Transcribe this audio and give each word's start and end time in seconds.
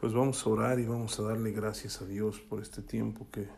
Pues 0.00 0.12
vamos 0.12 0.46
a 0.46 0.50
orar 0.50 0.78
y 0.78 0.84
vamos 0.84 1.18
a 1.18 1.24
darle 1.24 1.50
gracias 1.50 2.00
a 2.00 2.06
Dios 2.06 2.38
por 2.38 2.62
este 2.62 2.82
tiempo 2.82 3.26
que 3.32 3.48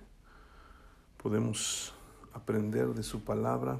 podemos 1.22 1.92
aprender 2.32 2.94
de 2.94 3.02
su 3.02 3.22
palabra. 3.24 3.78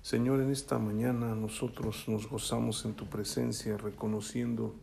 Señor, 0.00 0.40
en 0.42 0.52
esta 0.52 0.78
mañana 0.78 1.34
nosotros 1.34 2.04
nos 2.06 2.30
gozamos 2.30 2.84
en 2.84 2.94
tu 2.94 3.08
presencia, 3.08 3.76
reconociendo 3.76 4.76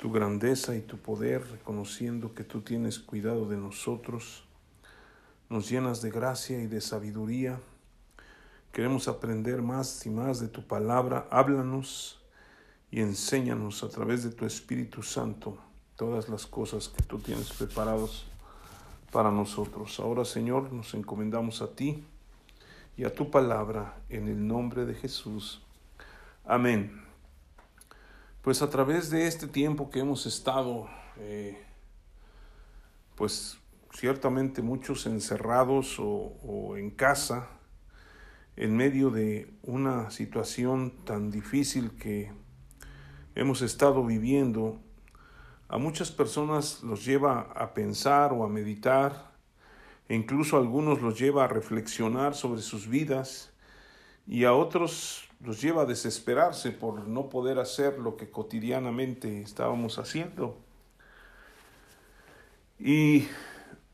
tu 0.00 0.12
grandeza 0.12 0.76
y 0.76 0.82
tu 0.82 0.98
poder, 0.98 1.42
reconociendo 1.50 2.32
que 2.32 2.44
tú 2.44 2.60
tienes 2.60 3.00
cuidado 3.00 3.48
de 3.48 3.56
nosotros. 3.56 4.44
Nos 5.50 5.68
llenas 5.68 6.00
de 6.00 6.12
gracia 6.12 6.62
y 6.62 6.68
de 6.68 6.80
sabiduría. 6.80 7.58
Queremos 8.70 9.08
aprender 9.08 9.62
más 9.62 10.06
y 10.06 10.10
más 10.10 10.38
de 10.38 10.46
tu 10.46 10.64
palabra. 10.64 11.26
Háblanos 11.28 12.22
y 12.92 13.00
enséñanos 13.00 13.82
a 13.82 13.88
través 13.88 14.22
de 14.22 14.30
tu 14.30 14.46
Espíritu 14.46 15.02
Santo 15.02 15.71
todas 16.02 16.28
las 16.28 16.46
cosas 16.46 16.88
que 16.88 17.00
tú 17.04 17.20
tienes 17.20 17.52
preparados 17.52 18.26
para 19.12 19.30
nosotros. 19.30 20.00
Ahora, 20.00 20.24
Señor, 20.24 20.72
nos 20.72 20.94
encomendamos 20.94 21.62
a 21.62 21.76
ti 21.76 22.02
y 22.96 23.04
a 23.04 23.14
tu 23.14 23.30
palabra 23.30 24.00
en 24.08 24.26
el 24.26 24.44
nombre 24.44 24.84
de 24.84 24.94
Jesús. 24.94 25.62
Amén. 26.44 27.04
Pues 28.42 28.62
a 28.62 28.68
través 28.68 29.10
de 29.10 29.28
este 29.28 29.46
tiempo 29.46 29.90
que 29.90 30.00
hemos 30.00 30.26
estado, 30.26 30.88
eh, 31.18 31.62
pues 33.14 33.58
ciertamente 33.92 34.60
muchos 34.60 35.06
encerrados 35.06 36.00
o 36.00 36.76
en 36.76 36.90
casa, 36.90 37.48
en 38.56 38.76
medio 38.76 39.10
de 39.10 39.54
una 39.62 40.10
situación 40.10 40.94
tan 41.04 41.30
difícil 41.30 41.92
que 41.92 42.32
hemos 43.36 43.62
estado 43.62 44.04
viviendo, 44.04 44.80
a 45.72 45.78
muchas 45.78 46.10
personas 46.10 46.82
los 46.82 47.02
lleva 47.02 47.50
a 47.54 47.72
pensar 47.72 48.34
o 48.34 48.44
a 48.44 48.48
meditar, 48.48 49.32
e 50.06 50.14
incluso 50.14 50.56
a 50.56 50.60
algunos 50.60 51.00
los 51.00 51.18
lleva 51.18 51.44
a 51.44 51.48
reflexionar 51.48 52.34
sobre 52.34 52.60
sus 52.60 52.86
vidas 52.88 53.54
y 54.26 54.44
a 54.44 54.52
otros 54.52 55.30
los 55.40 55.62
lleva 55.62 55.82
a 55.82 55.86
desesperarse 55.86 56.72
por 56.72 57.08
no 57.08 57.30
poder 57.30 57.58
hacer 57.58 57.98
lo 57.98 58.18
que 58.18 58.30
cotidianamente 58.30 59.40
estábamos 59.40 59.98
haciendo. 59.98 60.58
Y 62.78 63.26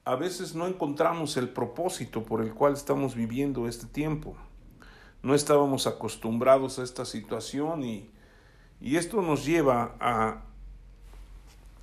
a 0.05 0.17
veces 0.17 0.57
no 0.57 0.67
encontramos 0.67 1.37
el 1.37 1.49
propósito 1.49 2.25
por 2.25 2.43
el 2.43 2.55
cual 2.55 2.73
estamos 2.73 3.15
viviendo 3.15 3.69
este 3.69 3.87
tiempo. 3.87 4.37
No 5.23 5.33
estábamos 5.33 5.87
acostumbrados 5.87 6.81
a 6.81 6.83
esta 6.83 7.05
situación 7.05 7.85
y, 7.85 8.11
y 8.81 8.97
esto 8.97 9.23
nos 9.23 9.47
lleva 9.47 9.95
a 10.01 10.48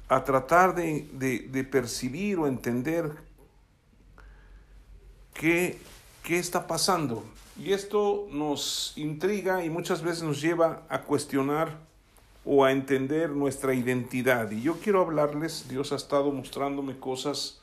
a 0.08 0.24
tratar 0.24 0.76
de, 0.76 1.68
percibir 1.72 2.38
o 2.38 2.48
entender 2.48 3.12
qué, 5.34 5.78
qué 6.24 6.38
está 6.38 6.68
pasando. 6.68 7.24
Y 7.58 7.74
esto 7.74 8.28
nos 8.32 8.94
intriga 8.98 9.64
y 9.64 9.70
muchas 9.70 10.02
veces 10.02 10.24
nos 10.24 10.42
lleva 10.42 10.84
a 10.90 11.02
cuestionar 11.02 11.80
o 12.44 12.64
a 12.64 12.72
entender 12.72 13.32
nuestra 13.32 13.74
identidad. 13.74 14.52
Y 14.52 14.62
yo 14.62 14.78
quiero 14.80 15.02
hablarles, 15.02 15.68
Dios 15.68 15.92
ha 15.92 15.96
estado 15.96 16.32
mostrándome 16.32 16.98
cosas, 16.98 17.60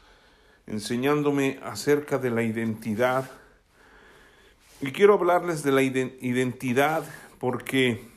enseñándome 0.67 1.61
acerca 1.63 2.19
de 2.19 2.31
la 2.31 2.43
identidad. 2.43 3.31
Y 4.81 4.91
quiero 4.91 5.15
hablarles 5.15 5.63
de 5.63 5.71
la 5.71 5.83
identidad 5.83 7.05
porque 7.39 8.12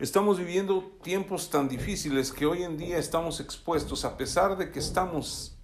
Estamos 0.00 0.40
viviendo 0.40 0.90
tiempos 1.04 1.50
tan 1.50 1.68
difíciles 1.68 2.32
que 2.32 2.46
hoy 2.46 2.64
en 2.64 2.76
día 2.76 2.98
estamos 2.98 3.38
expuestos, 3.38 4.04
a 4.04 4.16
pesar 4.16 4.58
de 4.58 4.72
que 4.72 4.80
estamos 4.80 5.56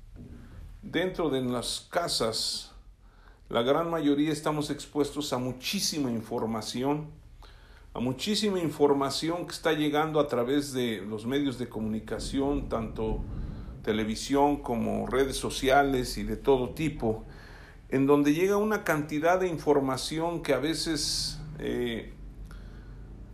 dentro 0.83 1.31
de 1.31 1.41
las 1.41 1.89
casas, 1.91 2.71
la 3.49 3.63
gran 3.63 3.91
mayoría 3.91 4.31
estamos 4.31 4.71
expuestos 4.71 5.33
a 5.33 5.39
muchísima 5.39 6.13
información, 6.13 7.11
a 7.93 7.99
muchísima 7.99 8.61
información 8.61 9.47
que 9.47 9.53
está 9.53 9.73
llegando 9.73 10.21
a 10.21 10.29
través 10.29 10.73
de 10.73 11.01
los 11.01 11.27
medios 11.27 11.59
de 11.59 11.69
comunicación, 11.69 12.69
tanto 12.69 13.25
televisión 13.83 14.59
como 14.59 15.09
redes 15.09 15.39
sociales 15.39 16.19
y 16.19 16.23
de 16.23 16.37
todo 16.37 16.71
tipo, 16.71 17.25
en 17.89 18.07
donde 18.07 18.33
llega 18.33 18.59
una 18.59 18.85
cantidad 18.85 19.41
de 19.41 19.49
información 19.49 20.41
que 20.41 20.55
a 20.55 20.61
veces 20.61 21.41
eh, 21.59 22.15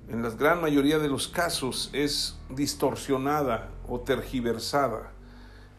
en 0.08 0.22
la 0.22 0.30
gran 0.30 0.60
mayoría 0.60 0.98
de 0.98 1.08
los 1.08 1.26
casos 1.28 1.90
es 1.92 2.38
distorsionada 2.48 3.70
o 3.88 4.00
tergiversada 4.00 5.12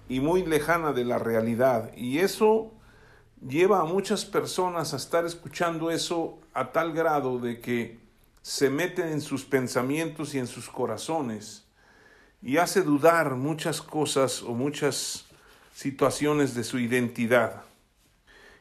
y 0.10 0.20
muy 0.20 0.46
lejana 0.46 0.92
de 0.92 1.06
la 1.06 1.18
realidad. 1.18 1.92
Y 1.96 2.20
eso 2.20 2.72
lleva 3.46 3.82
a 3.82 3.86
muchas 3.86 4.26
personas 4.26 4.94
a 4.94 4.98
estar 4.98 5.26
escuchando 5.26 5.92
eso 5.92 6.40
a 6.54 6.72
tal 6.72 6.92
grado 6.94 7.40
de 7.40 7.62
que 7.62 8.00
se 8.42 8.70
meten 8.70 9.10
en 9.10 9.22
sus 9.22 9.46
pensamientos 9.46 10.34
y 10.36 10.40
en 10.40 10.48
sus 10.48 10.70
corazones 10.70 11.66
y 12.42 12.58
hace 12.58 12.82
dudar 12.82 13.36
muchas 13.36 13.82
cosas 13.82 14.42
o 14.42 14.54
muchas 14.54 15.26
situaciones 15.74 16.54
de 16.54 16.64
su 16.64 16.80
identidad. 16.80 17.64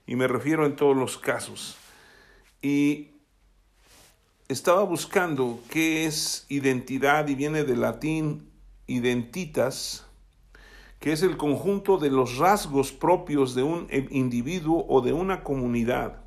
Y 0.06 0.16
me 0.16 0.28
refiero 0.28 0.64
en 0.66 0.76
todos 0.76 0.96
los 0.96 1.18
casos. 1.18 1.76
Y 2.62 3.15
estaba 4.48 4.84
buscando 4.84 5.60
qué 5.70 6.06
es 6.06 6.46
identidad 6.48 7.26
y 7.28 7.34
viene 7.34 7.64
del 7.64 7.80
latín 7.80 8.48
identitas, 8.86 10.06
que 11.00 11.12
es 11.12 11.22
el 11.22 11.36
conjunto 11.36 11.98
de 11.98 12.10
los 12.10 12.38
rasgos 12.38 12.92
propios 12.92 13.54
de 13.54 13.64
un 13.64 13.88
individuo 14.10 14.86
o 14.88 15.00
de 15.00 15.12
una 15.12 15.42
comunidad. 15.42 16.20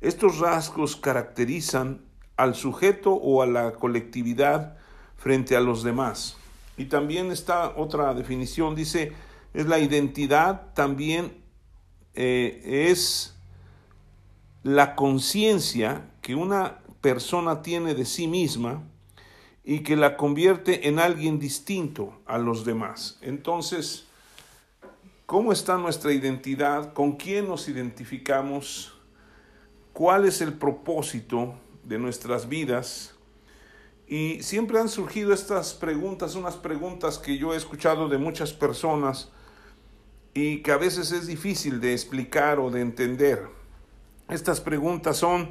Estos 0.00 0.38
rasgos 0.38 0.96
caracterizan 0.96 2.02
al 2.36 2.54
sujeto 2.54 3.12
o 3.12 3.42
a 3.42 3.46
la 3.46 3.72
colectividad 3.72 4.76
frente 5.16 5.56
a 5.56 5.60
los 5.60 5.82
demás. 5.82 6.36
Y 6.76 6.86
también 6.86 7.30
está 7.30 7.74
otra 7.76 8.14
definición, 8.14 8.74
dice, 8.74 9.12
es 9.54 9.66
la 9.66 9.78
identidad, 9.78 10.72
también 10.74 11.42
eh, 12.14 12.88
es 12.90 13.36
la 14.62 14.94
conciencia 14.94 16.10
que 16.20 16.34
una 16.34 16.78
persona 17.00 17.62
tiene 17.62 17.94
de 17.94 18.04
sí 18.04 18.26
misma 18.26 18.82
y 19.64 19.80
que 19.80 19.96
la 19.96 20.16
convierte 20.16 20.88
en 20.88 20.98
alguien 20.98 21.38
distinto 21.38 22.20
a 22.26 22.38
los 22.38 22.64
demás. 22.64 23.18
Entonces, 23.20 24.06
¿cómo 25.26 25.52
está 25.52 25.76
nuestra 25.76 26.12
identidad? 26.12 26.92
¿Con 26.92 27.16
quién 27.16 27.48
nos 27.48 27.68
identificamos? 27.68 28.94
¿Cuál 29.92 30.24
es 30.24 30.40
el 30.40 30.54
propósito 30.54 31.54
de 31.84 31.98
nuestras 31.98 32.48
vidas? 32.48 33.14
Y 34.06 34.42
siempre 34.42 34.80
han 34.80 34.88
surgido 34.88 35.34
estas 35.34 35.74
preguntas, 35.74 36.34
unas 36.34 36.56
preguntas 36.56 37.18
que 37.18 37.36
yo 37.36 37.52
he 37.52 37.58
escuchado 37.58 38.08
de 38.08 38.16
muchas 38.16 38.54
personas 38.54 39.30
y 40.32 40.62
que 40.62 40.72
a 40.72 40.78
veces 40.78 41.12
es 41.12 41.26
difícil 41.26 41.78
de 41.80 41.92
explicar 41.92 42.58
o 42.58 42.70
de 42.70 42.80
entender. 42.80 43.46
Estas 44.30 44.62
preguntas 44.62 45.18
son, 45.18 45.50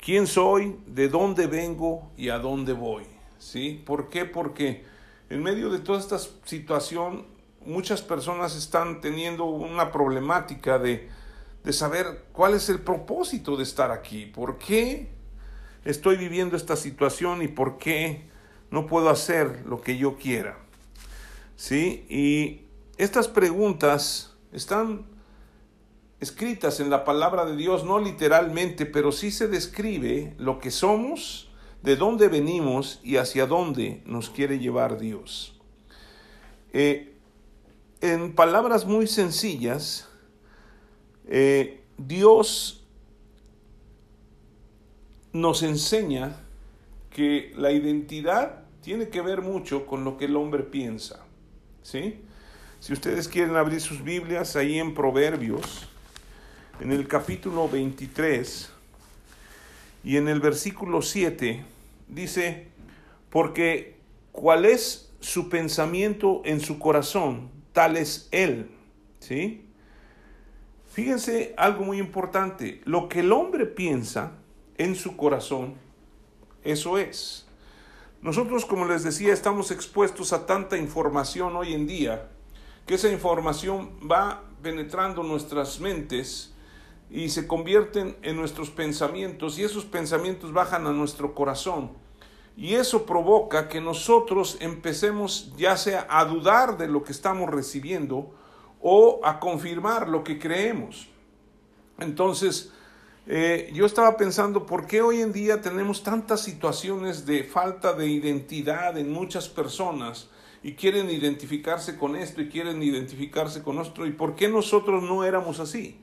quién 0.00 0.26
soy, 0.26 0.76
de 0.86 1.08
dónde 1.08 1.46
vengo 1.46 2.10
y 2.16 2.28
a 2.30 2.38
dónde 2.38 2.72
voy. 2.72 3.04
¿Sí? 3.38 3.82
¿Por 3.84 4.08
qué? 4.08 4.24
Porque 4.24 4.84
en 5.30 5.42
medio 5.42 5.70
de 5.70 5.78
toda 5.78 5.98
esta 5.98 6.18
situación 6.18 7.26
muchas 7.64 8.02
personas 8.02 8.56
están 8.56 9.00
teniendo 9.00 9.44
una 9.44 9.92
problemática 9.92 10.78
de, 10.78 11.08
de 11.64 11.72
saber 11.72 12.24
cuál 12.32 12.54
es 12.54 12.68
el 12.68 12.80
propósito 12.80 13.56
de 13.56 13.62
estar 13.62 13.90
aquí, 13.90 14.26
por 14.26 14.58
qué 14.58 15.08
estoy 15.84 16.16
viviendo 16.16 16.56
esta 16.56 16.76
situación 16.76 17.42
y 17.42 17.48
por 17.48 17.78
qué 17.78 18.28
no 18.70 18.86
puedo 18.86 19.10
hacer 19.10 19.64
lo 19.66 19.80
que 19.80 19.96
yo 19.98 20.16
quiera. 20.16 20.58
¿Sí? 21.56 22.06
Y 22.08 22.66
estas 22.96 23.28
preguntas 23.28 24.34
están 24.52 25.06
escritas 26.20 26.80
en 26.80 26.90
la 26.90 27.04
palabra 27.04 27.44
de 27.44 27.56
Dios, 27.56 27.84
no 27.84 27.98
literalmente, 27.98 28.86
pero 28.86 29.12
sí 29.12 29.30
se 29.30 29.48
describe 29.48 30.34
lo 30.38 30.58
que 30.58 30.70
somos, 30.70 31.50
de 31.82 31.96
dónde 31.96 32.28
venimos 32.28 33.00
y 33.04 33.16
hacia 33.16 33.46
dónde 33.46 34.02
nos 34.04 34.30
quiere 34.30 34.58
llevar 34.58 34.98
Dios. 34.98 35.54
Eh, 36.72 37.14
en 38.00 38.34
palabras 38.34 38.84
muy 38.84 39.06
sencillas, 39.06 40.08
eh, 41.28 41.82
Dios 41.96 42.84
nos 45.32 45.62
enseña 45.62 46.40
que 47.10 47.52
la 47.56 47.72
identidad 47.72 48.64
tiene 48.82 49.08
que 49.08 49.20
ver 49.20 49.42
mucho 49.42 49.86
con 49.86 50.04
lo 50.04 50.16
que 50.16 50.26
el 50.26 50.36
hombre 50.36 50.62
piensa. 50.62 51.24
¿sí? 51.82 52.20
Si 52.80 52.92
ustedes 52.92 53.28
quieren 53.28 53.56
abrir 53.56 53.80
sus 53.80 54.02
Biblias 54.02 54.56
ahí 54.56 54.78
en 54.78 54.94
Proverbios, 54.94 55.87
en 56.80 56.92
el 56.92 57.08
capítulo 57.08 57.68
23 57.68 58.70
y 60.04 60.16
en 60.16 60.28
el 60.28 60.40
versículo 60.40 61.02
7 61.02 61.64
dice, 62.08 62.68
porque 63.30 63.96
cuál 64.32 64.64
es 64.64 65.12
su 65.20 65.48
pensamiento 65.48 66.42
en 66.44 66.60
su 66.60 66.78
corazón, 66.78 67.50
tal 67.72 67.96
es 67.96 68.28
Él. 68.30 68.70
¿Sí? 69.18 69.64
Fíjense 70.92 71.54
algo 71.56 71.84
muy 71.84 71.98
importante, 71.98 72.80
lo 72.84 73.08
que 73.08 73.20
el 73.20 73.32
hombre 73.32 73.66
piensa 73.66 74.32
en 74.76 74.94
su 74.94 75.16
corazón, 75.16 75.74
eso 76.62 76.98
es. 76.98 77.46
Nosotros, 78.22 78.64
como 78.64 78.84
les 78.86 79.04
decía, 79.04 79.32
estamos 79.32 79.70
expuestos 79.70 80.32
a 80.32 80.46
tanta 80.46 80.76
información 80.76 81.54
hoy 81.56 81.72
en 81.72 81.86
día, 81.86 82.28
que 82.86 82.94
esa 82.94 83.10
información 83.10 83.90
va 84.10 84.44
penetrando 84.62 85.22
nuestras 85.22 85.78
mentes 85.78 86.54
y 87.10 87.30
se 87.30 87.46
convierten 87.46 88.16
en 88.22 88.36
nuestros 88.36 88.70
pensamientos 88.70 89.58
y 89.58 89.64
esos 89.64 89.84
pensamientos 89.84 90.52
bajan 90.52 90.86
a 90.86 90.92
nuestro 90.92 91.34
corazón. 91.34 91.90
Y 92.56 92.74
eso 92.74 93.06
provoca 93.06 93.68
que 93.68 93.80
nosotros 93.80 94.58
empecemos 94.60 95.52
ya 95.56 95.76
sea 95.76 96.06
a 96.10 96.24
dudar 96.24 96.76
de 96.76 96.88
lo 96.88 97.04
que 97.04 97.12
estamos 97.12 97.48
recibiendo 97.48 98.34
o 98.80 99.20
a 99.24 99.38
confirmar 99.38 100.08
lo 100.08 100.24
que 100.24 100.38
creemos. 100.38 101.08
Entonces, 101.98 102.72
eh, 103.26 103.70
yo 103.72 103.86
estaba 103.86 104.16
pensando, 104.16 104.66
¿por 104.66 104.86
qué 104.86 105.02
hoy 105.02 105.20
en 105.20 105.32
día 105.32 105.60
tenemos 105.60 106.02
tantas 106.02 106.40
situaciones 106.42 107.26
de 107.26 107.44
falta 107.44 107.92
de 107.92 108.08
identidad 108.08 108.98
en 108.98 109.12
muchas 109.12 109.48
personas 109.48 110.28
y 110.62 110.74
quieren 110.74 111.10
identificarse 111.10 111.96
con 111.96 112.16
esto 112.16 112.40
y 112.40 112.48
quieren 112.48 112.82
identificarse 112.82 113.62
con 113.62 113.78
otro? 113.78 114.06
¿Y 114.06 114.12
por 114.12 114.34
qué 114.34 114.48
nosotros 114.48 115.02
no 115.02 115.24
éramos 115.24 115.60
así? 115.60 116.00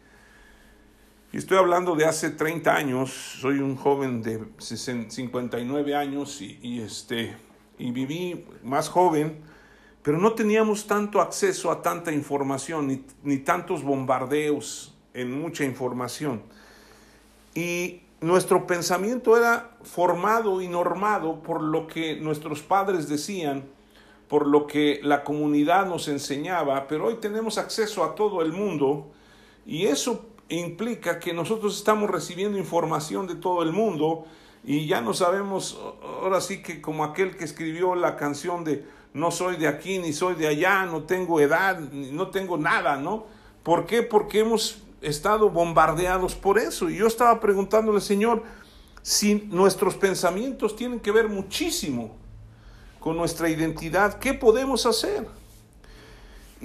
Y 1.36 1.40
estoy 1.40 1.58
hablando 1.58 1.98
de 1.98 2.06
hace 2.06 2.30
30 2.30 2.74
años, 2.74 3.12
soy 3.42 3.60
un 3.60 3.76
joven 3.76 4.24
de 4.24 4.42
59 4.58 5.94
años 5.94 6.40
y, 6.40 6.80
este, 6.80 7.36
y 7.78 7.92
viví 7.92 8.46
más 8.64 8.88
joven, 8.88 9.42
pero 10.02 10.18
no 10.18 10.32
teníamos 10.32 10.88
tanto 10.88 11.20
acceso 11.20 11.72
a 11.72 11.82
tanta 11.82 12.14
información 12.14 12.88
ni, 12.88 13.04
ni 13.24 13.40
tantos 13.40 13.84
bombardeos 13.84 14.96
en 15.14 15.38
mucha 15.38 15.66
información. 15.66 16.42
Y 17.54 18.04
nuestro 18.22 18.66
pensamiento 18.66 19.36
era 19.36 19.76
formado 19.84 20.62
y 20.62 20.70
normado 20.70 21.44
por 21.44 21.62
lo 21.62 21.86
que 21.86 22.16
nuestros 22.16 22.62
padres 22.62 23.10
decían, 23.10 23.66
por 24.30 24.48
lo 24.48 24.68
que 24.68 25.02
la 25.04 25.26
comunidad 25.26 25.86
nos 25.86 26.08
enseñaba, 26.08 26.88
pero 26.88 27.08
hoy 27.08 27.16
tenemos 27.16 27.58
acceso 27.58 28.06
a 28.06 28.16
todo 28.16 28.42
el 28.42 28.54
mundo 28.54 29.12
y 29.66 29.88
eso 29.88 30.30
implica 30.50 31.19
que 31.19 31.33
nosotros 31.33 31.77
estamos 31.77 32.09
recibiendo 32.09 32.57
información 32.57 33.27
de 33.27 33.36
todo 33.36 33.63
el 33.63 33.71
mundo 33.71 34.25
y 34.63 34.88
ya 34.88 35.01
no 35.01 35.13
sabemos, 35.13 35.80
ahora 36.21 36.42
sí 36.42 36.62
que 36.62 36.81
como 36.81 37.03
aquel 37.03 37.38
que 37.38 37.44
escribió 37.44 37.95
la 37.95 38.15
canción 38.15 38.63
de 38.63 38.86
no 39.13 39.31
soy 39.31 39.57
de 39.57 39.68
aquí 39.68 40.00
ni 40.00 40.12
soy 40.12 40.36
de 40.36 40.47
allá, 40.47 40.86
no 40.86 41.03
tengo 41.03 41.39
edad, 41.39 41.80
no 41.80 42.30
tengo 42.31 42.57
nada, 42.57 42.97
¿no? 42.97 43.27
¿Por 43.63 43.86
qué? 43.86 44.03
Porque 44.03 44.39
hemos 44.39 44.83
estado 45.01 45.50
bombardeados 45.50 46.36
por 46.36 46.59
eso. 46.59 46.89
Y 46.89 46.97
yo 46.97 47.07
estaba 47.07 47.39
preguntándole, 47.39 48.01
Señor, 48.01 48.44
si 49.01 49.36
nuestros 49.36 49.95
pensamientos 49.95 50.75
tienen 50.75 51.00
que 51.00 51.12
ver 51.12 51.30
muchísimo 51.30 52.15
con 53.00 53.15
nuestra 53.15 53.50
identidad, 53.50 54.19
¿qué 54.19 54.33
podemos 54.33 54.86
hacer? 54.86 55.27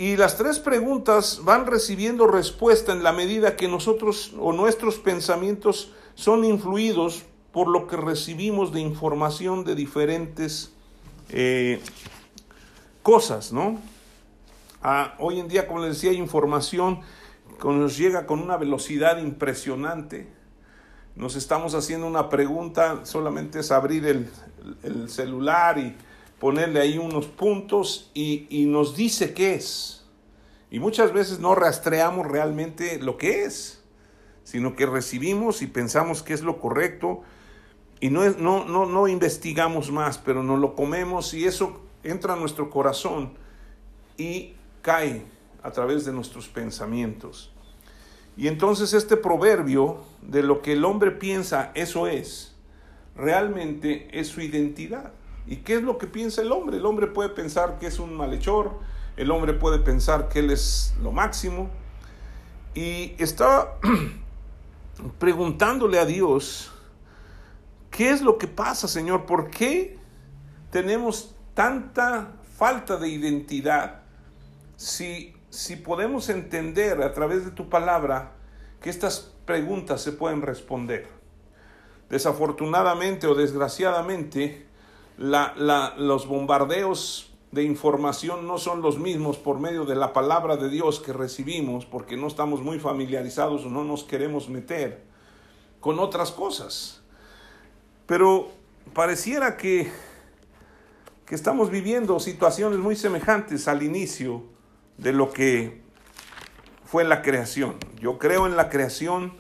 Y 0.01 0.17
las 0.17 0.39
tres 0.39 0.59
preguntas 0.59 1.43
van 1.45 1.67
recibiendo 1.67 2.27
respuesta 2.27 2.93
en 2.93 3.03
la 3.03 3.13
medida 3.13 3.55
que 3.55 3.69
nosotros 3.69 4.33
o 4.41 4.51
nuestros 4.51 4.97
pensamientos 4.97 5.93
son 6.15 6.43
influidos 6.43 7.25
por 7.53 7.69
lo 7.69 7.87
que 7.87 7.99
recibimos 7.99 8.73
de 8.73 8.81
información 8.81 9.63
de 9.63 9.75
diferentes 9.75 10.73
eh, 11.29 11.83
cosas, 13.03 13.53
¿no? 13.53 13.79
Ah, 14.83 15.17
hoy 15.19 15.39
en 15.39 15.49
día, 15.49 15.69
como 15.69 15.81
les 15.81 15.97
decía, 15.97 16.13
hay 16.13 16.17
información 16.17 17.03
que 17.61 17.69
nos 17.69 17.99
llega 17.99 18.25
con 18.25 18.41
una 18.41 18.57
velocidad 18.57 19.19
impresionante. 19.19 20.33
Nos 21.15 21.37
estamos 21.37 21.75
haciendo 21.75 22.07
una 22.07 22.31
pregunta, 22.31 23.05
solamente 23.05 23.61
es 23.61 23.71
abrir 23.71 24.07
el, 24.07 24.31
el 24.83 25.11
celular 25.11 25.77
y 25.77 25.95
ponerle 26.41 26.81
ahí 26.81 26.99
unos 26.99 27.27
puntos 27.27 28.11
y, 28.15 28.65
nos 28.67 28.97
dice 28.97 29.35
qué 29.35 29.55
es. 29.55 30.05
Y 30.71 30.81
muchas 30.81 31.13
veces 31.13 31.39
no 31.39 31.55
rastreamos 31.55 32.27
realmente 32.27 32.99
lo 32.99 33.17
que 33.19 33.45
es, 33.45 33.85
sino 34.43 34.75
que 34.75 34.87
recibimos 34.87 35.63
y 35.63 35.67
pensamos 35.67 36.23
que 36.23 36.33
es 36.33 36.43
lo 36.43 36.59
correcto 36.59 37.23
y 38.01 38.09
no, 38.09 38.25
es, 38.25 38.39
no, 38.39 38.65
no, 38.65 38.87
no 38.87 39.07
investigamos 39.07 39.93
más, 39.93 40.17
pero 40.19 40.43
nos 40.43 40.59
lo 40.59 40.75
comemos 40.75 41.35
y 41.35 41.45
eso 41.45 41.83
entra 42.03 42.33
a 42.33 42.37
nuestro 42.37 42.71
corazón 42.71 43.35
y 44.17 44.55
cae 44.81 45.27
a 45.63 45.71
través 45.73 46.07
de 46.07 46.13
nuestros 46.13 46.49
pensamientos. 46.49 47.53
Y 48.37 48.49
entonces 48.49 48.95
este 48.95 49.19
proverbio 49.19 49.99
de 50.23 50.43
lo 50.43 50.63
que 50.63 50.73
el 50.73 50.87
hombre 50.87 51.11
piensa, 51.11 51.73
eso 51.75 52.07
es, 52.07 52.57
realmente 53.15 54.09
es 54.19 54.29
su 54.29 54.41
identidad. 54.41 55.13
¿Y 55.47 55.57
qué 55.57 55.75
es 55.75 55.83
lo 55.83 55.99
que 55.99 56.07
piensa 56.07 56.43
el 56.43 56.53
hombre? 56.53 56.77
El 56.77 56.87
hombre 56.87 57.07
puede 57.07 57.31
pensar 57.31 57.79
que 57.79 57.87
es 57.87 57.99
un 57.99 58.17
malhechor, 58.17 58.79
el 59.17 59.31
hombre 59.31 59.55
puede 59.55 59.79
pensar 59.79 60.29
que 60.29 60.41
él 60.41 60.51
es 60.51 60.95
lo 61.03 61.13
máximo. 61.13 61.71
Y 62.75 63.15
estaba 63.19 63.79
preguntándole 65.19 65.99
a 65.99 66.07
Dios, 66.07 66.73
¿qué 67.91 68.11
es 68.11 68.23
lo 68.23 68.39
que 68.39 68.47
pasa, 68.47 68.87
Señor? 68.87 69.27
¿Por 69.27 69.51
qué 69.51 69.99
tenemos 70.71 71.35
tanta 71.55 72.33
falta 72.57 72.97
de 72.97 73.09
identidad 73.09 74.03
si, 74.77 75.35
si 75.51 75.77
podemos 75.77 76.29
entender 76.29 77.03
a 77.03 77.13
través 77.13 77.45
de 77.45 77.51
tu 77.51 77.69
palabra 77.69 78.33
que 78.81 78.91
estas 78.91 79.33
preguntas 79.45 80.01
se 80.01 80.13
pueden 80.13 80.43
responder? 80.43 81.09
Desafortunadamente 82.09 83.27
o 83.27 83.35
desgraciadamente, 83.35 84.70
los 85.21 86.27
bombardeos 86.27 87.31
de 87.53 87.63
información 87.65 88.47
no 88.47 88.59
son 88.59 88.81
los 88.81 88.99
mismos 88.99 89.37
por 89.37 89.59
medio 89.59 89.85
de 89.85 89.95
la 89.95 90.13
palabra 90.13 90.57
de 90.57 90.71
Dios 90.71 91.01
que 91.01 91.13
recibimos 91.13 91.85
porque 91.85 92.17
no 92.17 92.27
estamos 92.27 92.63
muy 92.63 92.79
familiarizados 92.79 93.65
o 93.65 93.69
no 93.69 93.85
nos 93.85 94.05
queremos 94.05 94.49
meter 94.49 95.03
con 95.81 95.99
otras 95.99 96.31
cosas. 96.31 97.03
Pero 98.07 98.49
pareciera 98.95 99.57
que, 99.57 99.93
que 101.27 101.35
estamos 101.35 101.71
viviendo 101.71 102.19
situaciones 102.19 102.79
muy 102.79 102.97
semejantes 102.97 103.69
al 103.69 103.83
inicio 103.83 104.45
de 104.97 105.13
lo 105.13 105.33
que 105.33 105.83
fue 106.87 107.05
la 107.05 107.21
creación. 107.21 107.77
Yo 108.01 108.19
creo 108.19 108.47
en 108.47 108.57
la 108.57 108.71
creación 108.71 109.35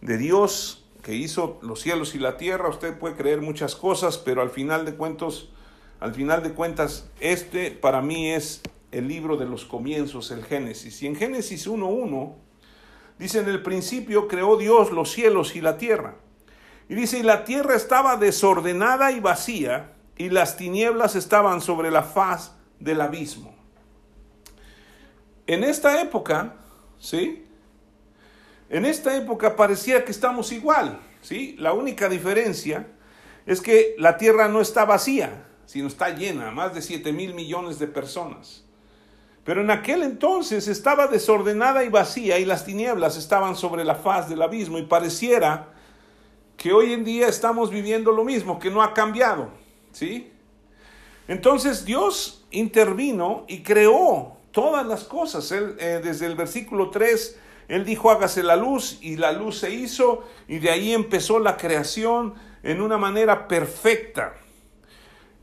de 0.00 0.16
Dios 0.16 0.87
que 1.08 1.14
hizo 1.14 1.58
los 1.62 1.80
cielos 1.80 2.14
y 2.14 2.18
la 2.18 2.36
tierra, 2.36 2.68
usted 2.68 2.98
puede 2.98 3.16
creer 3.16 3.40
muchas 3.40 3.74
cosas, 3.74 4.18
pero 4.18 4.42
al 4.42 4.50
final 4.50 4.84
de 4.84 4.94
cuentas, 4.94 5.46
al 6.00 6.12
final 6.12 6.42
de 6.42 6.52
cuentas, 6.52 7.08
este 7.18 7.70
para 7.70 8.02
mí 8.02 8.30
es 8.30 8.60
el 8.92 9.08
libro 9.08 9.38
de 9.38 9.46
los 9.46 9.64
comienzos, 9.64 10.30
el 10.30 10.44
Génesis. 10.44 11.02
Y 11.02 11.06
en 11.06 11.16
Génesis 11.16 11.66
1.1 11.66 12.34
dice, 13.18 13.38
en 13.38 13.48
el 13.48 13.62
principio 13.62 14.28
creó 14.28 14.58
Dios 14.58 14.92
los 14.92 15.10
cielos 15.10 15.56
y 15.56 15.62
la 15.62 15.78
tierra. 15.78 16.16
Y 16.90 16.94
dice, 16.94 17.20
y 17.20 17.22
la 17.22 17.46
tierra 17.46 17.74
estaba 17.74 18.18
desordenada 18.18 19.10
y 19.10 19.20
vacía, 19.20 19.94
y 20.18 20.28
las 20.28 20.58
tinieblas 20.58 21.16
estaban 21.16 21.62
sobre 21.62 21.90
la 21.90 22.02
faz 22.02 22.52
del 22.80 23.00
abismo. 23.00 23.54
En 25.46 25.64
esta 25.64 26.02
época, 26.02 26.56
¿sí? 26.98 27.46
En 28.70 28.84
esta 28.84 29.16
época 29.16 29.56
parecía 29.56 30.04
que 30.04 30.10
estamos 30.10 30.52
igual, 30.52 31.00
¿sí? 31.22 31.56
La 31.58 31.72
única 31.72 32.08
diferencia 32.08 32.86
es 33.46 33.60
que 33.60 33.94
la 33.98 34.18
tierra 34.18 34.48
no 34.48 34.60
está 34.60 34.84
vacía, 34.84 35.46
sino 35.64 35.88
está 35.88 36.10
llena, 36.10 36.50
más 36.50 36.74
de 36.74 36.82
7 36.82 37.12
mil 37.12 37.34
millones 37.34 37.78
de 37.78 37.86
personas. 37.86 38.64
Pero 39.44 39.62
en 39.62 39.70
aquel 39.70 40.02
entonces 40.02 40.68
estaba 40.68 41.06
desordenada 41.06 41.82
y 41.82 41.88
vacía 41.88 42.38
y 42.38 42.44
las 42.44 42.66
tinieblas 42.66 43.16
estaban 43.16 43.56
sobre 43.56 43.84
la 43.84 43.94
faz 43.94 44.28
del 44.28 44.42
abismo 44.42 44.78
y 44.78 44.82
pareciera 44.82 45.68
que 46.58 46.72
hoy 46.72 46.92
en 46.92 47.04
día 47.04 47.28
estamos 47.28 47.70
viviendo 47.70 48.12
lo 48.12 48.24
mismo, 48.24 48.58
que 48.58 48.68
no 48.68 48.82
ha 48.82 48.92
cambiado, 48.92 49.48
¿sí? 49.92 50.30
Entonces 51.28 51.86
Dios 51.86 52.46
intervino 52.50 53.44
y 53.48 53.62
creó 53.62 54.36
todas 54.50 54.86
las 54.86 55.04
cosas. 55.04 55.50
Eh, 55.52 56.00
desde 56.02 56.26
el 56.26 56.34
versículo 56.34 56.90
3 56.90 57.38
él 57.68 57.84
dijo, 57.84 58.10
hágase 58.10 58.42
la 58.42 58.56
luz 58.56 58.98
y 59.02 59.16
la 59.16 59.32
luz 59.32 59.58
se 59.58 59.70
hizo 59.70 60.24
y 60.48 60.58
de 60.58 60.70
ahí 60.70 60.92
empezó 60.92 61.38
la 61.38 61.56
creación 61.56 62.34
en 62.62 62.80
una 62.80 62.96
manera 62.96 63.46
perfecta. 63.46 64.34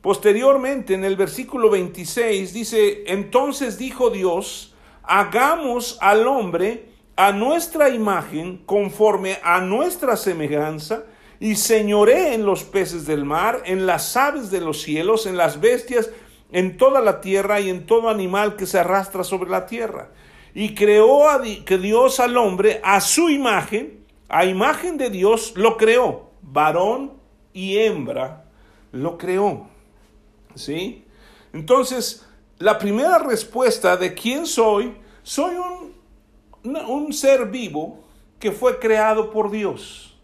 Posteriormente, 0.02 0.94
en 0.96 1.04
el 1.04 1.16
versículo 1.16 1.70
26 1.70 2.54
dice, 2.54 3.04
entonces 3.08 3.78
dijo 3.78 4.10
Dios, 4.10 4.76
hagamos 5.04 5.98
al 6.02 6.28
hombre 6.28 6.90
a 7.16 7.32
nuestra 7.32 7.90
imagen, 7.90 8.58
conforme 8.66 9.38
a 9.44 9.62
nuestra 9.62 10.18
semejanza, 10.18 11.04
y 11.40 11.56
señoré 11.56 12.34
en 12.34 12.46
los 12.46 12.64
peces 12.64 13.06
del 13.06 13.26
mar, 13.26 13.62
en 13.66 13.86
las 13.86 14.16
aves 14.18 14.52
de 14.52 14.62
los 14.62 14.82
cielos, 14.82 15.26
en 15.26 15.38
las 15.38 15.60
bestias, 15.60 16.10
en 16.52 16.78
toda 16.78 17.02
la 17.02 17.22
tierra 17.22 17.60
y 17.60 17.70
en 17.70 17.86
todo 17.86 18.10
animal 18.10 18.56
que 18.56 18.66
se 18.66 18.80
arrastra 18.80 19.24
sobre 19.24 19.50
la 19.50 19.66
tierra. 19.66 20.10
Y 20.56 20.74
creó 20.74 21.30
a 21.30 21.44
que 21.44 21.78
Dios 21.78 22.20
al 22.20 22.36
hombre 22.38 22.82
a 22.84 23.02
su 23.02 23.30
imagen, 23.30 24.04
a 24.30 24.46
imagen 24.46 24.98
de 24.98 25.12
Dios 25.12 25.54
lo 25.56 25.78
creó, 25.78 26.32
varón 26.42 27.14
y 27.54 27.78
hembra 27.78 28.46
lo 28.92 29.18
creó. 29.18 29.68
¿Sí? 30.56 31.04
Entonces, 31.54 32.26
la 32.58 32.80
primera 32.80 33.20
respuesta 33.20 33.98
de 33.98 34.14
quién 34.14 34.46
soy, 34.46 34.96
soy 35.22 35.56
un, 35.56 35.94
un 36.88 37.14
ser 37.14 37.48
vivo 37.48 38.00
que 38.40 38.52
fue 38.52 38.80
creado 38.80 39.30
por 39.32 39.52
Dios. 39.52 40.18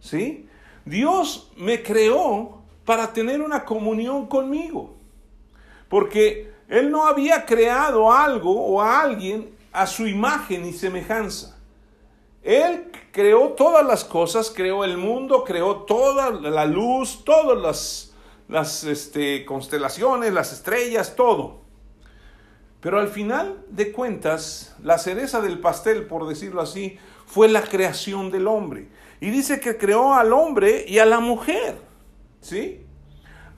¿Sí? 0.00 0.48
Dios 0.84 1.50
me 1.56 1.82
creó 1.82 2.62
para 2.84 3.12
tener 3.12 3.40
una 3.40 3.64
comunión 3.64 4.28
conmigo. 4.28 4.94
Porque 5.88 6.52
Él 6.68 6.90
no 6.92 7.06
había 7.06 7.44
creado 7.44 8.12
algo 8.12 8.52
o 8.52 8.80
a 8.80 9.00
alguien 9.00 9.55
a 9.76 9.86
su 9.86 10.06
imagen 10.06 10.64
y 10.64 10.72
semejanza. 10.72 11.58
Él 12.42 12.90
creó 13.12 13.50
todas 13.50 13.84
las 13.84 14.04
cosas, 14.04 14.50
creó 14.54 14.84
el 14.84 14.96
mundo, 14.96 15.44
creó 15.44 15.82
toda 15.82 16.30
la 16.30 16.64
luz, 16.64 17.24
todas 17.24 17.58
las, 17.60 18.14
las 18.48 18.84
este, 18.84 19.44
constelaciones, 19.44 20.32
las 20.32 20.52
estrellas, 20.52 21.14
todo. 21.14 21.60
Pero 22.80 22.98
al 22.98 23.08
final 23.08 23.64
de 23.68 23.92
cuentas, 23.92 24.74
la 24.82 24.96
cereza 24.96 25.42
del 25.42 25.58
pastel, 25.58 26.06
por 26.06 26.26
decirlo 26.26 26.62
así, 26.62 26.98
fue 27.26 27.48
la 27.48 27.60
creación 27.60 28.30
del 28.30 28.46
hombre. 28.46 28.88
Y 29.20 29.28
dice 29.28 29.60
que 29.60 29.76
creó 29.76 30.14
al 30.14 30.32
hombre 30.32 30.86
y 30.88 31.00
a 31.00 31.04
la 31.04 31.20
mujer, 31.20 31.76
¿sí? 32.40 32.80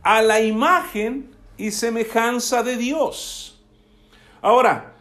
A 0.03 0.21
la 0.23 0.41
imagen 0.41 1.31
y 1.57 1.71
semejanza 1.71 2.65
de 2.65 2.77
Dios. 2.77 3.63
Ahora, 4.41 4.98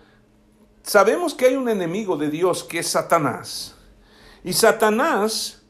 sabemos 0.87 1.33
que 1.33 1.45
hay 1.45 1.55
un 1.55 1.69
enemigo 1.69 2.17
de 2.17 2.29
Dios 2.29 2.63
que 2.63 2.79
es 2.79 2.87
Satanás. 2.87 3.75
Y 4.43 4.53
Satanás 4.53 5.61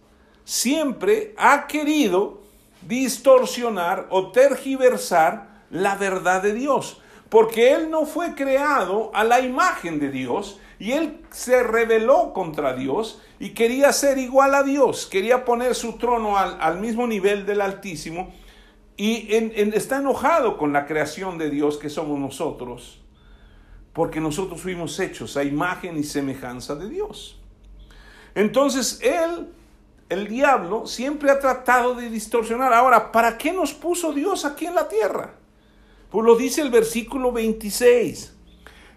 siempre 0.45 1.33
ha 1.37 1.65
querido 1.67 2.43
distorsionar 2.87 4.07
o 4.11 4.31
tergiversar 4.31 5.65
la 5.71 5.95
verdad 5.95 6.43
de 6.43 6.53
Dios, 6.53 7.01
porque 7.29 7.73
Él 7.73 7.89
no 7.89 8.05
fue 8.05 8.35
creado 8.35 9.11
a 9.13 9.23
la 9.23 9.41
imagen 9.41 9.99
de 9.99 10.09
Dios 10.09 10.59
y 10.79 10.91
Él 10.91 11.21
se 11.31 11.63
rebeló 11.63 12.31
contra 12.33 12.73
Dios 12.73 13.19
y 13.39 13.49
quería 13.49 13.91
ser 13.91 14.19
igual 14.19 14.53
a 14.53 14.63
Dios, 14.63 15.07
quería 15.07 15.43
poner 15.43 15.73
su 15.73 15.93
trono 15.93 16.37
al, 16.37 16.79
mismo 16.79 17.07
nivel 17.07 17.45
del 17.45 17.61
Altísimo 17.61 18.31
y 18.95 19.27
está 19.73 19.97
enojado 19.97 20.57
con 20.57 20.71
la 20.71 20.85
creación 20.85 21.37
de 21.37 21.49
Dios 21.49 21.77
que 21.77 21.89
somos 21.89 22.19
nosotros, 22.19 23.01
porque 23.97 24.21
nosotros 24.21 24.61
fuimos 24.61 24.99
hechos 24.99 25.37
a 25.37 25.43
imagen 25.43 25.97
y 25.97 26.03
semejanza 26.03 26.75
de 26.75 26.87
Dios. 26.87 27.39
Entonces 28.35 28.99
Él, 29.01 29.47
el 30.07 30.27
diablo, 30.27 30.85
siempre 30.85 31.31
ha 31.31 31.39
tratado 31.39 31.95
de 31.95 32.07
distorsionar. 32.11 32.73
Ahora, 32.73 33.11
¿para 33.11 33.39
qué 33.39 33.51
nos 33.51 33.73
puso 33.73 34.13
Dios 34.13 34.45
aquí 34.45 34.67
en 34.67 34.75
la 34.75 34.87
tierra? 34.87 35.33
Pues 36.11 36.23
lo 36.23 36.35
dice 36.35 36.61
el 36.61 36.69
versículo 36.69 37.31
26. 37.31 38.35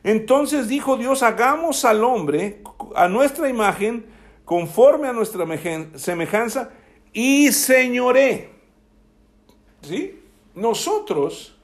Entonces 0.05 0.69
dijo 0.69 0.99
Dios, 0.99 1.23
hagamos 1.23 1.87
al 1.87 2.05
hombre 2.05 2.63
a 2.95 3.09
nuestra 3.09 3.49
imagen, 3.49 4.05
conforme 4.45 5.09
a 5.09 5.15
nuestra 5.15 5.47
semejanza, 5.95 6.73
y 7.15 7.51
señoré. 7.53 8.51
¿Sí? 9.81 10.21
Nosotros 10.55 11.57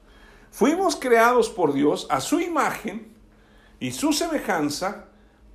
fuimos 0.49 0.95
creados 0.95 1.51
por 1.51 1.71
Dios 1.71 2.07
a 2.09 2.19
su 2.19 2.39
imagen 2.39 3.15
y 3.79 3.91
su 3.91 4.13
semejanza 4.13 5.05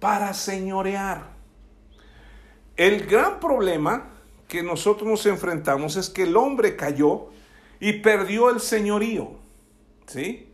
para 0.01 0.35
señorear. 0.35 1.33
El 2.77 3.07
gran 3.07 3.41
problema 3.41 4.11
que 4.49 4.63
nosotros 4.63 5.09
nos 5.09 5.27
enfrentamos 5.27 5.97
es 5.97 6.09
que 6.11 6.25
el 6.25 6.37
hombre 6.37 6.77
cayó 6.77 7.29
y 7.81 7.95
perdió 7.95 8.51
el 8.51 8.61
señorío. 8.61 9.33
¿Sí? 10.07 10.53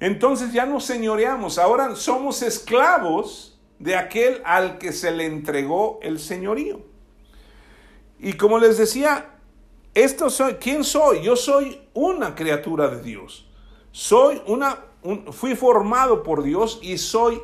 Entonces 0.00 0.52
ya 0.52 0.66
no 0.66 0.80
señoreamos, 0.80 1.58
ahora 1.58 1.96
somos 1.96 2.42
esclavos 2.42 3.58
de 3.78 3.96
aquel 3.96 4.42
al 4.44 4.78
que 4.78 4.92
se 4.92 5.10
le 5.10 5.26
entregó 5.26 5.98
el 6.02 6.18
señorío. 6.18 6.82
Y 8.18 8.34
como 8.34 8.58
les 8.58 8.78
decía, 8.78 9.38
esto 9.94 10.30
soy, 10.30 10.54
¿quién 10.54 10.84
soy? 10.84 11.22
Yo 11.22 11.36
soy 11.36 11.80
una 11.94 12.34
criatura 12.34 12.88
de 12.88 13.02
Dios. 13.02 13.48
Soy 13.90 14.40
una, 14.46 14.78
fui 15.30 15.54
formado 15.54 16.22
por 16.22 16.42
Dios 16.42 16.78
y 16.82 16.98
soy 16.98 17.40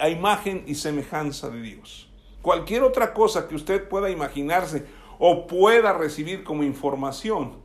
a 0.00 0.08
imagen 0.08 0.64
y 0.66 0.74
semejanza 0.74 1.50
de 1.50 1.60
Dios. 1.62 2.08
Cualquier 2.40 2.82
otra 2.82 3.14
cosa 3.14 3.48
que 3.48 3.54
usted 3.54 3.88
pueda 3.88 4.10
imaginarse 4.10 4.84
o 5.18 5.46
pueda 5.46 5.92
recibir 5.92 6.44
como 6.44 6.64
información, 6.64 7.56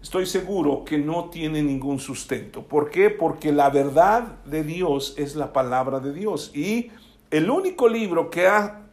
estoy 0.00 0.26
seguro 0.26 0.84
que 0.84 0.98
no 0.98 1.30
tiene 1.30 1.62
ningún 1.62 1.98
sustento. 1.98 2.62
¿Por 2.62 2.90
qué? 2.90 3.10
Porque 3.10 3.52
la 3.52 3.70
verdad 3.70 4.42
de 4.44 4.64
Dios 4.64 5.14
es 5.18 5.36
la 5.36 5.52
palabra 5.52 6.00
de 6.00 6.12
Dios. 6.12 6.50
Y 6.54 6.90
el 7.30 7.50
único 7.50 7.88
libro 7.88 8.30
que 8.30 8.46
ha 8.46 8.88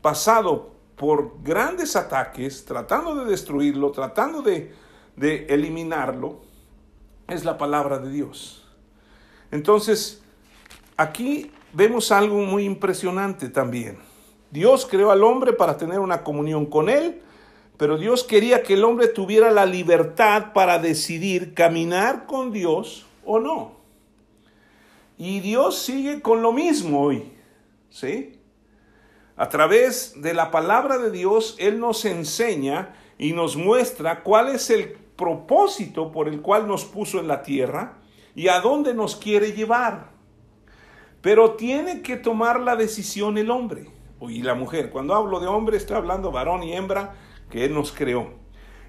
pasado 0.00 0.72
por 0.96 1.42
grandes 1.42 1.94
ataques, 1.94 2.64
tratando 2.64 3.14
de 3.14 3.30
destruirlo, 3.30 3.92
tratando 3.92 4.42
de, 4.42 4.72
de 5.16 5.46
eliminarlo, 5.46 6.47
es 7.28 7.44
la 7.44 7.58
palabra 7.58 7.98
de 7.98 8.10
Dios. 8.10 8.66
Entonces, 9.50 10.22
aquí 10.96 11.52
vemos 11.72 12.10
algo 12.10 12.38
muy 12.38 12.64
impresionante 12.64 13.48
también. 13.48 13.98
Dios 14.50 14.86
creó 14.90 15.10
al 15.10 15.22
hombre 15.22 15.52
para 15.52 15.76
tener 15.76 16.00
una 16.00 16.24
comunión 16.24 16.66
con 16.66 16.88
él, 16.88 17.20
pero 17.76 17.98
Dios 17.98 18.24
quería 18.24 18.62
que 18.62 18.74
el 18.74 18.84
hombre 18.84 19.08
tuviera 19.08 19.50
la 19.50 19.66
libertad 19.66 20.52
para 20.52 20.78
decidir 20.78 21.54
caminar 21.54 22.26
con 22.26 22.50
Dios 22.50 23.06
o 23.24 23.38
no. 23.38 23.76
Y 25.18 25.40
Dios 25.40 25.78
sigue 25.78 26.22
con 26.22 26.42
lo 26.42 26.52
mismo 26.52 27.02
hoy, 27.02 27.30
¿sí? 27.90 28.40
A 29.36 29.48
través 29.48 30.20
de 30.20 30.32
la 30.32 30.50
palabra 30.50 30.98
de 30.98 31.10
Dios, 31.10 31.56
Él 31.58 31.78
nos 31.78 32.04
enseña 32.04 32.94
y 33.18 33.32
nos 33.32 33.56
muestra 33.56 34.22
cuál 34.22 34.48
es 34.48 34.70
el 34.70 34.96
propósito 35.16 36.12
por 36.12 36.28
el 36.28 36.40
cual 36.40 36.68
nos 36.68 36.84
puso 36.84 37.18
en 37.18 37.26
la 37.28 37.42
tierra 37.42 37.98
y 38.34 38.48
a 38.48 38.60
dónde 38.60 38.94
nos 38.94 39.16
quiere 39.16 39.52
llevar. 39.52 40.10
Pero 41.20 41.52
tiene 41.52 42.02
que 42.02 42.16
tomar 42.16 42.60
la 42.60 42.76
decisión 42.76 43.36
el 43.36 43.50
hombre 43.50 43.90
y 44.20 44.42
la 44.42 44.54
mujer. 44.54 44.90
Cuando 44.90 45.14
hablo 45.14 45.40
de 45.40 45.48
hombre, 45.48 45.76
estoy 45.76 45.96
hablando 45.96 46.30
varón 46.30 46.62
y 46.62 46.72
hembra 46.74 47.16
que 47.50 47.64
Él 47.64 47.74
nos 47.74 47.90
creó. 47.90 48.30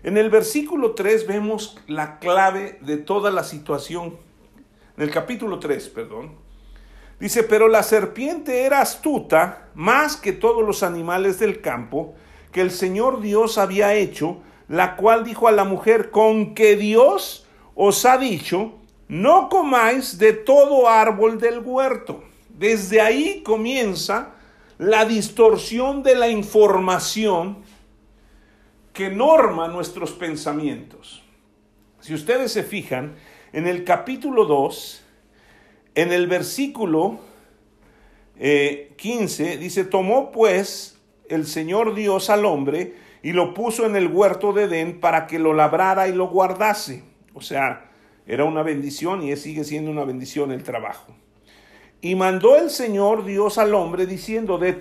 En 0.03 0.17
el 0.17 0.29
versículo 0.29 0.93
3 0.93 1.27
vemos 1.27 1.77
la 1.87 2.19
clave 2.19 2.77
de 2.81 2.97
toda 2.97 3.31
la 3.31 3.43
situación. 3.43 4.17
En 4.95 5.03
el 5.03 5.09
capítulo 5.09 5.59
3, 5.59 5.89
perdón. 5.89 6.35
Dice, 7.19 7.43
pero 7.43 7.67
la 7.67 7.83
serpiente 7.83 8.63
era 8.63 8.79
astuta 8.79 9.69
más 9.73 10.15
que 10.15 10.31
todos 10.31 10.65
los 10.65 10.83
animales 10.83 11.39
del 11.39 11.59
campo 11.59 12.13
que 12.51 12.61
el 12.61 12.71
Señor 12.71 13.21
Dios 13.21 13.57
había 13.57 13.93
hecho, 13.93 14.37
la 14.67 14.95
cual 14.95 15.23
dijo 15.23 15.47
a 15.47 15.51
la 15.51 15.63
mujer, 15.63 16.11
con 16.11 16.53
que 16.53 16.75
Dios 16.75 17.45
os 17.75 18.05
ha 18.05 18.17
dicho, 18.17 18.73
no 19.07 19.49
comáis 19.49 20.17
de 20.17 20.33
todo 20.33 20.87
árbol 20.87 21.39
del 21.39 21.59
huerto. 21.59 22.23
Desde 22.49 23.01
ahí 23.01 23.41
comienza 23.43 24.35
la 24.77 25.05
distorsión 25.05 26.03
de 26.03 26.15
la 26.15 26.29
información 26.29 27.57
que 28.93 29.09
norma 29.09 29.67
nuestros 29.67 30.11
pensamientos. 30.11 31.23
Si 32.01 32.13
ustedes 32.13 32.51
se 32.51 32.63
fijan, 32.63 33.15
en 33.53 33.67
el 33.67 33.83
capítulo 33.83 34.45
2, 34.45 35.01
en 35.95 36.11
el 36.11 36.27
versículo 36.27 37.19
15, 38.37 39.53
eh, 39.53 39.57
dice, 39.57 39.83
tomó 39.85 40.31
pues 40.31 40.98
el 41.29 41.47
Señor 41.47 41.95
Dios 41.95 42.29
al 42.29 42.45
hombre 42.45 42.95
y 43.21 43.33
lo 43.33 43.53
puso 43.53 43.85
en 43.85 43.95
el 43.95 44.07
huerto 44.07 44.53
de 44.53 44.63
Edén 44.63 44.99
para 44.99 45.27
que 45.27 45.39
lo 45.39 45.53
labrara 45.53 46.07
y 46.07 46.13
lo 46.13 46.27
guardase. 46.27 47.03
O 47.33 47.41
sea, 47.41 47.89
era 48.25 48.43
una 48.43 48.63
bendición 48.63 49.23
y 49.23 49.35
sigue 49.35 49.63
siendo 49.63 49.91
una 49.91 50.03
bendición 50.03 50.51
el 50.51 50.63
trabajo. 50.63 51.15
Y 52.01 52.15
mandó 52.15 52.55
el 52.55 52.69
Señor 52.69 53.25
Dios 53.25 53.57
al 53.57 53.73
hombre 53.73 54.05
diciendo, 54.05 54.57
de, 54.57 54.73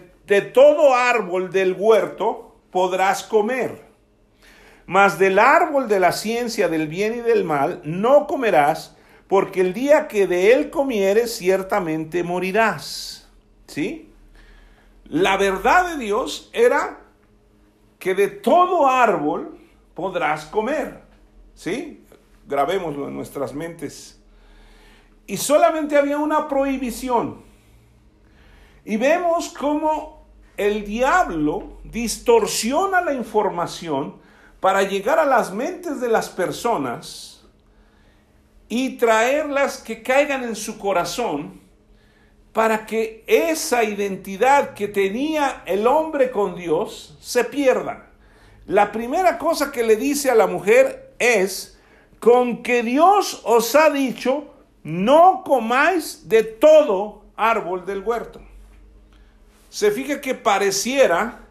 todo 0.53 0.95
árbol 0.95 1.51
del 1.51 1.75
huerto 1.79 2.57
podrás 2.71 3.23
comer 3.23 3.89
mas 4.89 5.19
del 5.19 5.39
árbol 5.39 5.87
de 5.87 6.01
la 6.01 6.13
ciencia 6.13 6.67
del 6.69 6.89
bien 6.89 7.13
y 7.13 7.21
del 7.21 7.45
mal 7.45 7.83
no 7.85 8.27
comerás, 8.27 8.97
porque 9.29 9.61
el 9.61 9.75
día 9.75 10.09
que 10.09 10.27
de 10.27 10.55
él 10.55 10.71
comieres 10.71 11.37
ciertamente 11.37 12.23
morirás. 12.23 13.29
¿Sí? 13.67 14.08
La 15.09 15.37
verdad 15.37 15.91
de 15.91 16.05
Dios 16.05 16.51
era 16.53 17.01
que 17.99 18.15
de 18.15 18.29
todo 18.29 18.89
árbol 18.89 19.59
podrás 19.95 20.45
comer. 20.47 21.03
¿Sí? 21.55 22.05
grabémoslo 22.49 23.09
en 23.09 23.15
nuestras 23.15 23.53
mentes. 23.53 24.19
Y 25.27 25.37
solamente 25.37 25.97
había 25.97 26.19
una 26.19 26.49
prohibición. 26.49 27.43
Y 28.85 28.97
vemos 28.97 29.51
cómo 29.51 30.27
el 30.57 30.85
diablo 30.85 31.79
distorsiona 31.85 33.03
la 33.03 33.13
información 33.13 34.17
para 34.61 34.83
llegar 34.83 35.19
a 35.19 35.27
las 35.27 35.53
mentes 35.53 36.01
de 36.01 36.09
las 36.09 36.31
personas 36.31 37.45
y 38.69 38.97
traerlas 38.97 39.79
que 39.79 40.03
caigan 40.03 40.43
en 40.43 40.57
su 40.57 40.79
corazón 40.79 41.61
para 42.59 42.87
que 42.87 43.23
esa 43.29 43.85
identidad 43.85 44.75
que 44.75 44.89
tenía 44.89 45.63
el 45.65 45.87
hombre 45.87 46.33
con 46.33 46.57
Dios 46.57 47.17
se 47.21 47.45
pierda. 47.45 48.11
La 48.67 48.91
primera 48.91 49.39
cosa 49.39 49.71
que 49.71 49.85
le 49.85 49.95
dice 49.95 50.29
a 50.29 50.35
la 50.35 50.49
mujer 50.49 51.15
es, 51.21 51.79
con 52.19 52.65
que 52.65 52.83
Dios 52.83 53.43
os 53.45 53.77
ha 53.77 53.91
dicho, 53.91 54.53
no 54.83 55.45
comáis 55.47 56.29
de 56.29 56.43
todo 56.43 57.23
árbol 57.37 57.87
del 57.87 58.01
huerto. 58.01 58.41
Se 59.71 59.93
fija 59.93 60.21
que 60.21 60.35
pareciera 60.35 61.43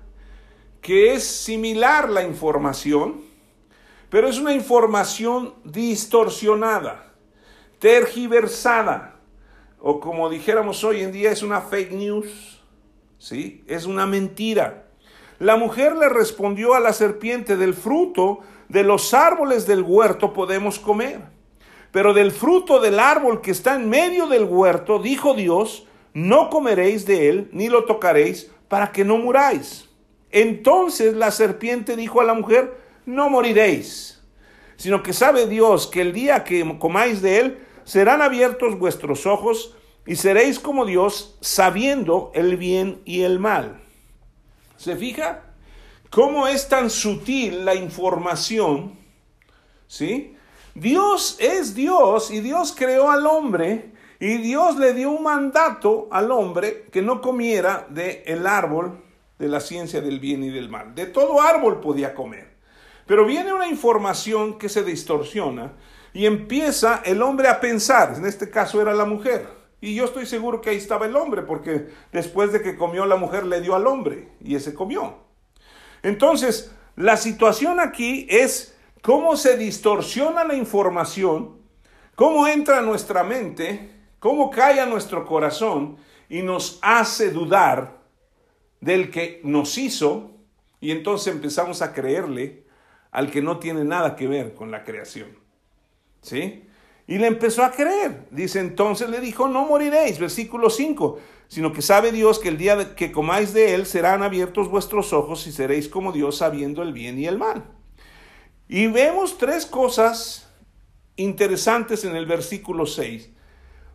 que 0.81 1.13
es 1.13 1.25
similar 1.25 2.09
la 2.09 2.23
información, 2.23 3.21
pero 4.09 4.27
es 4.27 4.39
una 4.39 4.51
información 4.51 5.53
distorsionada, 5.63 7.13
tergiversada, 7.79 9.16
o 9.89 10.01
como 10.01 10.29
dijéramos 10.29 10.83
hoy 10.83 11.01
en 11.01 11.13
día, 11.13 11.31
es 11.31 11.41
una 11.41 11.61
fake 11.61 11.93
news, 11.93 12.61
¿sí? 13.17 13.63
Es 13.67 13.85
una 13.85 14.05
mentira. 14.05 14.89
La 15.39 15.55
mujer 15.55 15.95
le 15.95 16.09
respondió 16.09 16.73
a 16.73 16.81
la 16.81 16.91
serpiente, 16.91 17.55
del 17.55 17.73
fruto 17.73 18.41
de 18.67 18.83
los 18.83 19.13
árboles 19.13 19.65
del 19.65 19.83
huerto 19.83 20.33
podemos 20.33 20.77
comer, 20.77 21.21
pero 21.93 22.13
del 22.13 22.33
fruto 22.33 22.81
del 22.81 22.99
árbol 22.99 23.39
que 23.39 23.51
está 23.51 23.75
en 23.75 23.87
medio 23.87 24.27
del 24.27 24.43
huerto, 24.43 24.99
dijo 24.99 25.33
Dios, 25.35 25.87
no 26.13 26.49
comeréis 26.49 27.05
de 27.05 27.29
él, 27.29 27.49
ni 27.53 27.69
lo 27.69 27.85
tocaréis, 27.85 28.51
para 28.67 28.91
que 28.91 29.05
no 29.05 29.17
muráis. 29.17 29.87
Entonces 30.31 31.13
la 31.13 31.31
serpiente 31.31 31.95
dijo 31.95 32.19
a 32.19 32.25
la 32.25 32.33
mujer, 32.33 32.77
no 33.05 33.29
moriréis, 33.29 34.21
sino 34.75 35.01
que 35.01 35.13
sabe 35.13 35.47
Dios 35.47 35.87
que 35.87 36.01
el 36.01 36.11
día 36.11 36.43
que 36.43 36.77
comáis 36.77 37.21
de 37.21 37.39
él, 37.39 37.63
serán 37.85 38.21
abiertos 38.21 38.77
vuestros 38.77 39.25
ojos 39.25 39.76
y 40.07 40.15
seréis 40.15 40.59
como 40.59 40.85
Dios, 40.85 41.37
sabiendo 41.41 42.31
el 42.33 42.55
bien 42.55 43.01
y 43.03 43.23
el 43.23 43.39
mal. 43.39 43.81
¿Se 44.77 44.95
fija? 44.95 45.43
¿Cómo 46.09 46.47
es 46.47 46.69
tan 46.69 46.89
sutil 46.89 47.65
la 47.65 47.75
información? 47.75 48.97
¿Sí? 49.85 50.35
Dios 50.73 51.37
es 51.39 51.75
Dios 51.75 52.31
y 52.31 52.39
Dios 52.39 52.73
creó 52.75 53.11
al 53.11 53.25
hombre 53.27 53.91
y 54.19 54.37
Dios 54.37 54.77
le 54.77 54.93
dio 54.93 55.11
un 55.11 55.23
mandato 55.23 56.07
al 56.09 56.31
hombre 56.31 56.85
que 56.91 57.01
no 57.01 57.19
comiera 57.19 57.85
del 57.89 58.21
el 58.25 58.47
árbol 58.47 59.03
de 59.37 59.47
la 59.49 59.59
ciencia 59.59 60.01
del 60.01 60.19
bien 60.19 60.43
y 60.43 60.49
del 60.49 60.69
mal. 60.69 60.95
De 60.95 61.07
todo 61.07 61.41
árbol 61.41 61.81
podía 61.81 62.15
comer. 62.15 62.55
Pero 63.05 63.25
viene 63.25 63.53
una 63.53 63.67
información 63.67 64.57
que 64.57 64.69
se 64.69 64.83
distorsiona 64.83 65.73
y 66.13 66.25
empieza 66.25 67.01
el 67.05 67.21
hombre 67.21 67.47
a 67.49 67.59
pensar, 67.59 68.15
en 68.15 68.25
este 68.25 68.49
caso 68.49 68.81
era 68.81 68.93
la 68.93 69.05
mujer. 69.05 69.56
Y 69.79 69.95
yo 69.95 70.05
estoy 70.05 70.25
seguro 70.25 70.61
que 70.61 70.71
ahí 70.71 70.77
estaba 70.77 71.05
el 71.05 71.15
hombre, 71.15 71.43
porque 71.43 71.87
después 72.11 72.51
de 72.51 72.61
que 72.61 72.75
comió 72.75 73.05
la 73.05 73.15
mujer 73.15 73.45
le 73.45 73.61
dio 73.61 73.75
al 73.75 73.85
hombre 73.87 74.29
y 74.41 74.55
ese 74.55 74.73
comió. 74.73 75.17
Entonces, 76.01 76.71
la 76.95 77.17
situación 77.17 77.79
aquí 77.79 78.25
es 78.29 78.75
cómo 79.01 79.37
se 79.37 79.57
distorsiona 79.57 80.43
la 80.43 80.55
información, 80.55 81.57
cómo 82.15 82.47
entra 82.47 82.79
a 82.79 82.81
nuestra 82.81 83.23
mente, 83.23 83.91
cómo 84.19 84.49
cae 84.49 84.79
a 84.79 84.87
nuestro 84.87 85.25
corazón 85.25 85.97
y 86.27 86.41
nos 86.41 86.79
hace 86.81 87.31
dudar 87.31 87.97
del 88.81 89.11
que 89.11 89.41
nos 89.43 89.77
hizo 89.77 90.31
y 90.79 90.91
entonces 90.91 91.33
empezamos 91.33 91.81
a 91.81 91.93
creerle 91.93 92.65
al 93.11 93.31
que 93.31 93.41
no 93.41 93.59
tiene 93.59 93.83
nada 93.83 94.15
que 94.15 94.27
ver 94.27 94.53
con 94.53 94.71
la 94.71 94.83
creación. 94.83 95.37
¿Sí? 96.21 96.66
Y 97.07 97.17
le 97.17 97.27
empezó 97.27 97.63
a 97.63 97.71
creer. 97.71 98.27
Dice, 98.31 98.59
entonces 98.59 99.09
le 99.09 99.21
dijo, 99.21 99.47
no 99.47 99.65
moriréis, 99.65 100.19
versículo 100.19 100.69
5, 100.69 101.19
sino 101.47 101.71
que 101.71 101.81
sabe 101.81 102.11
Dios 102.11 102.39
que 102.39 102.49
el 102.49 102.57
día 102.57 102.95
que 102.95 103.13
comáis 103.13 103.53
de 103.53 103.73
él 103.73 103.85
serán 103.85 104.23
abiertos 104.23 104.69
vuestros 104.69 105.13
ojos 105.13 105.47
y 105.47 105.53
seréis 105.53 105.87
como 105.87 106.11
Dios 106.11 106.37
sabiendo 106.37 106.83
el 106.83 106.91
bien 106.91 107.17
y 107.17 107.25
el 107.25 107.37
mal. 107.37 107.63
Y 108.67 108.87
vemos 108.87 109.37
tres 109.37 109.65
cosas 109.65 110.49
interesantes 111.15 112.03
en 112.03 112.15
el 112.15 112.25
versículo 112.25 112.85
6. 112.85 113.29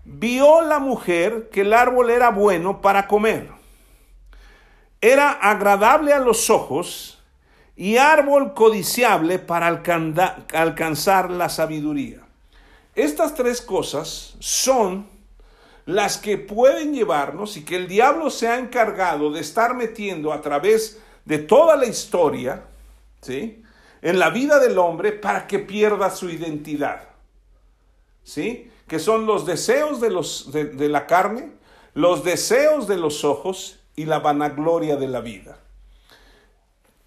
Vio 0.05 0.63
la 0.63 0.79
mujer 0.79 1.51
que 1.53 1.61
el 1.61 1.75
árbol 1.75 2.11
era 2.11 2.31
bueno 2.31 2.81
para 2.81 3.07
comer. 3.07 3.51
Era 5.03 5.31
agradable 5.31 6.15
a 6.15 6.19
los 6.19 6.49
ojos 6.49 7.23
y 7.77 7.99
árbol 7.99 8.55
codiciable 8.55 9.39
para 9.39 9.67
alcanzar 9.67 11.31
la 11.31 11.49
sabiduría. 11.51 12.22
Estas 12.95 13.35
tres 13.35 13.61
cosas 13.61 14.35
son 14.39 15.09
las 15.87 16.19
que 16.19 16.39
pueden 16.39 16.95
llevarnos 16.95 17.57
y 17.57 17.65
que 17.65 17.77
el 17.77 17.89
diablo 17.89 18.31
se 18.31 18.49
ha 18.49 18.59
encargado 18.59 19.33
de 19.33 19.41
estar 19.41 19.75
metiendo 19.75 20.33
a 20.33 20.41
través 20.41 21.01
de 21.25 21.39
toda 21.39 21.77
la 21.77 21.87
historia, 21.87 22.65
¿sí? 23.21 23.63
En 24.01 24.19
la 24.19 24.31
vida 24.31 24.59
del 24.59 24.79
hombre 24.79 25.13
para 25.13 25.47
que 25.47 25.59
pierda 25.59 26.11
su 26.11 26.29
identidad, 26.29 27.09
¿sí? 28.23 28.71
Que 28.87 28.99
son 28.99 29.27
los 29.27 29.47
deseos 29.47 30.01
de, 30.01 30.11
los, 30.11 30.53
de 30.53 30.89
la 30.89 31.07
carne, 31.07 31.53
los 31.95 32.25
deseos 32.25 32.87
de 32.87 32.97
los 32.97 33.25
ojos 33.25 33.81
y 33.97 34.05
la 34.05 34.19
vanagloria 34.19 34.97
de 34.97 35.09
la 35.09 35.21
vida 35.21 35.59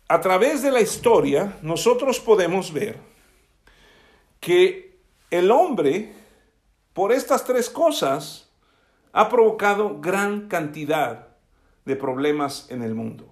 a 0.07 0.21
través 0.21 0.61
de 0.61 0.71
la 0.71 0.81
historia 0.81 1.57
nosotros 1.61 2.19
podemos 2.19 2.71
ver 2.71 2.97
que 4.39 4.84
el 5.35 5.51
hombre, 5.51 6.13
por 6.93 7.11
estas 7.11 7.43
tres 7.45 7.69
cosas, 7.69 8.49
ha 9.13 9.29
provocado 9.29 10.01
gran 10.01 10.47
cantidad 10.47 11.27
de 11.85 11.95
problemas 11.95 12.67
en 12.69 12.81
el 12.81 12.95
mundo. 12.95 13.27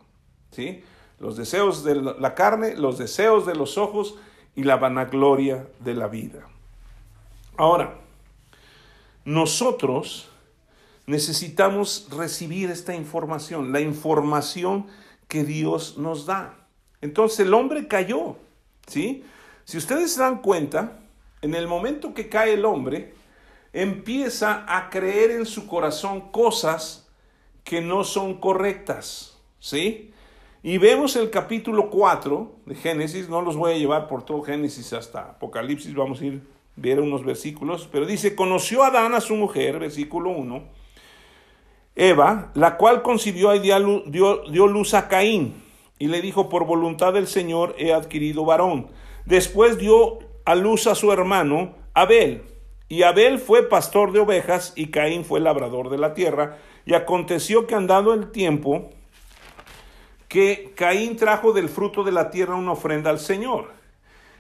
¿sí? 0.52 0.84
Los 1.20 1.36
deseos 1.38 1.84
de 1.84 1.96
la 1.96 2.36
carne, 2.36 2.76
los 2.76 2.98
deseos 2.98 3.46
de 3.46 3.56
los 3.56 3.78
ojos 3.78 4.16
y 4.56 4.64
la 4.64 4.78
vanagloria 4.78 5.68
de 5.80 5.94
la 5.94 6.08
vida. 6.08 6.48
Ahora, 7.58 7.96
nosotros 9.26 10.30
necesitamos 11.06 12.08
recibir 12.12 12.70
esta 12.70 12.96
información, 12.96 13.72
la 13.72 13.82
información 13.82 14.88
que 15.28 15.44
Dios 15.44 15.98
nos 15.98 16.26
da. 16.26 16.56
Entonces 17.02 17.42
el 17.42 17.54
hombre 17.54 17.88
cayó, 17.88 18.38
¿sí? 18.88 19.24
Si 19.66 19.78
ustedes 19.78 20.14
se 20.14 20.22
dan 20.22 20.42
cuenta, 20.42 21.00
en 21.44 21.54
el 21.56 21.68
momento 21.68 22.14
que 22.14 22.30
cae 22.30 22.54
el 22.54 22.64
hombre, 22.64 23.14
empieza 23.74 24.66
a 24.68 24.90
creer 24.90 25.32
en 25.32 25.46
su 25.46 25.68
corazón 25.68 26.32
cosas 26.32 27.12
que 27.66 27.82
no 27.82 28.06
son 28.06 28.40
correctas, 28.40 29.38
¿sí? 29.60 30.12
Y 30.64 30.78
vemos 30.78 31.18
el 31.18 31.30
capítulo 31.30 31.90
4 31.90 32.52
de 32.66 32.76
Génesis, 32.76 33.28
no 33.28 33.42
los 33.42 33.58
voy 33.58 33.74
a 33.74 33.78
llevar 33.78 34.08
por 34.08 34.24
todo 34.24 34.42
Génesis 34.42 34.94
hasta 34.94 35.32
Apocalipsis, 35.32 35.94
vamos 35.94 36.22
a 36.22 36.26
ir 36.26 36.42
a 36.46 36.54
ver 36.78 37.02
unos 37.02 37.26
versículos, 37.26 37.90
pero 37.92 38.06
dice, 38.06 38.36
conoció 38.36 38.84
Adán 38.84 39.14
a 39.14 39.20
su 39.20 39.36
mujer, 39.36 39.80
versículo 39.80 40.30
1, 40.30 40.64
Eva, 41.96 42.52
la 42.56 42.78
cual 42.78 43.02
concibió 43.02 43.54
y 43.54 43.60
dio, 43.60 44.44
dio 44.50 44.68
luz 44.68 44.94
a 44.94 45.10
Caín 45.10 45.62
y 46.00 46.08
le 46.08 46.22
dijo, 46.22 46.48
por 46.48 46.66
voluntad 46.66 47.12
del 47.12 47.28
Señor 47.28 47.76
he 47.78 47.94
adquirido 47.94 48.46
varón. 48.46 48.88
Después 49.26 49.78
dio 49.78 50.20
a 50.46 50.56
luz 50.56 50.88
a 50.88 50.96
su 50.96 51.12
hermano 51.12 51.76
Abel. 51.94 52.44
Y 52.90 53.04
Abel 53.04 53.40
fue 53.40 53.68
pastor 53.70 54.12
de 54.12 54.20
ovejas 54.20 54.74
y 54.76 54.88
Caín 54.88 55.26
fue 55.26 55.40
labrador 55.40 55.90
de 55.90 55.98
la 55.98 56.14
tierra. 56.14 56.58
Y 56.86 56.94
aconteció 56.94 57.66
que 57.66 57.76
andado 57.76 58.14
el 58.14 58.32
tiempo, 58.32 58.90
que 60.28 60.74
Caín 60.76 61.16
trajo 61.16 61.54
del 61.54 61.70
fruto 61.70 62.04
de 62.04 62.12
la 62.12 62.30
tierra 62.30 62.56
una 62.56 62.74
ofrenda 62.74 63.10
al 63.10 63.20
Señor. 63.20 63.72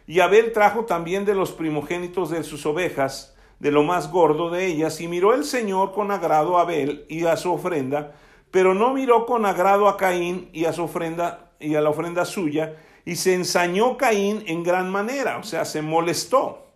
Y 0.05 0.19
Abel 0.19 0.51
trajo 0.51 0.85
también 0.85 1.23
de 1.23 1.35
los 1.35 1.51
primogénitos 1.51 2.29
de 2.29 2.43
sus 2.43 2.65
ovejas, 2.65 3.35
de 3.59 3.71
lo 3.71 3.83
más 3.83 4.11
gordo 4.11 4.49
de 4.49 4.65
ellas, 4.65 4.99
y 4.99 5.07
miró 5.07 5.33
el 5.33 5.45
Señor 5.45 5.93
con 5.93 6.11
agrado 6.11 6.57
a 6.57 6.61
Abel 6.61 7.05
y 7.07 7.25
a 7.25 7.37
su 7.37 7.53
ofrenda, 7.53 8.13
pero 8.51 8.73
no 8.73 8.93
miró 8.93 9.25
con 9.25 9.45
agrado 9.45 9.87
a 9.87 9.95
Caín 9.95 10.49
y 10.51 10.65
a 10.65 10.73
su 10.73 10.83
ofrenda 10.83 11.51
y 11.59 11.75
a 11.75 11.81
la 11.81 11.89
ofrenda 11.89 12.25
suya, 12.25 12.75
y 13.05 13.15
se 13.15 13.33
ensañó 13.33 13.97
Caín 13.97 14.43
en 14.47 14.63
gran 14.63 14.89
manera, 14.89 15.37
o 15.37 15.43
sea, 15.43 15.65
se 15.65 15.81
molestó, 15.81 16.67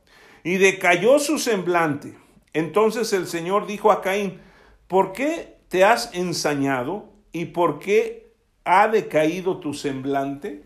y 0.44 0.58
decayó 0.58 1.20
su 1.20 1.40
semblante. 1.40 2.18
Entonces 2.54 3.14
el 3.14 3.28
Señor 3.28 3.68
dijo 3.68 3.92
a 3.92 4.02
Caín, 4.02 4.40
¿por 4.88 5.14
qué 5.14 5.58
te 5.70 5.84
has 5.84 6.14
ensañado 6.14 7.10
y 7.32 7.46
por 7.46 7.80
qué 7.80 8.32
ha 8.64 8.88
decaído 8.88 9.60
tu 9.60 9.74
semblante? 9.74 10.64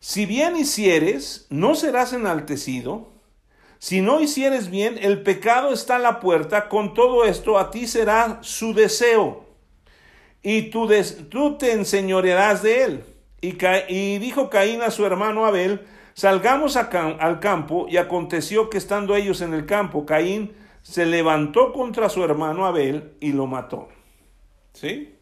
Si 0.00 0.24
bien 0.26 0.56
hicieres, 0.56 1.46
no 1.50 1.74
serás 1.74 2.12
enaltecido. 2.12 3.08
Si 3.78 4.00
no 4.00 4.20
hicieres 4.20 4.70
bien, 4.70 4.98
el 5.00 5.22
pecado 5.22 5.72
está 5.72 5.96
a 5.96 6.00
la 6.00 6.20
puerta. 6.20 6.68
Con 6.68 6.94
todo 6.94 7.24
esto, 7.24 7.58
a 7.58 7.70
ti 7.70 7.86
será 7.86 8.38
su 8.42 8.74
deseo. 8.74 9.44
Y 10.42 10.70
tú, 10.70 10.88
tú 11.28 11.58
te 11.58 11.72
enseñorearás 11.72 12.62
de 12.62 12.82
él. 12.82 13.04
Y, 13.40 13.58
y, 13.88 14.18
dijo 14.18 14.50
Caín 14.50 14.82
a 14.82 14.90
su 14.90 15.06
hermano 15.06 15.46
Abel, 15.46 15.86
salgamos 16.14 16.76
al 16.76 17.40
campo. 17.40 17.86
Y 17.88 17.96
aconteció 17.96 18.70
que 18.70 18.78
estando 18.78 19.16
ellos 19.16 19.40
en 19.40 19.54
el 19.54 19.66
campo, 19.66 20.04
Caín 20.04 20.54
se 20.82 21.06
levantó 21.06 21.72
contra 21.72 22.08
su 22.08 22.22
hermano 22.24 22.66
Abel 22.66 23.14
y 23.20 23.32
lo 23.32 23.46
mató. 23.46 23.88
¿Sí? 24.72 25.16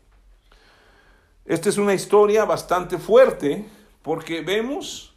Esta 1.45 1.69
es 1.71 1.79
una 1.79 1.95
historia 1.95 2.45
bastante 2.45 2.99
fuerte 2.99 3.65
porque 4.03 4.43
vemos 4.43 5.17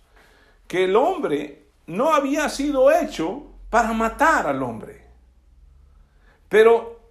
que 0.68 0.86
el 0.86 0.96
hombre 0.96 1.66
no 1.88 2.14
había 2.14 2.48
sido 2.48 2.90
hecho 2.90 3.44
para 3.70 3.92
matar 3.92 4.48
al 4.48 4.64
hombre, 4.64 5.06
pero 6.48 7.02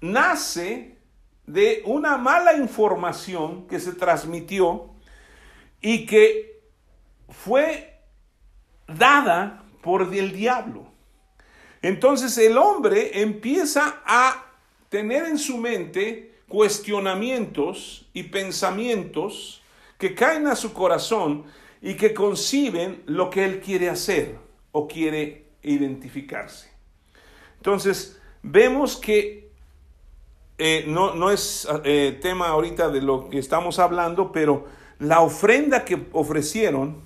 nace 0.00 0.96
de 1.46 1.82
una 1.84 2.16
mala 2.16 2.54
información 2.54 3.66
que 3.66 3.80
se 3.80 3.92
transmitió 3.92 4.91
y 5.82 6.06
que 6.06 6.62
fue 7.28 7.98
dada 8.86 9.64
por 9.82 10.14
el 10.14 10.32
diablo. 10.32 10.86
Entonces 11.82 12.38
el 12.38 12.56
hombre 12.56 13.20
empieza 13.20 14.00
a 14.06 14.46
tener 14.88 15.24
en 15.24 15.38
su 15.38 15.58
mente 15.58 16.32
cuestionamientos 16.46 18.08
y 18.12 18.24
pensamientos 18.24 19.62
que 19.98 20.14
caen 20.14 20.46
a 20.46 20.54
su 20.54 20.72
corazón 20.72 21.44
y 21.80 21.94
que 21.94 22.14
conciben 22.14 23.02
lo 23.06 23.30
que 23.30 23.44
él 23.44 23.60
quiere 23.60 23.88
hacer 23.88 24.38
o 24.70 24.86
quiere 24.86 25.46
identificarse. 25.62 26.70
Entonces, 27.56 28.20
vemos 28.42 28.96
que 28.96 29.50
eh, 30.58 30.84
no, 30.86 31.14
no, 31.14 31.30
es 31.30 31.66
eh, 31.84 32.18
tema 32.20 32.48
ahorita 32.48 32.88
de 32.90 33.02
lo 33.02 33.28
que 33.28 33.38
estamos 33.38 33.78
hablando, 33.78 34.30
pero 34.30 34.66
la 35.02 35.20
ofrenda 35.20 35.84
que 35.84 36.06
ofrecieron 36.12 37.02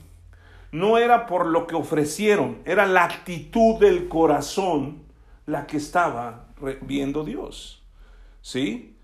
no 0.73 0.99
era 0.99 1.27
por 1.27 1.47
lo 1.47 1.67
que 1.67 1.75
ofrecieron, 1.75 2.59
era 2.65 2.87
la 2.87 3.05
actitud 3.05 3.79
del 3.81 4.09
corazón 4.09 5.03
la 5.47 5.67
que 5.67 5.77
estaba 5.77 6.47
viendo 6.83 7.25
Dios. 7.25 7.83
¿Sí? 8.43 8.97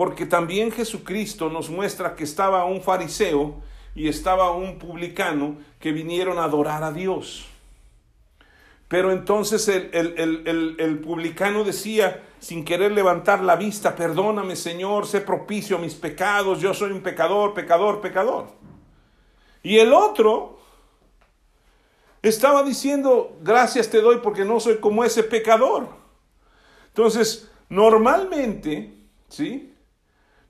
porque 0.00 0.24
también 0.24 0.72
Jesucristo 0.72 1.50
nos 1.50 1.68
muestra 1.68 2.14
que 2.14 2.24
estaba 2.24 2.64
un 2.64 2.80
fariseo 2.80 3.60
y 3.94 4.08
estaba 4.08 4.50
un 4.52 4.78
publicano 4.78 5.56
que 5.78 5.92
vinieron 5.92 6.38
a 6.38 6.44
adorar 6.44 6.82
a 6.84 6.90
Dios. 6.90 7.46
Pero 8.90 9.12
entonces 9.12 9.68
el, 9.68 11.00
publicano 11.00 11.62
decía, 11.62 12.24
sin 12.40 12.64
querer 12.64 12.90
levantar 12.90 13.40
la 13.40 13.54
vista, 13.54 13.94
perdóname 13.94 14.56
Señor, 14.56 15.06
sé 15.06 15.20
propicio 15.20 15.76
a 15.76 15.78
mis 15.78 15.94
pecados, 15.94 16.60
yo 16.60 16.74
soy 16.74 16.90
un 16.90 17.00
pecador, 17.00 17.54
pecador, 17.54 18.00
pecador. 18.00 18.48
Y 19.62 19.78
el 19.78 19.92
otro 19.92 20.58
estaba 22.20 22.64
diciendo, 22.64 23.38
gracias 23.42 23.88
te 23.88 24.00
doy 24.00 24.18
porque 24.24 24.44
no 24.44 24.58
soy 24.58 24.78
como 24.78 25.04
ese 25.04 25.22
pecador. 25.22 25.86
Entonces, 26.88 27.48
normalmente, 27.68 28.92
¿sí? 29.28 29.72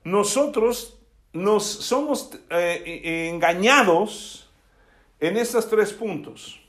nosotros 0.03 0.97
nos 1.31 1.63
somos 1.63 2.31
eh, 2.49 3.29
engañados 3.31 4.49
en 5.19 5.37
estos 5.37 5.69
tres 5.69 5.93
puntos. 5.93 6.60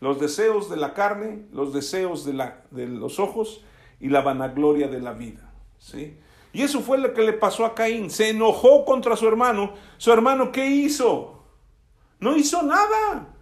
Los 0.00 0.20
deseos 0.20 0.70
de 0.70 0.76
la 0.76 0.94
carne, 0.94 1.46
los 1.52 1.72
deseos 1.72 2.24
de, 2.24 2.32
la, 2.32 2.62
de 2.70 2.86
los 2.86 3.18
ojos 3.18 3.64
y 4.00 4.08
la 4.08 4.20
vanagloria 4.20 4.88
de 4.88 5.00
la 5.00 5.12
vida. 5.12 5.52
¿sí? 5.78 6.16
Y 6.52 6.62
eso 6.62 6.80
fue 6.80 6.98
lo 6.98 7.12
que 7.14 7.22
le 7.22 7.32
pasó 7.32 7.64
a 7.64 7.74
Caín. 7.74 8.10
Se 8.10 8.30
enojó 8.30 8.84
contra 8.84 9.16
su 9.16 9.26
hermano. 9.26 9.74
Su 9.96 10.12
hermano, 10.12 10.52
¿qué 10.52 10.66
hizo? 10.66 11.44
No 12.20 12.36
hizo 12.36 12.62
nada. 12.62 13.34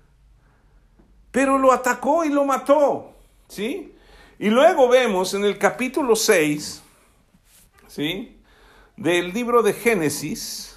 Pero 1.30 1.58
lo 1.58 1.72
atacó 1.72 2.24
y 2.24 2.30
lo 2.30 2.44
mató. 2.44 3.12
¿Sí? 3.48 3.94
Y 4.38 4.50
luego 4.50 4.88
vemos 4.88 5.32
en 5.34 5.44
el 5.44 5.56
capítulo 5.56 6.14
6, 6.14 6.82
¿sí? 7.86 8.36
del 8.96 9.32
libro 9.32 9.62
de 9.62 9.72
Génesis, 9.72 10.76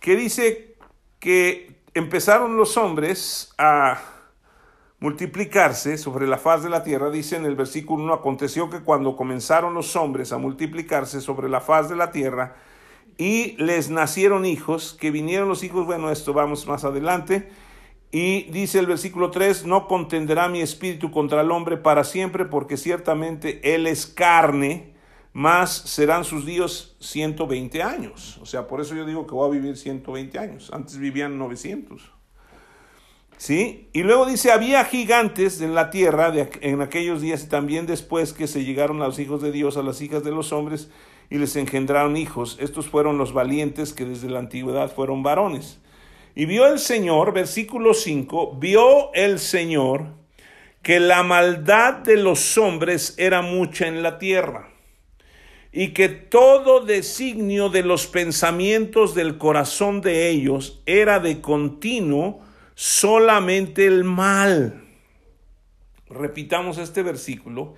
que 0.00 0.16
dice 0.16 0.76
que 1.18 1.65
empezaron 1.96 2.58
los 2.58 2.76
hombres 2.76 3.54
a 3.56 3.98
multiplicarse 5.00 5.96
sobre 5.96 6.26
la 6.26 6.36
faz 6.36 6.62
de 6.62 6.68
la 6.68 6.82
tierra, 6.82 7.08
dice 7.08 7.36
en 7.36 7.46
el 7.46 7.56
versículo 7.56 8.04
1, 8.04 8.12
aconteció 8.12 8.68
que 8.68 8.80
cuando 8.80 9.16
comenzaron 9.16 9.72
los 9.72 9.96
hombres 9.96 10.30
a 10.30 10.36
multiplicarse 10.36 11.22
sobre 11.22 11.48
la 11.48 11.62
faz 11.62 11.88
de 11.88 11.96
la 11.96 12.10
tierra, 12.10 12.56
y 13.16 13.56
les 13.56 13.88
nacieron 13.88 14.44
hijos, 14.44 14.94
que 15.00 15.10
vinieron 15.10 15.48
los 15.48 15.62
hijos, 15.64 15.86
bueno, 15.86 16.10
esto 16.10 16.34
vamos 16.34 16.66
más 16.66 16.84
adelante, 16.84 17.50
y 18.12 18.42
dice 18.50 18.78
el 18.78 18.86
versículo 18.86 19.30
3, 19.30 19.64
no 19.64 19.88
contenderá 19.88 20.50
mi 20.50 20.60
espíritu 20.60 21.10
contra 21.10 21.40
el 21.40 21.50
hombre 21.50 21.78
para 21.78 22.04
siempre, 22.04 22.44
porque 22.44 22.76
ciertamente 22.76 23.74
él 23.74 23.86
es 23.86 24.06
carne, 24.06 24.95
más 25.36 25.70
serán 25.70 26.24
sus 26.24 26.46
días 26.46 26.96
120 26.98 27.82
años. 27.82 28.38
O 28.40 28.46
sea, 28.46 28.66
por 28.66 28.80
eso 28.80 28.94
yo 28.94 29.04
digo 29.04 29.26
que 29.26 29.34
voy 29.34 29.50
a 29.50 29.52
vivir 29.52 29.76
120 29.76 30.38
años. 30.38 30.70
Antes 30.72 30.96
vivían 30.96 31.36
900. 31.36 32.10
¿Sí? 33.36 33.90
Y 33.92 34.02
luego 34.02 34.24
dice, 34.24 34.50
había 34.50 34.82
gigantes 34.86 35.60
en 35.60 35.74
la 35.74 35.90
tierra 35.90 36.32
en 36.62 36.80
aquellos 36.80 37.20
días 37.20 37.44
y 37.44 37.48
también 37.50 37.84
después 37.84 38.32
que 38.32 38.46
se 38.46 38.64
llegaron 38.64 38.98
los 38.98 39.18
hijos 39.18 39.42
de 39.42 39.52
Dios 39.52 39.76
a 39.76 39.82
las 39.82 40.00
hijas 40.00 40.24
de 40.24 40.30
los 40.30 40.52
hombres 40.54 40.88
y 41.28 41.36
les 41.36 41.54
engendraron 41.56 42.16
hijos. 42.16 42.56
Estos 42.58 42.88
fueron 42.88 43.18
los 43.18 43.34
valientes 43.34 43.92
que 43.92 44.06
desde 44.06 44.30
la 44.30 44.38
antigüedad 44.38 44.90
fueron 44.90 45.22
varones. 45.22 45.80
Y 46.34 46.46
vio 46.46 46.66
el 46.66 46.78
Señor, 46.78 47.34
versículo 47.34 47.92
5, 47.92 48.56
vio 48.58 49.12
el 49.12 49.38
Señor 49.38 50.14
que 50.80 50.98
la 50.98 51.22
maldad 51.22 51.92
de 51.92 52.16
los 52.16 52.56
hombres 52.56 53.16
era 53.18 53.42
mucha 53.42 53.86
en 53.86 54.02
la 54.02 54.18
tierra 54.18 54.70
y 55.78 55.88
que 55.88 56.08
todo 56.08 56.80
designio 56.80 57.68
de 57.68 57.82
los 57.82 58.06
pensamientos 58.06 59.14
del 59.14 59.36
corazón 59.36 60.00
de 60.00 60.30
ellos 60.30 60.80
era 60.86 61.20
de 61.20 61.42
continuo 61.42 62.40
solamente 62.74 63.84
el 63.84 64.02
mal. 64.02 64.86
Repitamos 66.08 66.78
este 66.78 67.02
versículo. 67.02 67.74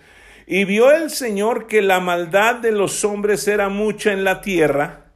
Y 0.46 0.64
vio 0.64 0.92
el 0.92 1.10
Señor 1.10 1.66
que 1.66 1.82
la 1.82 1.98
maldad 1.98 2.54
de 2.54 2.70
los 2.70 3.04
hombres 3.04 3.48
era 3.48 3.68
mucha 3.68 4.12
en 4.12 4.22
la 4.22 4.42
tierra. 4.42 5.10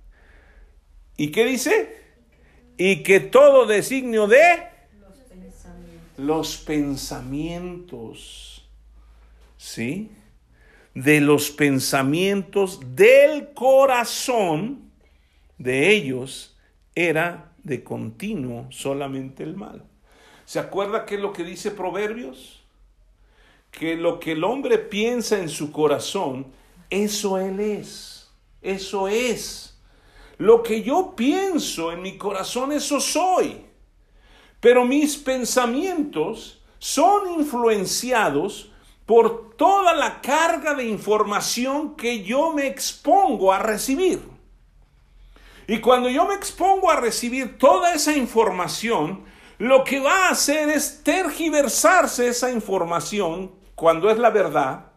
¿Y 1.16 1.30
qué 1.30 1.44
dice? 1.44 2.02
Y 2.78 3.04
que 3.04 3.20
todo 3.20 3.66
designio 3.66 4.26
de 4.26 4.42
los 4.98 5.18
pensamientos. 5.28 6.16
Los 6.16 6.56
pensamientos. 6.56 8.68
¿Sí? 9.56 10.10
De 10.94 11.20
los 11.20 11.50
pensamientos 11.50 12.80
del 12.94 13.52
corazón 13.54 14.90
de 15.58 15.90
ellos 15.90 16.56
era 16.94 17.52
de 17.62 17.82
continuo 17.82 18.66
solamente 18.70 19.42
el 19.42 19.56
mal. 19.56 19.84
¿Se 20.44 20.58
acuerda 20.58 21.06
qué 21.06 21.14
es 21.14 21.20
lo 21.20 21.32
que 21.32 21.44
dice 21.44 21.70
Proverbios? 21.70 22.62
Que 23.70 23.96
lo 23.96 24.20
que 24.20 24.32
el 24.32 24.44
hombre 24.44 24.78
piensa 24.78 25.38
en 25.38 25.48
su 25.48 25.72
corazón, 25.72 26.46
eso 26.90 27.38
él 27.38 27.60
es. 27.60 28.30
Eso 28.60 29.08
es. 29.08 29.80
Lo 30.36 30.62
que 30.62 30.82
yo 30.82 31.14
pienso 31.16 31.92
en 31.92 32.02
mi 32.02 32.18
corazón, 32.18 32.72
eso 32.72 33.00
soy. 33.00 33.64
Pero 34.60 34.84
mis 34.84 35.16
pensamientos 35.16 36.60
son 36.78 37.40
influenciados 37.40 38.71
por 39.06 39.56
toda 39.56 39.94
la 39.94 40.20
carga 40.20 40.74
de 40.74 40.84
información 40.84 41.96
que 41.96 42.22
yo 42.22 42.52
me 42.52 42.66
expongo 42.66 43.52
a 43.52 43.58
recibir. 43.58 44.20
Y 45.66 45.80
cuando 45.80 46.08
yo 46.08 46.26
me 46.26 46.34
expongo 46.34 46.90
a 46.90 46.96
recibir 46.96 47.58
toda 47.58 47.94
esa 47.94 48.16
información, 48.16 49.24
lo 49.58 49.84
que 49.84 50.00
va 50.00 50.26
a 50.26 50.30
hacer 50.30 50.68
es 50.70 51.02
tergiversarse 51.04 52.28
esa 52.28 52.50
información 52.50 53.52
cuando 53.74 54.10
es 54.10 54.18
la 54.18 54.30
verdad 54.30 54.92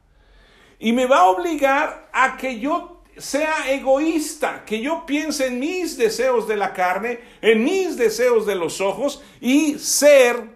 y 0.79 0.91
me 0.91 1.05
va 1.05 1.19
a 1.19 1.25
obligar 1.25 2.09
a 2.11 2.37
que 2.37 2.59
yo 2.59 3.03
sea 3.17 3.71
egoísta, 3.71 4.65
que 4.65 4.81
yo 4.81 5.05
piense 5.05 5.47
en 5.47 5.59
mis 5.59 5.97
deseos 5.97 6.47
de 6.47 6.57
la 6.57 6.73
carne, 6.73 7.19
en 7.41 7.63
mis 7.63 7.95
deseos 7.97 8.45
de 8.45 8.55
los 8.55 8.81
ojos 8.81 9.23
y 9.39 9.79
ser 9.79 10.54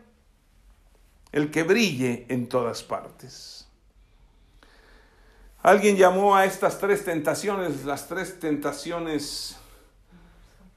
el 1.31 1.51
que 1.51 1.63
brille 1.63 2.25
en 2.29 2.47
todas 2.47 2.83
partes. 2.83 3.67
Alguien 5.61 5.97
llamó 5.97 6.35
a 6.35 6.45
estas 6.45 6.79
tres 6.79 7.03
tentaciones 7.03 7.83
las 7.83 8.07
tres 8.07 8.39
tentaciones 8.39 9.57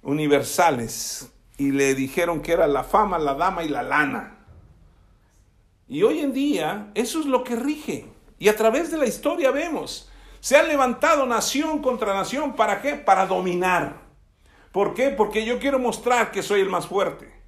universales 0.03 1.31
y 1.57 1.71
le 1.71 1.95
dijeron 1.95 2.43
que 2.43 2.53
era 2.53 2.67
la 2.67 2.83
fama, 2.83 3.19
la 3.19 3.35
dama 3.35 3.63
y 3.63 3.69
la 3.69 3.83
lana. 3.83 4.39
Y 5.87 6.03
hoy 6.03 6.21
en 6.21 6.33
día 6.33 6.91
eso 6.95 7.21
es 7.21 7.27
lo 7.27 7.45
que 7.45 7.55
rige. 7.55 8.07
Y 8.39 8.49
a 8.49 8.57
través 8.57 8.91
de 8.91 8.99
la 8.99 9.07
historia 9.07 9.53
vemos, 9.53 10.11
se 10.41 10.57
ha 10.57 10.65
levantado 10.65 11.27
nación 11.27 11.81
contra 11.81 12.15
nación, 12.15 12.57
¿para 12.57 12.83
qué? 12.83 12.95
Para 12.95 13.27
dominar. 13.27 14.01
¿Por 14.73 14.95
qué? 14.95 15.11
Porque 15.11 15.45
yo 15.45 15.61
quiero 15.61 15.79
mostrar 15.79 16.33
que 16.33 16.43
soy 16.43 16.61
el 16.61 16.69
más 16.69 16.87
fuerte. 16.87 17.42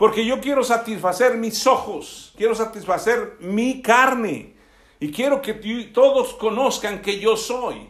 Porque 0.00 0.24
yo 0.24 0.40
quiero 0.40 0.64
satisfacer 0.64 1.36
mis 1.36 1.66
ojos, 1.66 2.32
quiero 2.34 2.54
satisfacer 2.54 3.36
mi 3.40 3.82
carne. 3.82 4.56
Y 4.98 5.12
quiero 5.12 5.42
que 5.42 5.52
todos 5.92 6.32
conozcan 6.36 7.02
que 7.02 7.20
yo 7.20 7.36
soy 7.36 7.86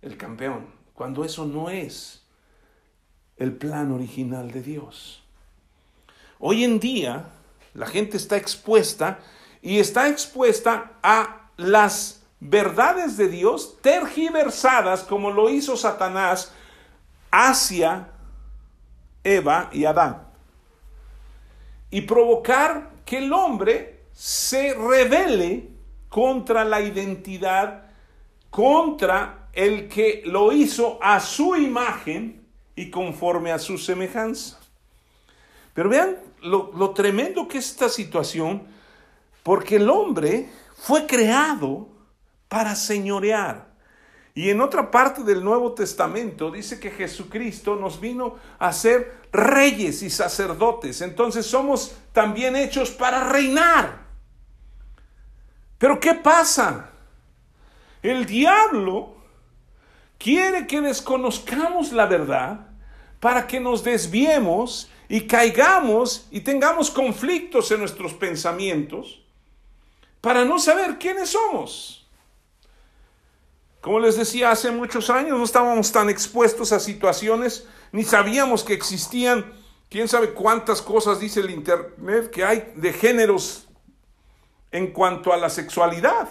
el 0.00 0.16
campeón, 0.16 0.68
cuando 0.94 1.24
eso 1.24 1.44
no 1.44 1.70
es 1.70 2.24
el 3.36 3.52
plan 3.52 3.90
original 3.90 4.52
de 4.52 4.62
Dios. 4.62 5.24
Hoy 6.38 6.62
en 6.62 6.78
día 6.78 7.30
la 7.74 7.88
gente 7.88 8.16
está 8.16 8.36
expuesta 8.36 9.18
y 9.62 9.80
está 9.80 10.08
expuesta 10.08 10.92
a 11.02 11.50
las 11.56 12.22
verdades 12.38 13.16
de 13.16 13.26
Dios 13.26 13.78
tergiversadas 13.82 15.02
como 15.02 15.32
lo 15.32 15.50
hizo 15.50 15.76
Satanás 15.76 16.52
hacia 17.32 18.12
Eva 19.24 19.68
y 19.72 19.84
Adán. 19.84 20.25
Y 21.90 22.02
provocar 22.02 22.90
que 23.04 23.18
el 23.18 23.32
hombre 23.32 24.04
se 24.12 24.74
revele 24.74 25.68
contra 26.08 26.64
la 26.64 26.80
identidad, 26.80 27.90
contra 28.50 29.48
el 29.52 29.88
que 29.88 30.22
lo 30.26 30.52
hizo 30.52 30.98
a 31.02 31.20
su 31.20 31.56
imagen 31.56 32.46
y 32.74 32.90
conforme 32.90 33.52
a 33.52 33.58
su 33.58 33.78
semejanza. 33.78 34.58
Pero 35.74 35.88
vean 35.88 36.16
lo, 36.42 36.72
lo 36.74 36.90
tremendo 36.90 37.46
que 37.46 37.58
es 37.58 37.70
esta 37.70 37.88
situación, 37.88 38.66
porque 39.42 39.76
el 39.76 39.88
hombre 39.88 40.50
fue 40.76 41.06
creado 41.06 41.88
para 42.48 42.74
señorear. 42.74 43.75
Y 44.36 44.50
en 44.50 44.60
otra 44.60 44.90
parte 44.90 45.22
del 45.22 45.42
Nuevo 45.42 45.72
Testamento 45.72 46.50
dice 46.50 46.78
que 46.78 46.90
Jesucristo 46.90 47.74
nos 47.74 47.98
vino 47.98 48.36
a 48.58 48.70
ser 48.70 49.22
reyes 49.32 50.02
y 50.02 50.10
sacerdotes. 50.10 51.00
Entonces 51.00 51.46
somos 51.46 51.96
también 52.12 52.54
hechos 52.54 52.90
para 52.90 53.30
reinar. 53.30 54.04
Pero 55.78 55.98
¿qué 55.98 56.12
pasa? 56.12 56.90
El 58.02 58.26
diablo 58.26 59.16
quiere 60.18 60.66
que 60.66 60.82
desconozcamos 60.82 61.92
la 61.92 62.04
verdad 62.04 62.66
para 63.20 63.46
que 63.46 63.58
nos 63.58 63.82
desviemos 63.82 64.90
y 65.08 65.22
caigamos 65.22 66.28
y 66.30 66.40
tengamos 66.40 66.90
conflictos 66.90 67.70
en 67.70 67.80
nuestros 67.80 68.12
pensamientos 68.12 69.22
para 70.20 70.44
no 70.44 70.58
saber 70.58 70.98
quiénes 70.98 71.30
somos. 71.30 72.05
Como 73.80 74.00
les 74.00 74.16
decía, 74.16 74.50
hace 74.50 74.70
muchos 74.70 75.10
años 75.10 75.38
no 75.38 75.44
estábamos 75.44 75.92
tan 75.92 76.10
expuestos 76.10 76.72
a 76.72 76.80
situaciones, 76.80 77.66
ni 77.92 78.04
sabíamos 78.04 78.64
que 78.64 78.74
existían, 78.74 79.52
quién 79.88 80.08
sabe 80.08 80.30
cuántas 80.30 80.82
cosas 80.82 81.20
dice 81.20 81.40
el 81.40 81.50
Internet 81.50 82.30
que 82.30 82.44
hay 82.44 82.72
de 82.74 82.92
géneros 82.92 83.68
en 84.72 84.88
cuanto 84.88 85.32
a 85.32 85.36
la 85.36 85.48
sexualidad. 85.48 86.28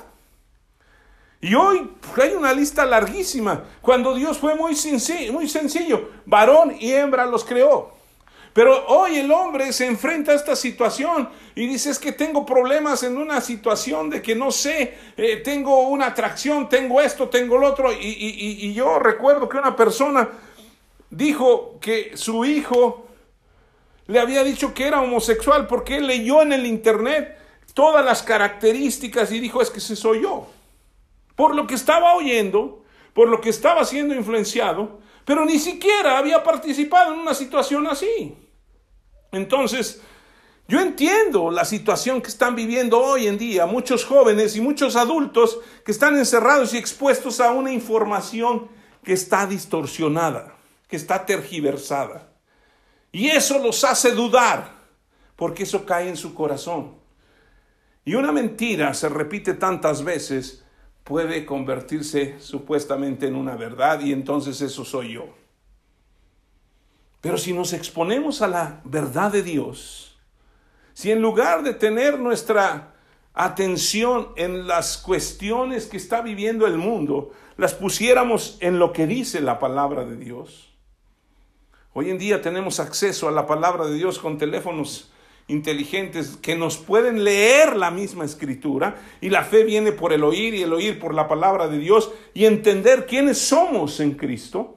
Y 1.41 1.55
hoy 1.55 1.91
hay 2.21 2.33
una 2.33 2.53
lista 2.53 2.85
larguísima, 2.85 3.63
cuando 3.81 4.15
Dios 4.15 4.37
fue 4.37 4.55
muy 4.55 4.75
sencillo, 4.75 5.33
muy 5.33 5.47
sencillo, 5.47 6.09
varón 6.25 6.75
y 6.79 6.91
hembra 6.91 7.25
los 7.25 7.43
creó. 7.43 7.94
Pero 8.55 8.85
hoy 8.87 9.17
el 9.17 9.29
hombre 9.33 9.73
se 9.73 9.85
enfrenta 9.85 10.31
a 10.31 10.35
esta 10.35 10.55
situación 10.55 11.27
y 11.55 11.67
dice 11.67 11.89
es 11.89 11.99
que 11.99 12.13
tengo 12.13 12.45
problemas 12.45 13.03
en 13.03 13.17
una 13.17 13.41
situación 13.41 14.09
de 14.09 14.21
que 14.21 14.33
no 14.33 14.49
sé, 14.49 14.97
eh, 15.17 15.41
tengo 15.43 15.89
una 15.89 16.05
atracción, 16.05 16.69
tengo 16.69 17.01
esto, 17.01 17.27
tengo 17.27 17.57
lo 17.57 17.67
otro. 17.67 17.91
Y, 17.91 17.97
y 17.99 18.73
yo 18.73 18.97
recuerdo 18.97 19.49
que 19.49 19.57
una 19.57 19.75
persona 19.75 20.29
dijo 21.09 21.77
que 21.81 22.15
su 22.15 22.45
hijo 22.45 23.05
le 24.07 24.21
había 24.21 24.41
dicho 24.41 24.73
que 24.73 24.87
era 24.87 25.01
homosexual 25.01 25.67
porque 25.67 25.97
él 25.97 26.07
leyó 26.07 26.41
en 26.41 26.53
el 26.53 26.65
internet 26.65 27.37
todas 27.73 28.05
las 28.05 28.23
características 28.23 29.33
y 29.33 29.41
dijo 29.41 29.61
es 29.61 29.69
que 29.69 29.79
ese 29.79 29.97
soy 29.97 30.21
yo. 30.21 30.47
Por 31.35 31.55
lo 31.55 31.67
que 31.67 31.75
estaba 31.75 32.15
oyendo, 32.15 32.85
por 33.13 33.27
lo 33.27 33.41
que 33.41 33.49
estaba 33.49 33.83
siendo 33.83 34.15
influenciado, 34.15 35.01
pero 35.25 35.43
ni 35.43 35.59
siquiera 35.59 36.17
había 36.17 36.41
participado 36.41 37.11
en 37.11 37.19
una 37.19 37.33
situación 37.33 37.85
así. 37.87 38.44
Entonces, 39.35 40.01
yo 40.65 40.79
entiendo 40.79 41.51
la 41.51 41.65
situación 41.65 42.21
que 42.21 42.29
están 42.29 42.55
viviendo 42.55 42.99
hoy 42.99 43.27
en 43.27 43.37
día 43.37 43.65
muchos 43.65 44.05
jóvenes 44.05 44.55
y 44.55 44.61
muchos 44.61 44.95
adultos 44.95 45.59
que 45.83 45.91
están 45.91 46.15
encerrados 46.15 46.73
y 46.73 46.77
expuestos 46.77 47.41
a 47.41 47.51
una 47.51 47.73
información 47.73 48.69
que 49.03 49.11
está 49.11 49.45
distorsionada, 49.45 50.55
que 50.87 50.95
está 50.95 51.25
tergiversada. 51.25 52.31
Y 53.11 53.27
eso 53.27 53.59
los 53.59 53.83
hace 53.83 54.11
dudar, 54.11 54.71
porque 55.35 55.63
eso 55.63 55.85
cae 55.85 56.07
en 56.07 56.15
su 56.15 56.33
corazón. 56.33 56.95
Y 58.05 58.15
una 58.15 58.31
mentira 58.31 58.93
se 58.93 59.09
repite 59.09 59.53
tantas 59.53 60.01
veces, 60.01 60.63
puede 61.03 61.45
convertirse 61.45 62.39
supuestamente 62.39 63.27
en 63.27 63.35
una 63.35 63.57
verdad 63.57 63.99
y 63.99 64.13
entonces 64.13 64.61
eso 64.61 64.85
soy 64.85 65.13
yo. 65.13 65.44
Pero 67.25 67.39
si 67.39 67.53
nos 67.53 67.73
exponemos 67.73 68.43
a 68.43 68.47
la 68.47 68.81
verdad 68.83 69.31
de 69.31 69.41
Dios, 69.41 70.15
si 70.93 71.09
en 71.09 71.23
lugar 71.23 71.63
de 71.63 71.73
tener 71.73 72.19
nuestra 72.19 72.93
atención 73.33 74.27
en 74.35 74.67
las 74.67 74.99
cuestiones 74.99 75.87
que 75.87 75.97
está 75.97 76.21
viviendo 76.21 76.67
el 76.67 76.77
mundo, 76.77 77.31
las 77.57 77.73
pusiéramos 77.73 78.59
en 78.59 78.77
lo 78.77 78.93
que 78.93 79.07
dice 79.07 79.41
la 79.41 79.57
palabra 79.57 80.05
de 80.05 80.17
Dios. 80.17 80.77
Hoy 81.93 82.11
en 82.11 82.19
día 82.19 82.43
tenemos 82.43 82.79
acceso 82.79 83.27
a 83.27 83.31
la 83.31 83.47
palabra 83.47 83.87
de 83.87 83.95
Dios 83.95 84.19
con 84.19 84.37
teléfonos 84.37 85.11
inteligentes 85.47 86.37
que 86.39 86.55
nos 86.55 86.77
pueden 86.77 87.23
leer 87.23 87.75
la 87.75 87.89
misma 87.89 88.23
escritura 88.23 88.97
y 89.19 89.31
la 89.31 89.43
fe 89.43 89.63
viene 89.63 89.93
por 89.93 90.13
el 90.13 90.23
oír 90.23 90.53
y 90.53 90.61
el 90.61 90.73
oír 90.73 90.99
por 90.99 91.15
la 91.15 91.27
palabra 91.27 91.67
de 91.69 91.79
Dios 91.79 92.11
y 92.35 92.45
entender 92.45 93.07
quiénes 93.07 93.39
somos 93.39 93.99
en 93.99 94.11
Cristo 94.11 94.74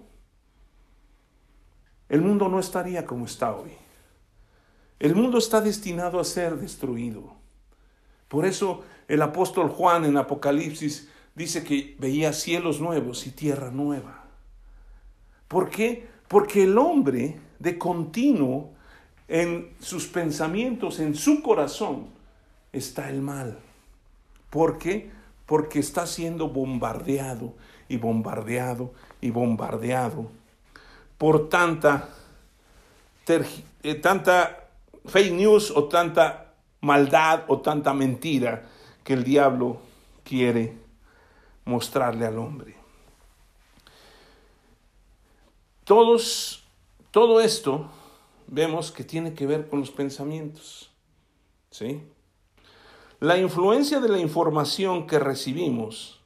el 2.09 2.23
mundo 2.23 2.49
no 2.49 2.59
estaría 2.59 3.05
como 3.05 3.27
está 3.27 3.55
hoy. 3.55 3.73
El 4.99 5.15
mundo 5.15 5.39
está 5.39 5.61
destinado 5.61 6.19
a 6.19 6.25
ser 6.25 6.57
destruido. 6.57 7.33
Por 8.29 8.45
eso 8.45 8.85
el 9.07 9.23
apóstol 9.23 9.69
Juan 9.69 10.05
en 10.05 10.17
Apocalipsis 10.17 11.09
dice 11.35 11.63
que 11.63 11.97
veía 11.99 12.33
cielos 12.33 12.81
nuevos 12.81 13.27
y 13.27 13.31
tierra 13.31 13.71
nueva. 13.71 14.25
¿Por 15.47 15.71
qué? 15.71 16.09
Porque 16.27 16.65
el 16.65 16.77
hombre 16.77 17.39
de 17.59 17.79
continuo 17.79 18.71
en 19.29 19.71
sus 19.81 20.07
pensamientos, 20.07 21.01
en 21.01 21.15
su 21.15 21.43
corazón, 21.43 22.09
está 22.73 23.09
el 23.09 23.21
mal. 23.21 23.59
¿Por 24.51 24.79
qué? 24.79 25.11
Porque 25.47 25.79
está 25.79 26.07
siendo 26.07 26.49
bombardeado 26.49 27.55
y 27.89 27.97
bombardeado 27.97 28.93
y 29.21 29.31
bombardeado 29.31 30.31
por 31.19 31.49
tanta, 31.49 32.09
eh, 33.27 33.95
tanta 33.97 34.71
fake 35.05 35.33
news 35.33 35.73
o 35.73 35.85
tanta 35.85 36.55
maldad 36.81 37.45
o 37.49 37.61
tanta 37.61 37.93
mentira 37.93 38.65
que 39.03 39.15
el 39.15 39.25
diablo 39.25 39.81
quiere 40.23 40.77
mostrarle 41.65 42.25
al 42.25 42.39
hombre. 42.39 42.77
Todos, 45.85 46.65
todo 47.11 47.41
esto 47.41 47.91
vemos 48.47 48.93
que 48.93 49.05
tiene 49.05 49.35
que 49.35 49.47
ver 49.47 49.69
con 49.69 49.81
los 49.81 49.91
pensamientos. 49.91 50.91
¿Sí? 51.71 52.03
La 53.21 53.37
influencia 53.37 53.99
de 53.99 54.09
la 54.09 54.19
información 54.19 55.07
que 55.07 55.19
recibimos 55.19 56.21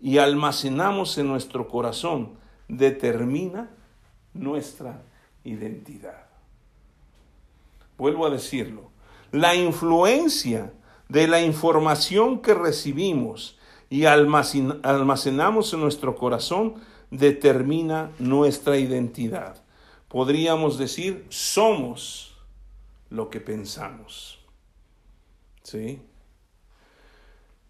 y 0.00 0.18
almacenamos 0.18 1.16
en 1.18 1.28
nuestro 1.28 1.68
corazón 1.68 2.36
determina 2.68 3.70
nuestra 4.34 5.02
identidad. 5.44 6.26
Vuelvo 7.96 8.26
a 8.26 8.30
decirlo, 8.30 8.90
la 9.30 9.54
influencia 9.54 10.72
de 11.08 11.28
la 11.28 11.40
información 11.40 12.40
que 12.40 12.54
recibimos 12.54 13.58
y 13.88 14.06
almacenamos 14.06 15.72
en 15.72 15.80
nuestro 15.80 16.16
corazón 16.16 16.74
determina 17.10 18.10
nuestra 18.18 18.76
identidad. 18.76 19.62
Podríamos 20.08 20.78
decir, 20.78 21.26
somos 21.28 22.36
lo 23.10 23.30
que 23.30 23.40
pensamos. 23.40 24.40
¿Sí? 25.62 26.00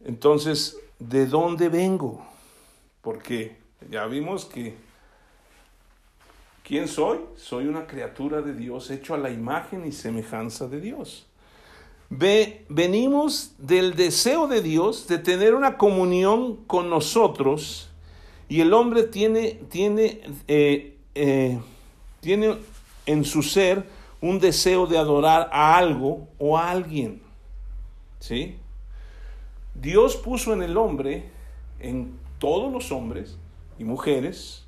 Entonces, 0.04 0.78
¿de 0.98 1.26
dónde 1.26 1.68
vengo? 1.68 2.26
Porque 3.00 3.58
ya 3.90 4.06
vimos 4.06 4.44
que 4.44 4.76
¿Quién 6.64 6.88
soy? 6.88 7.18
Soy 7.36 7.66
una 7.66 7.86
criatura 7.86 8.40
de 8.40 8.54
Dios 8.54 8.90
hecho 8.90 9.12
a 9.12 9.18
la 9.18 9.28
imagen 9.28 9.84
y 9.84 9.92
semejanza 9.92 10.66
de 10.66 10.80
Dios. 10.80 11.26
Ve, 12.08 12.64
venimos 12.70 13.52
del 13.58 13.94
deseo 13.94 14.48
de 14.48 14.62
Dios 14.62 15.06
de 15.06 15.18
tener 15.18 15.54
una 15.54 15.76
comunión 15.76 16.56
con 16.64 16.88
nosotros 16.88 17.90
y 18.48 18.62
el 18.62 18.72
hombre 18.72 19.02
tiene, 19.02 19.60
tiene, 19.68 20.22
eh, 20.48 20.96
eh, 21.14 21.58
tiene 22.20 22.56
en 23.04 23.24
su 23.26 23.42
ser 23.42 23.84
un 24.22 24.38
deseo 24.38 24.86
de 24.86 24.96
adorar 24.96 25.50
a 25.52 25.76
algo 25.76 26.28
o 26.38 26.56
a 26.56 26.70
alguien. 26.70 27.20
¿Sí? 28.20 28.56
Dios 29.74 30.16
puso 30.16 30.54
en 30.54 30.62
el 30.62 30.78
hombre, 30.78 31.28
en 31.78 32.18
todos 32.38 32.72
los 32.72 32.90
hombres 32.90 33.36
y 33.78 33.84
mujeres, 33.84 34.63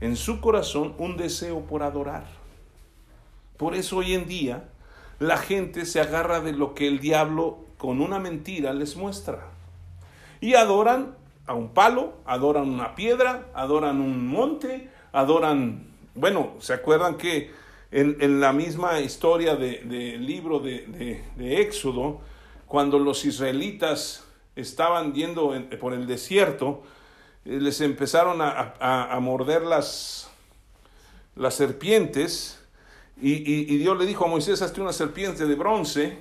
en 0.00 0.16
su 0.16 0.40
corazón 0.40 0.94
un 0.98 1.16
deseo 1.16 1.60
por 1.60 1.82
adorar. 1.82 2.24
Por 3.56 3.74
eso 3.74 3.98
hoy 3.98 4.14
en 4.14 4.26
día 4.26 4.64
la 5.18 5.36
gente 5.36 5.84
se 5.84 6.00
agarra 6.00 6.40
de 6.40 6.52
lo 6.52 6.74
que 6.74 6.88
el 6.88 6.98
diablo 6.98 7.58
con 7.76 8.00
una 8.00 8.18
mentira 8.18 8.72
les 8.72 8.96
muestra. 8.96 9.48
Y 10.40 10.54
adoran 10.54 11.14
a 11.46 11.54
un 11.54 11.70
palo, 11.74 12.14
adoran 12.24 12.68
una 12.68 12.94
piedra, 12.94 13.48
adoran 13.54 14.00
un 14.00 14.26
monte, 14.26 14.88
adoran, 15.12 15.88
bueno, 16.14 16.54
¿se 16.60 16.72
acuerdan 16.72 17.16
que 17.16 17.50
en, 17.90 18.40
la 18.40 18.52
misma 18.52 19.00
historia 19.00 19.56
del 19.56 20.24
libro 20.24 20.60
de, 20.60 21.22
Éxodo, 21.38 22.20
cuando 22.66 22.98
los 22.98 23.24
israelitas 23.24 24.24
estaban 24.56 25.12
yendo 25.12 25.54
por 25.80 25.92
el 25.92 26.06
desierto, 26.06 26.82
les 27.44 27.80
empezaron 27.80 28.40
a, 28.40 29.18
morder 29.20 29.62
las, 29.62 30.30
las 31.36 31.54
serpientes 31.54 32.60
y, 33.22 33.76
Dios 33.76 33.98
le 33.98 34.06
dijo 34.06 34.24
a 34.24 34.28
Moisés, 34.28 34.62
hazte 34.62 34.80
una 34.80 34.92
serpiente 34.92 35.46
de 35.46 35.54
bronce 35.54 36.18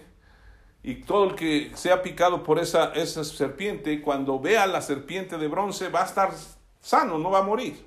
y 0.84 0.96
todo 0.96 1.30
el 1.30 1.36
que 1.36 1.72
sea 1.76 2.02
picado 2.02 2.44
por 2.44 2.60
esa, 2.60 2.94
esa 2.94 3.24
serpiente, 3.24 4.02
cuando 4.02 4.40
vea 4.40 4.68
la 4.68 4.82
serpiente 4.82 5.38
de 5.38 5.48
bronce 5.48 5.90
va 5.90 6.02
a 6.02 6.06
estar 6.06 6.32
sano, 6.82 7.18
no 7.18 7.32
va 7.32 7.40
a 7.40 7.44
morir. 7.44 7.86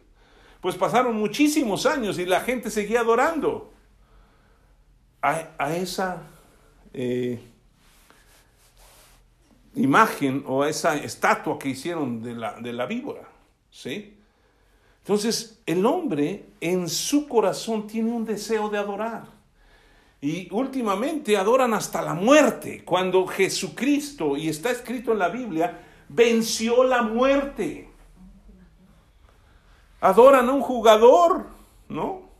Pues 0.60 0.76
pasaron 0.76 1.16
muchísimos 1.16 1.86
años 1.86 2.18
y 2.18 2.26
la 2.26 2.40
gente 2.40 2.70
seguía 2.70 3.00
adorando 3.00 3.72
a, 5.20 5.74
esa 5.74 6.22
eh, 6.92 7.40
imagen 9.74 10.44
o 10.46 10.62
a 10.62 10.68
esa 10.68 10.96
estatua 10.96 11.58
que 11.58 11.70
hicieron 11.70 12.22
de 12.22 12.34
la, 12.34 12.60
de 12.60 12.72
la 12.72 12.86
víbora. 12.86 13.28
¿Sí? 13.70 14.18
Entonces, 14.98 15.60
el 15.66 15.84
hombre 15.84 16.46
en 16.60 16.88
su 16.88 17.26
corazón 17.26 17.86
tiene 17.86 18.12
un 18.12 18.24
deseo 18.24 18.68
de 18.68 18.78
adorar. 18.78 19.24
Y 20.20 20.48
últimamente 20.52 21.36
adoran 21.36 21.74
hasta 21.74 22.00
la 22.00 22.14
muerte, 22.14 22.84
cuando 22.84 23.26
Jesucristo, 23.26 24.36
y 24.36 24.48
está 24.48 24.70
escrito 24.70 25.10
en 25.10 25.18
la 25.18 25.28
Biblia, 25.28 25.80
venció 26.08 26.84
la 26.84 27.02
muerte. 27.02 27.88
Adoran 30.00 30.48
a 30.48 30.52
un 30.52 30.60
jugador, 30.60 31.46
¿no? 31.88 32.30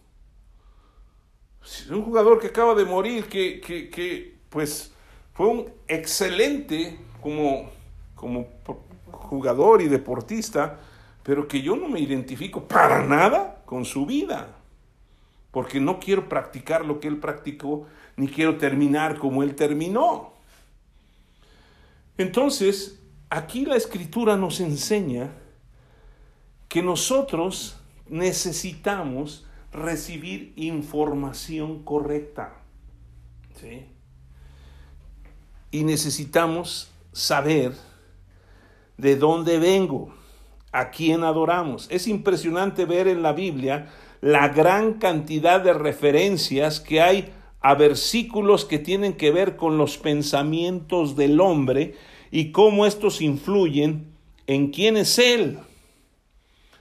Un 1.91 2.05
jugador 2.05 2.41
que 2.41 2.49
acaba 2.49 2.75
de 2.77 2.85
morir, 2.85 3.27
que, 3.27 3.61
que, 3.61 4.39
pues 4.49 4.93
fue 5.33 5.49
un 5.49 5.73
excelente 5.89 6.99
como, 7.23 7.71
como 8.15 8.49
jugador 9.11 9.81
y 9.81 9.89
deportista, 9.89 10.81
pero 11.23 11.49
que 11.49 11.63
yo 11.63 11.77
no 11.77 11.89
me 11.89 12.01
identifico 12.01 12.67
para 12.69 13.07
nada 13.07 13.63
con 13.65 13.85
su 13.85 14.05
vida, 14.05 14.57
porque 15.51 15.81
no 15.81 15.99
quiero 16.01 16.29
practicar 16.29 16.85
lo 16.85 17.01
que 17.01 17.09
él 17.09 17.19
practicó, 17.19 17.87
ni 18.17 18.29
quiero 18.29 18.59
terminar 18.59 19.19
como 19.19 19.43
él 19.43 19.55
terminó. 19.55 20.33
Entonces, 22.19 23.01
aquí 23.31 23.65
la 23.65 23.77
escritura 23.77 24.37
nos 24.37 24.61
enseña 24.61 25.31
que 26.69 26.83
nosotros 26.83 27.79
necesitamos 28.09 29.47
recibir 29.73 30.53
información 30.57 31.83
correcta. 31.83 32.55
¿sí? 33.59 33.87
Y 35.71 35.85
necesitamos 35.85 36.92
saber 37.13 37.73
de 38.97 39.17
dónde 39.17 39.59
vengo 39.59 40.15
a 40.73 40.91
quién 40.91 41.23
adoramos. 41.25 41.87
Es 41.91 42.07
impresionante 42.07 42.85
ver 42.85 43.09
en 43.09 43.23
la 43.23 43.33
Biblia 43.33 43.91
la 44.21 44.49
gran 44.49 44.95
cantidad 44.95 45.61
de 45.61 45.75
referencias 45.75 46.81
que 46.81 47.01
hay 47.01 47.33
a 47.61 47.75
versículos 47.75 48.65
que 48.65 48.79
tienen 48.79 49.15
que 49.15 49.31
ver 49.31 49.57
con 49.57 49.79
los 49.79 49.99
pensamientos 49.99 51.17
del 51.17 51.41
hombre 51.41 51.97
y 52.31 52.51
cómo 52.51 52.87
estos 52.87 53.21
influyen 53.21 54.13
en 54.47 54.71
quién 54.71 54.97
es 54.97 55.19
él. 55.19 55.59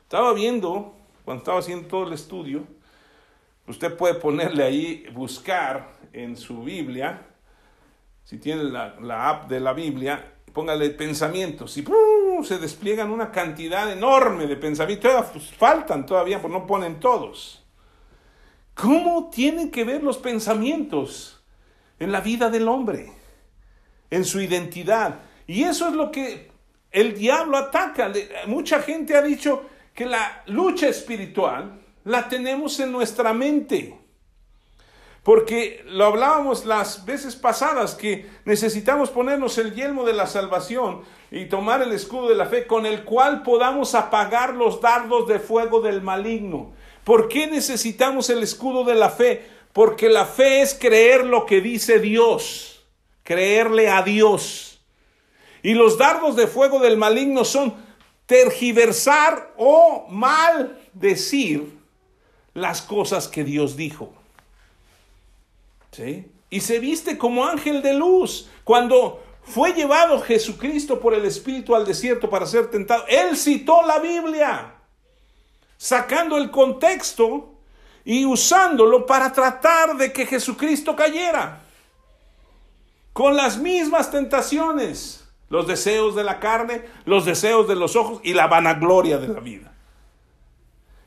Estaba 0.03 0.33
viendo, 0.33 0.95
cuando 1.23 1.41
estaba 1.41 1.59
haciendo 1.59 1.87
todo 1.87 2.07
el 2.07 2.13
estudio, 2.13 2.63
usted 3.67 3.95
puede 3.95 4.15
ponerle 4.15 4.63
ahí, 4.63 5.05
buscar 5.13 5.93
en 6.13 6.35
su 6.35 6.63
Biblia, 6.63 7.27
si 8.23 8.37
tiene 8.37 8.63
la, 8.63 8.95
la 8.99 9.29
app 9.29 9.49
de 9.49 9.59
la 9.59 9.73
Biblia, 9.73 10.35
póngale 10.53 10.89
pensamientos 10.91 11.77
y 11.77 11.83
se 12.43 12.57
despliegan 12.57 13.11
una 13.11 13.31
cantidad 13.31 13.91
enorme 13.91 14.47
de 14.47 14.55
pensamientos. 14.55 15.27
Pues, 15.31 15.51
faltan 15.51 16.05
todavía, 16.05 16.41
pues 16.41 16.51
no 16.51 16.65
ponen 16.65 16.99
todos. 16.99 17.63
¿Cómo 18.73 19.29
tienen 19.29 19.69
que 19.69 19.83
ver 19.83 20.03
los 20.03 20.17
pensamientos 20.17 21.43
en 21.99 22.11
la 22.11 22.21
vida 22.21 22.49
del 22.49 22.67
hombre? 22.67 23.11
En 24.09 24.25
su 24.25 24.41
identidad. 24.41 25.19
Y 25.47 25.63
eso 25.63 25.87
es 25.87 25.93
lo 25.93 26.11
que 26.11 26.51
el 26.91 27.17
diablo 27.17 27.57
ataca. 27.57 28.11
Mucha 28.47 28.81
gente 28.81 29.15
ha 29.15 29.21
dicho 29.21 29.65
que 29.93 30.05
la 30.05 30.43
lucha 30.47 30.87
espiritual 30.87 31.79
la 32.05 32.27
tenemos 32.27 32.79
en 32.79 32.91
nuestra 32.91 33.33
mente. 33.33 33.97
Porque 35.23 35.83
lo 35.85 36.05
hablábamos 36.05 36.65
las 36.65 37.05
veces 37.05 37.35
pasadas 37.35 37.93
que 37.93 38.27
necesitamos 38.45 39.11
ponernos 39.11 39.59
el 39.59 39.75
yelmo 39.75 40.03
de 40.03 40.13
la 40.13 40.25
salvación 40.25 41.01
y 41.29 41.45
tomar 41.45 41.83
el 41.83 41.91
escudo 41.91 42.27
de 42.27 42.35
la 42.35 42.47
fe 42.47 42.65
con 42.65 42.87
el 42.87 43.03
cual 43.03 43.43
podamos 43.43 43.93
apagar 43.93 44.55
los 44.55 44.81
dardos 44.81 45.27
de 45.27 45.39
fuego 45.39 45.79
del 45.81 46.01
maligno. 46.01 46.73
¿Por 47.03 47.29
qué 47.29 47.45
necesitamos 47.45 48.31
el 48.31 48.41
escudo 48.41 48.83
de 48.83 48.95
la 48.95 49.09
fe? 49.09 49.45
Porque 49.73 50.09
la 50.09 50.25
fe 50.25 50.61
es 50.61 50.73
creer 50.73 51.23
lo 51.23 51.45
que 51.45 51.61
dice 51.61 51.99
Dios, 51.99 52.83
creerle 53.21 53.89
a 53.89 54.01
Dios. 54.01 54.81
Y 55.61 55.75
los 55.75 55.99
dardos 55.99 56.35
de 56.35 56.47
fuego 56.47 56.79
del 56.79 56.97
maligno 56.97 57.45
son 57.45 57.75
tergiversar 58.25 59.53
o 59.57 60.07
mal 60.09 60.81
decir 60.93 61.77
las 62.55 62.81
cosas 62.81 63.27
que 63.27 63.43
Dios 63.43 63.75
dijo. 63.77 64.13
Y 66.49 66.61
se 66.61 66.79
viste 66.79 67.17
como 67.17 67.45
ángel 67.45 67.81
de 67.81 67.93
luz. 67.93 68.49
Cuando 68.63 69.23
fue 69.43 69.73
llevado 69.73 70.21
Jesucristo 70.21 70.99
por 70.99 71.13
el 71.13 71.25
Espíritu 71.25 71.75
al 71.75 71.85
desierto 71.85 72.29
para 72.29 72.45
ser 72.45 72.69
tentado, 72.69 73.05
él 73.07 73.35
citó 73.35 73.81
la 73.83 73.99
Biblia, 73.99 74.75
sacando 75.77 76.37
el 76.37 76.51
contexto 76.51 77.55
y 78.05 78.25
usándolo 78.25 79.05
para 79.05 79.31
tratar 79.31 79.97
de 79.97 80.13
que 80.13 80.25
Jesucristo 80.25 80.95
cayera. 80.95 81.61
Con 83.13 83.35
las 83.35 83.57
mismas 83.57 84.09
tentaciones, 84.09 85.27
los 85.49 85.67
deseos 85.67 86.15
de 86.15 86.23
la 86.23 86.39
carne, 86.39 86.85
los 87.05 87.25
deseos 87.25 87.67
de 87.67 87.75
los 87.75 87.97
ojos 87.97 88.21
y 88.23 88.33
la 88.33 88.47
vanagloria 88.47 89.17
de 89.17 89.27
la 89.27 89.41
vida. 89.41 89.73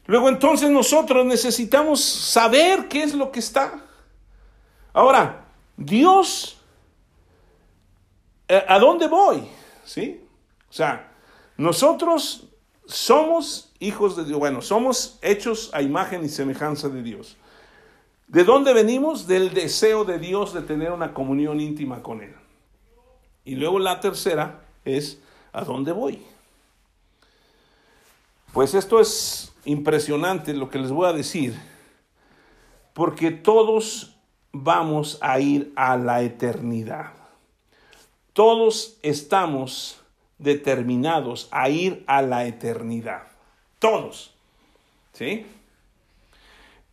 Luego 0.07 0.29
entonces 0.29 0.69
nosotros 0.69 1.25
necesitamos 1.25 2.05
saber 2.05 2.89
qué 2.89 3.03
es 3.03 3.15
lo 3.15 3.33
que 3.33 3.41
está 3.41 3.84
Ahora, 4.95 5.45
Dios, 5.77 6.57
eh, 8.47 8.65
¿a 8.67 8.79
dónde 8.79 9.09
voy? 9.09 9.43
¿Sí? 9.85 10.25
O 10.71 10.73
sea, 10.73 11.13
nosotros 11.57 12.45
somos 12.87 13.73
hijos 13.81 14.17
de 14.17 14.25
Dios, 14.25 14.39
bueno, 14.39 14.63
somos 14.63 15.19
hechos 15.21 15.71
a 15.73 15.83
imagen 15.83 16.25
y 16.25 16.29
semejanza 16.29 16.89
de 16.89 17.03
Dios. 17.03 17.37
¿De 18.29 18.45
dónde 18.45 18.73
venimos? 18.73 19.27
Del 19.27 19.53
deseo 19.53 20.05
de 20.05 20.19
Dios 20.21 20.55
de 20.55 20.63
tener 20.63 20.93
una 20.93 21.13
comunión 21.13 21.61
íntima 21.61 22.01
con 22.01 22.23
Él. 22.23 22.35
Y 23.45 23.57
luego 23.57 23.81
la 23.81 23.99
tercera 24.01 24.61
es, 24.85 25.19
¿a 25.53 25.65
dónde 25.65 25.91
voy? 25.91 26.23
Pues 28.53 28.75
esto 28.75 29.01
es 29.01 29.53
impresionante 29.65 30.55
lo 30.55 30.71
que 30.71 30.79
les 30.79 30.93
voy 30.93 31.09
a 31.09 31.13
decir, 31.13 31.55
porque 32.93 33.33
todos 33.33 34.14
vamos 34.55 35.19
a 35.21 35.41
ir 35.41 35.73
a 35.77 35.97
la 35.97 36.23
eternidad. 36.23 37.13
Todos 38.33 38.97
estamos 39.03 40.01
determinados 40.39 41.49
a 41.51 41.69
ir 41.69 42.05
a 42.07 42.23
la 42.23 42.47
eternidad. 42.47 43.25
Todos. 43.79 44.33
¿Sí? 45.13 45.47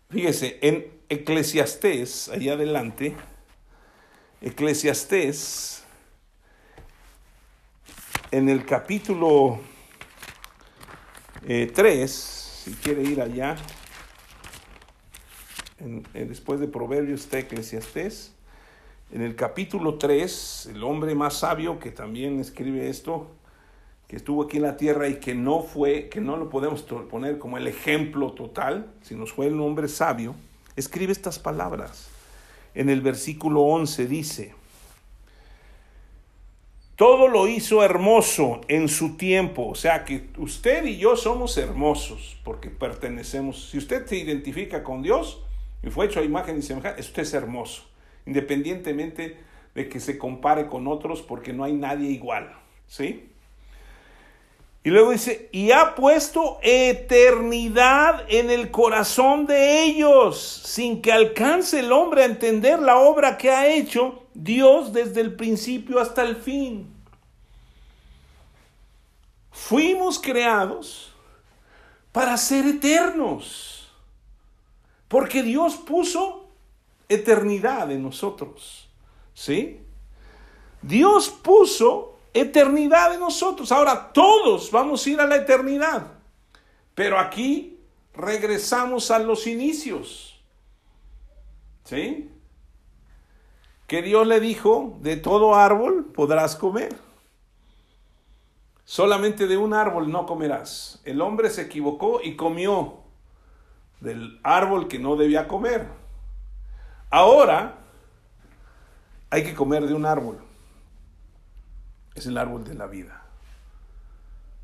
Fíjese, 0.09 0.59
en 0.61 0.91
Eclesiastés, 1.07 2.29
allá 2.29 2.53
adelante, 2.53 3.15
Eclesiastés, 4.41 5.83
en 8.31 8.49
el 8.49 8.65
capítulo 8.65 9.59
3, 11.45 11.77
eh, 11.77 12.07
si 12.07 12.73
quiere 12.73 13.03
ir 13.03 13.21
allá, 13.21 13.55
después 16.13 16.59
de 16.59 16.67
Proverbios 16.67 17.21
está 17.21 17.39
en 19.13 19.21
el 19.21 19.35
capítulo 19.35 19.95
3, 19.95 20.69
el 20.73 20.83
hombre 20.83 21.15
más 21.15 21.39
sabio 21.39 21.79
que 21.79 21.91
también 21.91 22.39
escribe 22.39 22.89
esto, 22.89 23.27
que 24.07 24.15
estuvo 24.15 24.43
aquí 24.43 24.57
en 24.57 24.63
la 24.63 24.77
tierra 24.77 25.09
y 25.09 25.15
que 25.15 25.35
no 25.35 25.61
fue, 25.61 26.07
que 26.07 26.21
no 26.21 26.37
lo 26.37 26.49
podemos 26.49 26.83
poner 26.83 27.37
como 27.37 27.57
el 27.57 27.67
ejemplo 27.67 28.31
total, 28.31 28.91
sino 29.01 29.25
fue 29.25 29.47
un 29.47 29.59
hombre 29.59 29.87
sabio, 29.87 30.35
escribe 30.75 31.11
estas 31.11 31.39
palabras. 31.39 32.09
En 32.73 32.89
el 32.89 33.01
versículo 33.01 33.61
11 33.63 34.07
dice, 34.07 34.53
todo 36.95 37.27
lo 37.27 37.47
hizo 37.47 37.83
hermoso 37.83 38.61
en 38.69 38.87
su 38.87 39.17
tiempo, 39.17 39.67
o 39.67 39.75
sea 39.75 40.05
que 40.05 40.29
usted 40.37 40.85
y 40.85 40.97
yo 40.97 41.17
somos 41.17 41.57
hermosos 41.57 42.37
porque 42.45 42.69
pertenecemos, 42.69 43.71
si 43.71 43.77
usted 43.77 44.05
se 44.05 44.17
identifica 44.17 44.83
con 44.83 45.01
Dios 45.01 45.41
y 45.83 45.89
fue 45.89 46.05
hecho 46.05 46.19
a 46.19 46.23
imagen 46.23 46.57
y 46.57 46.61
semejanza, 46.61 46.99
usted 46.99 47.23
es 47.23 47.33
hermoso 47.33 47.91
independientemente 48.25 49.37
de 49.73 49.89
que 49.89 49.99
se 49.99 50.17
compare 50.17 50.67
con 50.67 50.87
otros, 50.87 51.21
porque 51.21 51.53
no 51.53 51.63
hay 51.63 51.73
nadie 51.73 52.09
igual, 52.09 52.53
¿sí? 52.87 53.27
Y 54.83 54.89
luego 54.89 55.11
dice, 55.11 55.47
y 55.51 55.71
ha 55.71 55.93
puesto 55.93 56.57
eternidad 56.63 58.25
en 58.27 58.49
el 58.49 58.71
corazón 58.71 59.45
de 59.45 59.83
ellos, 59.83 60.39
sin 60.65 61.01
que 61.01 61.11
alcance 61.11 61.79
el 61.79 61.91
hombre 61.91 62.23
a 62.23 62.25
entender 62.25 62.79
la 62.79 62.97
obra 62.97 63.37
que 63.37 63.51
ha 63.51 63.67
hecho 63.67 64.23
Dios 64.33 64.91
desde 64.91 65.21
el 65.21 65.35
principio 65.35 65.99
hasta 65.99 66.23
el 66.23 66.35
fin. 66.35 66.91
Fuimos 69.51 70.17
creados 70.17 71.13
para 72.11 72.35
ser 72.37 72.65
eternos, 72.65 73.80
porque 75.11 75.43
Dios 75.43 75.75
puso 75.75 76.47
eternidad 77.09 77.91
en 77.91 78.01
nosotros. 78.01 78.89
¿Sí? 79.33 79.81
Dios 80.81 81.29
puso 81.29 82.17
eternidad 82.33 83.13
en 83.13 83.19
nosotros. 83.19 83.73
Ahora 83.73 84.13
todos 84.13 84.71
vamos 84.71 85.05
a 85.05 85.09
ir 85.09 85.19
a 85.19 85.27
la 85.27 85.35
eternidad. 85.35 86.13
Pero 86.95 87.19
aquí 87.19 87.77
regresamos 88.13 89.11
a 89.11 89.19
los 89.19 89.47
inicios. 89.47 90.41
¿Sí? 91.83 92.29
Que 93.87 94.01
Dios 94.01 94.25
le 94.25 94.39
dijo, 94.39 94.97
de 95.01 95.17
todo 95.17 95.55
árbol 95.55 96.05
podrás 96.05 96.55
comer. 96.55 96.95
Solamente 98.85 99.45
de 99.45 99.57
un 99.57 99.73
árbol 99.73 100.09
no 100.09 100.25
comerás. 100.25 101.01
El 101.03 101.19
hombre 101.19 101.49
se 101.49 101.63
equivocó 101.63 102.21
y 102.23 102.37
comió 102.37 103.00
del 104.01 104.39
árbol 104.43 104.87
que 104.87 104.99
no 104.99 105.15
debía 105.15 105.47
comer. 105.47 105.87
Ahora 107.09 107.77
hay 109.29 109.43
que 109.43 109.53
comer 109.53 109.85
de 109.85 109.93
un 109.93 110.05
árbol. 110.05 110.39
Es 112.15 112.25
el 112.25 112.37
árbol 112.37 112.65
de 112.65 112.73
la 112.73 112.87
vida. 112.87 113.23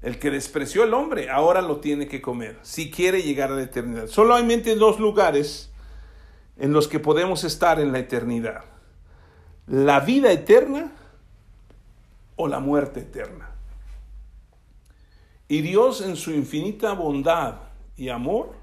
El 0.01 0.19
que 0.19 0.29
despreció 0.29 0.83
el 0.83 0.93
hombre 0.93 1.29
ahora 1.29 1.61
lo 1.61 1.77
tiene 1.77 2.07
que 2.07 2.21
comer 2.21 2.59
si 2.61 2.91
quiere 2.91 3.23
llegar 3.23 3.51
a 3.51 3.55
la 3.55 3.63
eternidad. 3.63 4.07
Solamente 4.07 4.75
dos 4.75 4.99
lugares 4.99 5.71
en 6.57 6.73
los 6.73 6.87
que 6.87 6.99
podemos 6.99 7.43
estar 7.43 7.79
en 7.79 7.91
la 7.91 7.99
eternidad. 7.99 8.65
La 9.67 9.99
vida 9.99 10.31
eterna 10.31 10.91
o 12.35 12.47
la 12.47 12.59
muerte 12.59 13.01
eterna. 13.01 13.51
Y 15.47 15.61
Dios 15.61 16.01
en 16.01 16.15
su 16.15 16.31
infinita 16.31 16.93
bondad 16.93 17.55
y 17.95 18.09
amor 18.09 18.53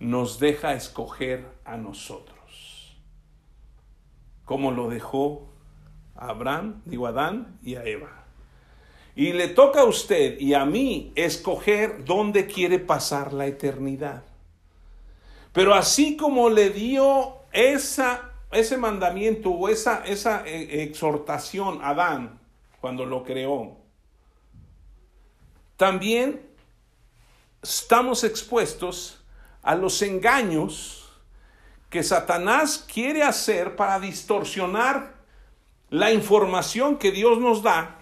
nos 0.00 0.40
deja 0.40 0.74
escoger 0.74 1.46
a 1.64 1.76
nosotros 1.76 2.40
como 4.50 4.72
lo 4.72 4.88
dejó 4.88 5.48
a 6.16 6.30
Abraham, 6.30 6.82
digo 6.84 7.06
a 7.06 7.10
Adán 7.10 7.60
y 7.62 7.76
a 7.76 7.84
Eva. 7.84 8.24
Y 9.14 9.32
le 9.32 9.46
toca 9.46 9.82
a 9.82 9.84
usted 9.84 10.40
y 10.40 10.54
a 10.54 10.64
mí 10.64 11.12
escoger 11.14 12.04
dónde 12.04 12.48
quiere 12.48 12.80
pasar 12.80 13.32
la 13.32 13.46
eternidad. 13.46 14.24
Pero 15.52 15.72
así 15.72 16.16
como 16.16 16.50
le 16.50 16.70
dio 16.70 17.36
esa, 17.52 18.32
ese 18.50 18.76
mandamiento 18.76 19.50
o 19.50 19.68
esa, 19.68 20.04
esa 20.04 20.44
eh, 20.44 20.82
exhortación 20.82 21.80
a 21.80 21.90
Adán 21.90 22.40
cuando 22.80 23.06
lo 23.06 23.22
creó, 23.22 23.76
también 25.76 26.42
estamos 27.62 28.24
expuestos 28.24 29.19
a 29.62 29.74
los 29.74 30.00
engaños 30.02 31.10
que 31.88 32.02
Satanás 32.02 32.86
quiere 32.92 33.22
hacer 33.22 33.76
para 33.76 33.98
distorsionar 34.00 35.14
la 35.90 36.12
información 36.12 36.96
que 36.96 37.10
Dios 37.10 37.38
nos 37.38 37.62
da 37.62 37.96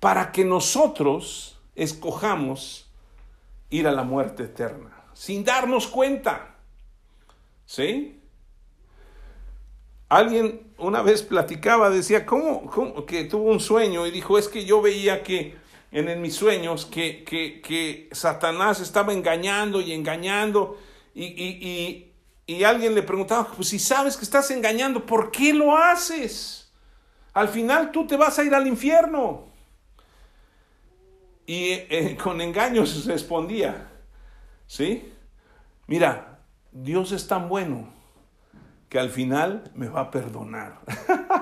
para 0.00 0.32
que 0.32 0.44
nosotros 0.44 1.58
escojamos 1.76 2.90
ir 3.68 3.86
a 3.86 3.92
la 3.92 4.02
muerte 4.02 4.44
eterna, 4.44 4.90
sin 5.12 5.44
darnos 5.44 5.86
cuenta. 5.86 6.56
¿Sí? 7.66 8.18
Alguien 10.08 10.72
una 10.78 11.02
vez 11.02 11.22
platicaba, 11.22 11.90
decía, 11.90 12.26
¿cómo, 12.26 13.06
que 13.06 13.24
tuvo 13.24 13.50
un 13.50 13.60
sueño 13.60 14.06
y 14.06 14.10
dijo, 14.10 14.38
es 14.38 14.48
que 14.48 14.64
yo 14.64 14.82
veía 14.82 15.22
que 15.22 15.56
en, 15.92 16.20
mis 16.20 16.34
sueños 16.34 16.86
que, 16.86 17.24
que, 17.24 18.08
Satanás 18.12 18.80
estaba 18.80 19.12
engañando 19.12 19.80
y 19.80 19.92
engañando 19.92 20.78
y, 21.14 22.10
y 22.50 22.64
alguien 22.64 22.96
le 22.96 23.04
preguntaba, 23.04 23.46
pues 23.46 23.68
si 23.68 23.78
sabes 23.78 24.16
que 24.16 24.24
estás 24.24 24.50
engañando, 24.50 25.06
¿por 25.06 25.30
qué 25.30 25.54
lo 25.54 25.76
haces? 25.76 26.72
Al 27.32 27.48
final 27.48 27.92
tú 27.92 28.08
te 28.08 28.16
vas 28.16 28.40
a 28.40 28.44
ir 28.44 28.52
al 28.52 28.66
infierno. 28.66 29.46
Y 31.46 31.70
eh, 31.70 32.18
con 32.20 32.40
engaños 32.40 33.04
respondía, 33.06 33.88
¿sí? 34.66 35.12
Mira, 35.86 36.40
Dios 36.72 37.12
es 37.12 37.28
tan 37.28 37.48
bueno 37.48 37.92
que 38.88 38.98
al 38.98 39.10
final 39.10 39.70
me 39.76 39.88
va 39.88 40.00
a 40.00 40.10
perdonar. 40.10 40.80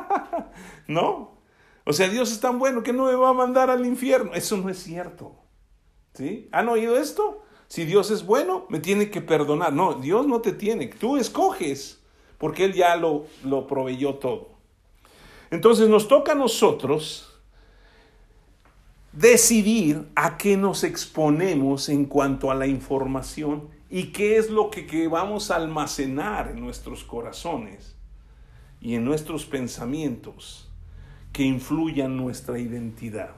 ¿No? 0.86 1.37
O 1.88 1.94
sea, 1.94 2.06
Dios 2.10 2.30
es 2.30 2.40
tan 2.40 2.58
bueno 2.58 2.82
que 2.82 2.92
no 2.92 3.06
me 3.06 3.14
va 3.14 3.30
a 3.30 3.32
mandar 3.32 3.70
al 3.70 3.86
infierno. 3.86 4.34
Eso 4.34 4.58
no 4.58 4.68
es 4.68 4.76
cierto. 4.76 5.36
¿Sí? 6.12 6.46
¿Han 6.52 6.68
oído 6.68 6.98
esto? 6.98 7.40
Si 7.66 7.86
Dios 7.86 8.10
es 8.10 8.26
bueno, 8.26 8.66
me 8.68 8.78
tiene 8.78 9.10
que 9.10 9.22
perdonar. 9.22 9.72
No, 9.72 9.94
Dios 9.94 10.26
no 10.26 10.42
te 10.42 10.52
tiene. 10.52 10.88
Tú 10.88 11.16
escoges, 11.16 12.04
porque 12.36 12.66
Él 12.66 12.74
ya 12.74 12.94
lo, 12.96 13.24
lo 13.42 13.66
proveyó 13.66 14.16
todo. 14.16 14.50
Entonces 15.50 15.88
nos 15.88 16.08
toca 16.08 16.32
a 16.32 16.34
nosotros 16.34 17.40
decidir 19.12 20.10
a 20.14 20.36
qué 20.36 20.58
nos 20.58 20.84
exponemos 20.84 21.88
en 21.88 22.04
cuanto 22.04 22.50
a 22.50 22.54
la 22.54 22.66
información 22.66 23.70
y 23.88 24.12
qué 24.12 24.36
es 24.36 24.50
lo 24.50 24.70
que, 24.70 24.86
que, 24.86 25.08
vamos 25.08 25.50
a 25.50 25.56
almacenar 25.56 26.48
en 26.50 26.60
nuestros 26.60 27.02
corazones 27.02 27.96
y 28.78 28.94
en 28.94 29.06
nuestros 29.06 29.46
pensamientos 29.46 30.67
que 31.32 31.42
influyan 31.42 32.16
nuestra 32.16 32.58
identidad. 32.58 33.30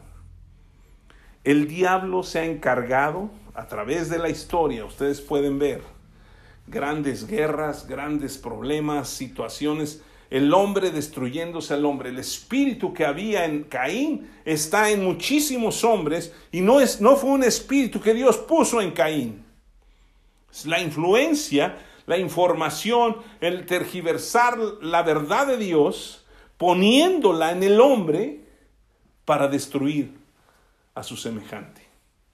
El 1.44 1.68
diablo 1.68 2.22
se 2.22 2.40
ha 2.40 2.44
encargado 2.44 3.30
a 3.54 3.66
través 3.66 4.08
de 4.08 4.18
la 4.18 4.28
historia, 4.28 4.84
ustedes 4.84 5.20
pueden 5.20 5.58
ver 5.58 5.82
grandes 6.70 7.26
guerras, 7.26 7.86
grandes 7.86 8.38
problemas, 8.38 9.08
situaciones, 9.08 10.02
el 10.30 10.54
hombre 10.54 10.90
destruyéndose 10.90 11.74
al 11.74 11.84
hombre. 11.84 12.10
El 12.10 12.18
espíritu 12.18 12.94
que 12.94 13.04
había 13.04 13.44
en 13.44 13.64
Caín 13.64 14.30
está 14.44 14.90
en 14.90 15.04
muchísimos 15.04 15.82
hombres 15.82 16.32
y 16.52 16.60
no, 16.60 16.80
es, 16.80 17.00
no 17.00 17.16
fue 17.16 17.30
un 17.30 17.42
espíritu 17.42 18.00
que 18.00 18.14
Dios 18.14 18.38
puso 18.38 18.80
en 18.80 18.92
Caín. 18.92 19.44
Es 20.52 20.66
la 20.66 20.80
influencia, 20.80 21.78
la 22.06 22.18
información, 22.18 23.16
el 23.40 23.66
tergiversar 23.66 24.56
la 24.80 25.02
verdad 25.02 25.48
de 25.48 25.56
Dios, 25.56 26.19
poniéndola 26.60 27.52
en 27.52 27.62
el 27.62 27.80
hombre 27.80 28.44
para 29.24 29.48
destruir 29.48 30.14
a 30.94 31.02
su 31.02 31.16
semejante. 31.16 31.80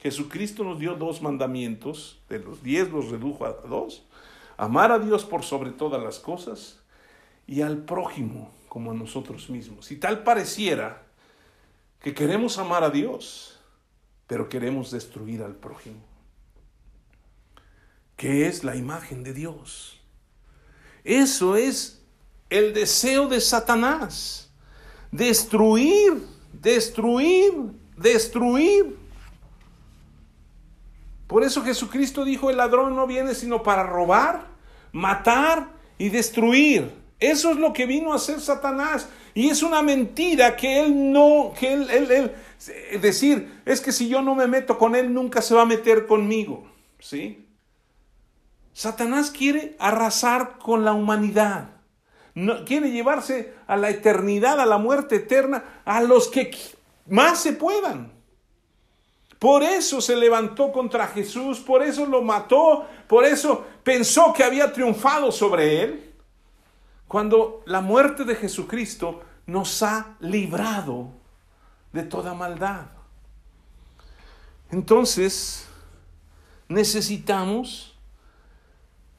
Jesucristo 0.00 0.64
nos 0.64 0.80
dio 0.80 0.96
dos 0.96 1.22
mandamientos, 1.22 2.18
de 2.28 2.40
los 2.40 2.60
diez 2.60 2.90
los 2.90 3.08
redujo 3.08 3.46
a 3.46 3.52
dos, 3.52 4.02
amar 4.56 4.90
a 4.90 4.98
Dios 4.98 5.24
por 5.24 5.44
sobre 5.44 5.70
todas 5.70 6.02
las 6.02 6.18
cosas 6.18 6.80
y 7.46 7.60
al 7.60 7.84
prójimo 7.84 8.50
como 8.68 8.90
a 8.90 8.94
nosotros 8.94 9.48
mismos. 9.48 9.92
Y 9.92 9.96
tal 9.96 10.24
pareciera 10.24 11.04
que 12.00 12.12
queremos 12.12 12.58
amar 12.58 12.82
a 12.82 12.90
Dios, 12.90 13.60
pero 14.26 14.48
queremos 14.48 14.90
destruir 14.90 15.40
al 15.44 15.54
prójimo. 15.54 16.00
que 18.16 18.48
es 18.48 18.64
la 18.64 18.74
imagen 18.74 19.22
de 19.22 19.34
Dios. 19.34 20.00
Eso 21.04 21.54
es 21.54 21.95
el 22.50 22.74
deseo 22.74 23.28
de 23.28 23.40
Satanás. 23.40 24.50
Destruir, 25.10 26.22
destruir, 26.52 27.52
destruir. 27.96 28.96
Por 31.26 31.42
eso 31.42 31.62
Jesucristo 31.62 32.24
dijo, 32.24 32.50
el 32.50 32.58
ladrón 32.58 32.94
no 32.94 33.06
viene 33.06 33.34
sino 33.34 33.62
para 33.62 33.82
robar, 33.82 34.48
matar 34.92 35.68
y 35.98 36.08
destruir. 36.08 36.92
Eso 37.18 37.50
es 37.50 37.56
lo 37.56 37.72
que 37.72 37.86
vino 37.86 38.12
a 38.12 38.16
hacer 38.16 38.40
Satanás. 38.40 39.08
Y 39.34 39.48
es 39.48 39.62
una 39.62 39.82
mentira 39.82 40.56
que 40.56 40.80
él 40.80 41.12
no, 41.12 41.52
que 41.58 41.72
él, 41.72 41.90
él, 41.90 42.10
él, 42.10 43.00
decir, 43.00 43.60
es 43.64 43.80
que 43.80 43.92
si 43.92 44.08
yo 44.08 44.22
no 44.22 44.34
me 44.34 44.46
meto 44.46 44.78
con 44.78 44.94
él, 44.94 45.12
nunca 45.12 45.42
se 45.42 45.54
va 45.54 45.62
a 45.62 45.66
meter 45.66 46.06
conmigo. 46.06 46.70
¿Sí? 46.98 47.46
Satanás 48.72 49.30
quiere 49.30 49.76
arrasar 49.78 50.58
con 50.58 50.84
la 50.84 50.92
humanidad. 50.92 51.75
No, 52.36 52.66
quiere 52.66 52.90
llevarse 52.90 53.54
a 53.66 53.78
la 53.78 53.88
eternidad, 53.88 54.60
a 54.60 54.66
la 54.66 54.76
muerte 54.76 55.16
eterna, 55.16 55.80
a 55.86 56.02
los 56.02 56.28
que 56.28 56.54
más 57.06 57.40
se 57.40 57.54
puedan. 57.54 58.12
Por 59.38 59.62
eso 59.62 60.02
se 60.02 60.14
levantó 60.14 60.70
contra 60.70 61.08
Jesús, 61.08 61.60
por 61.60 61.82
eso 61.82 62.04
lo 62.04 62.20
mató, 62.20 62.86
por 63.08 63.24
eso 63.24 63.64
pensó 63.82 64.34
que 64.34 64.44
había 64.44 64.70
triunfado 64.70 65.32
sobre 65.32 65.82
él. 65.82 66.14
Cuando 67.08 67.62
la 67.64 67.80
muerte 67.80 68.24
de 68.24 68.34
Jesucristo 68.34 69.22
nos 69.46 69.82
ha 69.82 70.16
librado 70.20 71.08
de 71.90 72.02
toda 72.02 72.34
maldad. 72.34 72.84
Entonces, 74.70 75.66
necesitamos 76.68 77.96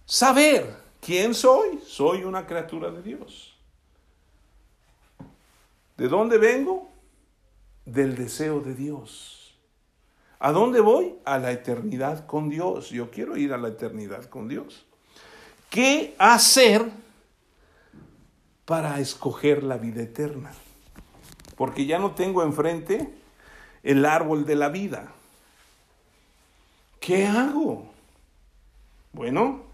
saber 0.06 0.87
quién 1.08 1.34
soy. 1.34 1.80
Soy 1.88 2.26
una 2.26 2.46
criatura 2.46 2.92
de 2.92 3.02
Dios. 3.02 3.56
¿De 5.96 6.10
dónde 6.10 6.38
vengo? 6.38 6.90
Del 7.86 8.18
deseo 8.18 8.60
de 8.60 8.76
Dios. 8.76 9.58
¿A 10.40 10.52
dónde 10.52 10.82
voy? 10.82 11.16
A 11.24 11.40
la 11.40 11.52
eternidad 11.52 12.28
con 12.28 12.50
Dios. 12.50 12.90
Yo 12.90 13.10
quiero 13.10 13.38
ir 13.38 13.54
a 13.54 13.58
la 13.58 13.70
eternidad 13.70 14.26
con 14.26 14.50
Dios. 14.50 14.86
¿Qué 15.70 16.14
hacer 16.20 16.92
para 18.66 19.00
escoger 19.00 19.64
la 19.64 19.78
vida 19.78 20.04
eterna? 20.04 20.52
Porque 21.56 21.86
ya 21.86 22.00
no 22.00 22.16
tengo 22.16 22.44
enfrente 22.44 23.14
el 23.82 24.04
árbol 24.04 24.46
de 24.46 24.56
la 24.56 24.68
vida. 24.68 25.14
¿Qué 27.00 27.26
hago? 27.26 27.90
Bueno, 29.14 29.67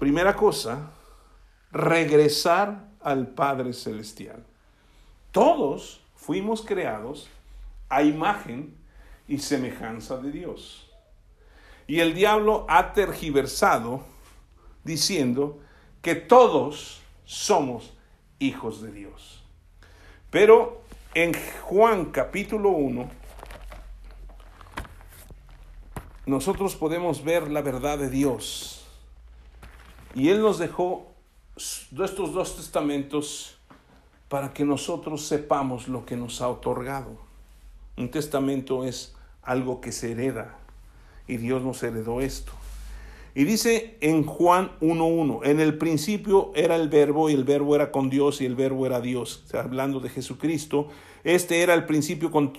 primera 0.00 0.34
cosa, 0.34 0.92
regresar 1.72 2.88
al 3.02 3.26
Padre 3.28 3.74
Celestial. 3.74 4.42
Todos 5.30 6.00
fuimos 6.16 6.62
creados 6.62 7.28
a 7.90 8.02
imagen 8.02 8.74
y 9.28 9.40
semejanza 9.40 10.16
de 10.16 10.32
Dios. 10.32 10.90
Y 11.86 12.00
el 12.00 12.14
diablo 12.14 12.64
ha 12.70 12.94
tergiversado 12.94 14.00
diciendo 14.84 15.60
que 16.00 16.14
todos 16.14 17.02
somos 17.26 17.92
hijos 18.38 18.80
de 18.80 18.92
Dios. 18.92 19.44
Pero 20.30 20.80
en 21.12 21.34
Juan 21.64 22.06
capítulo 22.06 22.70
1, 22.70 23.06
nosotros 26.24 26.74
podemos 26.74 27.22
ver 27.22 27.50
la 27.50 27.60
verdad 27.60 27.98
de 27.98 28.08
Dios. 28.08 28.79
Y 30.14 30.28
Él 30.28 30.40
nos 30.40 30.58
dejó 30.58 31.06
estos 31.56 32.32
dos 32.32 32.56
testamentos 32.56 33.56
para 34.28 34.52
que 34.52 34.64
nosotros 34.64 35.26
sepamos 35.26 35.88
lo 35.88 36.04
que 36.06 36.16
nos 36.16 36.40
ha 36.40 36.48
otorgado. 36.48 37.18
Un 37.96 38.10
testamento 38.10 38.84
es 38.84 39.14
algo 39.42 39.80
que 39.80 39.92
se 39.92 40.12
hereda 40.12 40.56
y 41.26 41.36
Dios 41.36 41.62
nos 41.62 41.82
heredó 41.82 42.20
esto. 42.20 42.52
Y 43.34 43.44
dice 43.44 43.96
en 44.00 44.24
Juan 44.24 44.72
1.1, 44.80 45.40
en 45.44 45.60
el 45.60 45.78
principio 45.78 46.50
era 46.54 46.76
el 46.76 46.88
verbo 46.88 47.30
y 47.30 47.34
el 47.34 47.44
verbo 47.44 47.76
era 47.76 47.92
con 47.92 48.10
Dios 48.10 48.40
y 48.40 48.46
el 48.46 48.56
verbo 48.56 48.86
era 48.86 49.00
Dios. 49.00 49.44
hablando 49.54 50.00
de 50.00 50.08
Jesucristo, 50.08 50.88
este 51.22 51.62
era 51.62 51.74
el 51.74 51.86
principio 51.86 52.30
con, 52.30 52.52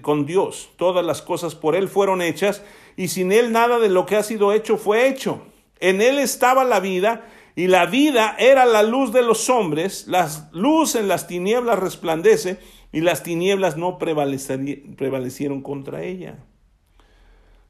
con 0.00 0.24
Dios. 0.24 0.70
Todas 0.76 1.04
las 1.04 1.20
cosas 1.20 1.54
por 1.54 1.76
Él 1.76 1.88
fueron 1.88 2.22
hechas 2.22 2.62
y 2.96 3.08
sin 3.08 3.32
Él 3.32 3.52
nada 3.52 3.78
de 3.78 3.90
lo 3.90 4.06
que 4.06 4.16
ha 4.16 4.22
sido 4.22 4.52
hecho 4.52 4.78
fue 4.78 5.08
hecho. 5.08 5.42
En 5.80 6.00
Él 6.00 6.18
estaba 6.18 6.64
la 6.64 6.80
vida 6.80 7.26
y 7.54 7.66
la 7.66 7.86
vida 7.86 8.36
era 8.38 8.64
la 8.66 8.82
luz 8.82 9.12
de 9.12 9.22
los 9.22 9.50
hombres. 9.50 10.06
La 10.06 10.28
luz 10.52 10.94
en 10.94 11.08
las 11.08 11.26
tinieblas 11.26 11.78
resplandece 11.78 12.58
y 12.92 13.00
las 13.00 13.22
tinieblas 13.22 13.76
no 13.76 13.98
prevalecieron 13.98 15.62
contra 15.62 16.04
ella. 16.04 16.38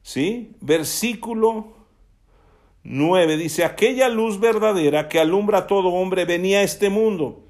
¿Sí? 0.01 0.55
Versículo 0.61 1.73
9 2.83 3.37
dice, 3.37 3.65
aquella 3.65 4.09
luz 4.09 4.39
verdadera 4.39 5.09
que 5.09 5.19
alumbra 5.19 5.59
a 5.59 5.67
todo 5.67 5.89
hombre 5.89 6.25
venía 6.25 6.59
a 6.59 6.63
este 6.63 6.89
mundo. 6.89 7.43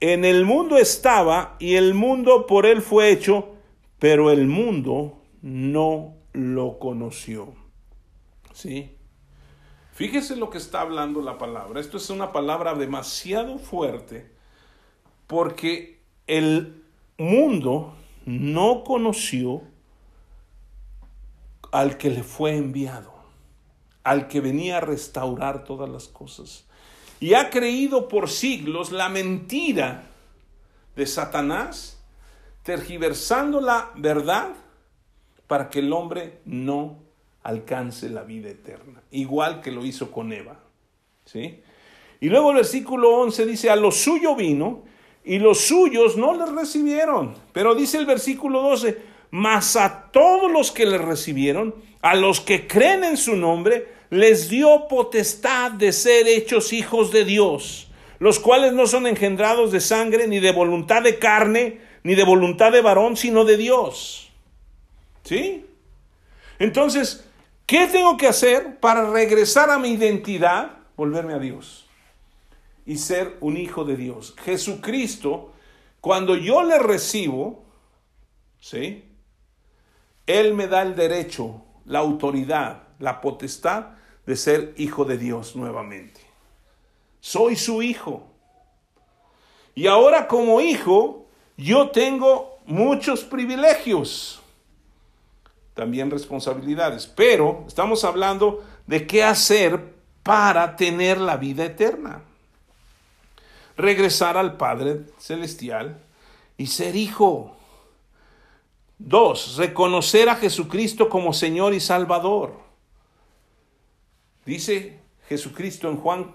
En 0.00 0.24
el 0.24 0.44
mundo 0.44 0.78
estaba 0.78 1.56
y 1.58 1.74
el 1.74 1.94
mundo 1.94 2.46
por 2.46 2.66
él 2.66 2.82
fue 2.82 3.10
hecho, 3.10 3.54
pero 3.98 4.30
el 4.30 4.46
mundo 4.46 5.22
no 5.42 6.14
lo 6.32 6.78
conoció. 6.78 7.54
¿Sí? 8.52 8.95
Fíjese 9.96 10.36
lo 10.36 10.50
que 10.50 10.58
está 10.58 10.82
hablando 10.82 11.22
la 11.22 11.38
palabra. 11.38 11.80
Esto 11.80 11.96
es 11.96 12.10
una 12.10 12.30
palabra 12.30 12.74
demasiado 12.74 13.58
fuerte 13.58 14.30
porque 15.26 16.02
el 16.26 16.84
mundo 17.16 17.94
no 18.26 18.84
conoció 18.84 19.62
al 21.72 21.96
que 21.96 22.10
le 22.10 22.22
fue 22.22 22.58
enviado, 22.58 23.10
al 24.04 24.28
que 24.28 24.42
venía 24.42 24.76
a 24.76 24.80
restaurar 24.82 25.64
todas 25.64 25.88
las 25.88 26.08
cosas. 26.08 26.66
Y 27.18 27.32
ha 27.32 27.48
creído 27.48 28.06
por 28.06 28.28
siglos 28.28 28.92
la 28.92 29.08
mentira 29.08 30.10
de 30.94 31.06
Satanás, 31.06 32.04
tergiversando 32.64 33.62
la 33.62 33.92
verdad 33.96 34.56
para 35.46 35.70
que 35.70 35.78
el 35.78 35.90
hombre 35.94 36.42
no 36.44 37.05
alcance 37.46 38.10
la 38.10 38.24
vida 38.24 38.50
eterna, 38.50 39.00
igual 39.12 39.60
que 39.60 39.70
lo 39.70 39.84
hizo 39.84 40.10
con 40.10 40.32
Eva. 40.32 40.58
¿sí? 41.24 41.60
Y 42.20 42.28
luego 42.28 42.50
el 42.50 42.56
versículo 42.56 43.10
11 43.20 43.46
dice, 43.46 43.70
a 43.70 43.76
lo 43.76 43.92
suyo 43.92 44.34
vino, 44.34 44.82
y 45.24 45.38
los 45.38 45.60
suyos 45.60 46.16
no 46.16 46.34
les 46.34 46.52
recibieron. 46.52 47.34
Pero 47.52 47.76
dice 47.76 47.98
el 47.98 48.06
versículo 48.06 48.62
12, 48.62 48.98
mas 49.30 49.76
a 49.76 50.10
todos 50.10 50.50
los 50.50 50.72
que 50.72 50.86
le 50.86 50.98
recibieron, 50.98 51.74
a 52.02 52.16
los 52.16 52.40
que 52.40 52.66
creen 52.66 53.04
en 53.04 53.16
su 53.16 53.36
nombre, 53.36 53.88
les 54.10 54.48
dio 54.48 54.88
potestad 54.88 55.70
de 55.70 55.92
ser 55.92 56.26
hechos 56.26 56.72
hijos 56.72 57.12
de 57.12 57.24
Dios, 57.24 57.88
los 58.18 58.40
cuales 58.40 58.72
no 58.72 58.88
son 58.88 59.06
engendrados 59.06 59.70
de 59.70 59.80
sangre, 59.80 60.26
ni 60.26 60.40
de 60.40 60.50
voluntad 60.50 61.02
de 61.02 61.18
carne, 61.18 61.80
ni 62.02 62.16
de 62.16 62.24
voluntad 62.24 62.72
de 62.72 62.80
varón, 62.80 63.16
sino 63.16 63.44
de 63.44 63.56
Dios. 63.56 64.32
¿Sí? 65.22 65.64
Entonces, 66.58 67.25
¿qué 67.66 67.86
tengo 67.86 68.16
que 68.16 68.28
hacer 68.28 68.80
para 68.80 69.10
regresar 69.10 69.70
a 69.70 69.78
mi 69.78 69.90
identidad? 69.90 70.78
Volverme 70.96 71.34
a 71.34 71.38
Dios 71.38 71.86
y 72.86 72.98
ser 72.98 73.36
un 73.40 73.56
hijo 73.56 73.84
de 73.84 73.96
Dios. 73.96 74.34
Jesucristo, 74.44 75.52
cuando 76.00 76.36
yo 76.36 76.62
le 76.62 76.78
recibo, 76.78 77.64
¿sí? 78.60 79.04
Él 80.26 80.54
me 80.54 80.68
da 80.68 80.82
el 80.82 80.94
derecho, 80.94 81.62
la 81.84 81.98
autoridad, 81.98 82.84
la 82.98 83.20
potestad 83.20 83.96
de 84.24 84.36
ser 84.36 84.74
hijo 84.76 85.04
de 85.04 85.18
Dios 85.18 85.56
nuevamente. 85.56 86.20
Soy 87.20 87.56
su 87.56 87.82
hijo. 87.82 88.24
Y 89.74 89.88
ahora 89.88 90.26
como 90.26 90.60
hijo, 90.60 91.26
yo 91.56 91.90
tengo 91.90 92.58
muchos 92.66 93.24
privilegios, 93.24 94.40
también 95.76 96.10
responsabilidades, 96.10 97.06
pero 97.06 97.64
estamos 97.68 98.02
hablando 98.02 98.64
de 98.88 99.06
qué 99.06 99.22
hacer 99.22 99.94
para 100.24 100.74
tener 100.74 101.18
la 101.18 101.36
vida 101.36 101.64
eterna 101.64 102.22
regresar 103.76 104.36
al 104.36 104.56
Padre 104.56 105.02
Celestial 105.18 106.02
y 106.56 106.66
ser 106.66 106.96
hijo. 106.96 107.56
Dos, 108.98 109.56
reconocer 109.58 110.28
a 110.28 110.36
Jesucristo 110.36 111.08
como 111.08 111.32
Señor 111.32 111.74
y 111.74 111.80
Salvador. 111.80 112.58
Dice 114.46 115.00
Jesucristo 115.28 115.90
en 115.90 115.98
Juan 115.98 116.32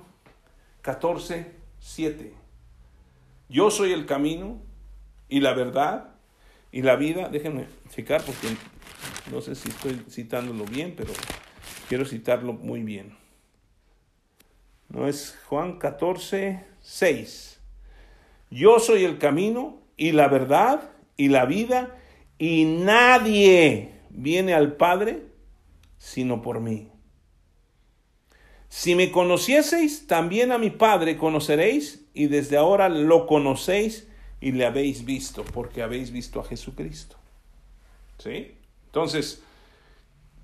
14, 0.81 1.51
7. 1.79 2.33
Yo 3.49 3.71
soy 3.71 3.91
el 3.93 4.05
camino 4.05 4.59
y 5.27 5.39
la 5.39 5.53
verdad 5.53 6.11
y 6.71 6.83
la 6.83 6.95
vida. 6.95 7.29
Déjenme 7.29 7.67
checar 7.89 8.23
porque 8.23 8.55
no 9.31 9.41
sé 9.41 9.55
si 9.55 9.69
estoy 9.69 10.01
citándolo 10.09 10.65
bien, 10.65 10.93
pero 10.95 11.13
quiero 11.87 12.05
citarlo 12.05 12.53
muy 12.53 12.83
bien. 12.83 13.15
No 14.89 15.07
es 15.07 15.37
Juan 15.47 15.79
14, 15.79 16.63
6. 16.81 17.59
Yo 18.49 18.79
soy 18.79 19.05
el 19.05 19.17
camino 19.17 19.79
y 19.95 20.11
la 20.11 20.27
verdad 20.27 20.91
y 21.15 21.29
la 21.29 21.45
vida 21.45 21.97
y 22.37 22.65
nadie 22.65 23.91
viene 24.09 24.53
al 24.53 24.75
Padre 24.75 25.23
sino 25.97 26.41
por 26.41 26.59
mí. 26.59 26.89
Si 28.67 28.95
me 28.95 29.11
conocieseis, 29.11 30.07
también 30.07 30.51
a 30.51 30.57
mi 30.57 30.71
Padre 30.71 31.17
conoceréis 31.17 32.05
y 32.13 32.27
desde 32.27 32.57
ahora 32.57 32.89
lo 32.89 33.27
conocéis 33.27 34.07
y 34.39 34.53
le 34.53 34.65
habéis 34.65 35.05
visto, 35.05 35.43
porque 35.43 35.83
habéis 35.83 36.11
visto 36.11 36.39
a 36.39 36.43
Jesucristo. 36.43 37.17
¿Sí? 38.17 38.53
Entonces, 38.91 39.41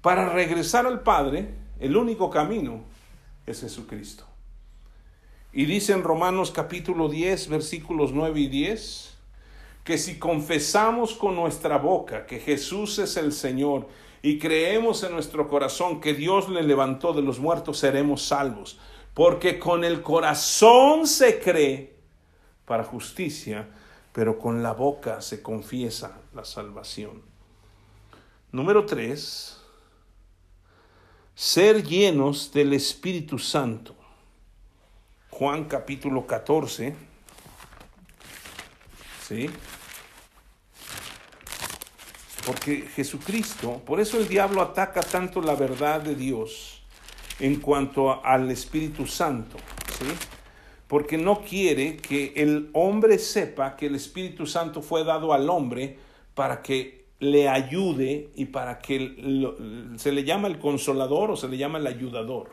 para 0.02 0.30
regresar 0.30 0.88
al 0.88 1.02
Padre, 1.02 1.54
el 1.82 1.98
único 1.98 2.30
camino 2.30 2.86
es 3.46 3.60
Jesucristo. 3.60 4.24
Y 5.52 5.66
dice 5.66 5.92
en 5.92 6.02
Romanos 6.02 6.52
capítulo 6.52 7.10
10, 7.10 7.50
versículos 7.50 8.14
9 8.14 8.40
y 8.40 8.48
10, 8.48 9.18
que 9.84 9.98
si 9.98 10.18
confesamos 10.18 11.14
con 11.14 11.36
nuestra 11.36 11.78
boca 11.78 12.26
que 12.26 12.40
Jesús 12.40 13.00
es 13.00 13.18
el 13.18 13.34
Señor 13.34 13.90
y 14.22 14.40
creemos 14.40 15.04
en 15.04 15.12
nuestro 15.12 15.50
corazón 15.50 16.00
que 16.00 16.14
Dios 16.14 16.48
le 16.48 16.64
levantó 16.64 17.12
de 17.12 17.24
los 17.24 17.40
muertos, 17.40 17.80
seremos 17.80 18.22
salvos. 18.24 18.80
Porque 19.14 19.60
con 19.60 19.84
el 19.84 20.02
corazón 20.02 21.06
se 21.06 21.42
cree 21.42 21.98
para 22.64 22.86
justicia, 22.86 23.68
pero 24.14 24.40
con 24.40 24.64
la 24.64 24.72
boca 24.72 25.20
se 25.20 25.42
confiesa 25.42 26.22
la 26.34 26.46
salvación. 26.46 27.27
Número 28.52 28.86
3. 28.86 29.58
Ser 31.36 31.84
llenos 31.84 32.52
del 32.54 32.74
Espíritu 32.74 33.38
Santo. 33.38 33.94
Juan 35.30 35.66
capítulo 35.66 36.26
14. 36.26 36.96
¿Sí? 39.28 39.50
Porque 42.46 42.84
Jesucristo, 42.96 43.82
por 43.86 44.00
eso 44.00 44.18
el 44.18 44.30
diablo 44.30 44.62
ataca 44.62 45.02
tanto 45.02 45.42
la 45.42 45.54
verdad 45.54 46.00
de 46.00 46.16
Dios 46.16 46.82
en 47.42 47.60
cuanto 47.60 48.24
al 48.26 48.50
Espíritu 48.50 49.06
Santo, 49.06 49.58
¿sí? 50.00 50.06
Porque 50.88 51.18
no 51.18 51.42
quiere 51.42 51.98
que 51.98 52.32
el 52.38 52.70
hombre 52.72 53.20
sepa 53.20 53.76
que 53.76 53.88
el 53.88 53.96
Espíritu 53.96 54.48
Santo 54.48 54.82
fue 54.82 55.04
dado 55.04 55.34
al 55.34 55.50
hombre 55.50 56.00
para 56.34 56.62
que 56.62 56.97
le 57.20 57.50
ayude 57.50 58.30
y 58.36 58.46
para 58.46 58.80
que 58.80 59.94
se 59.98 60.12
le 60.12 60.24
llama 60.24 60.48
el 60.48 60.60
consolador 60.60 61.32
o 61.32 61.36
se 61.36 61.48
le 61.48 61.58
llama 61.58 61.80
el 61.80 61.88
ayudador. 61.88 62.52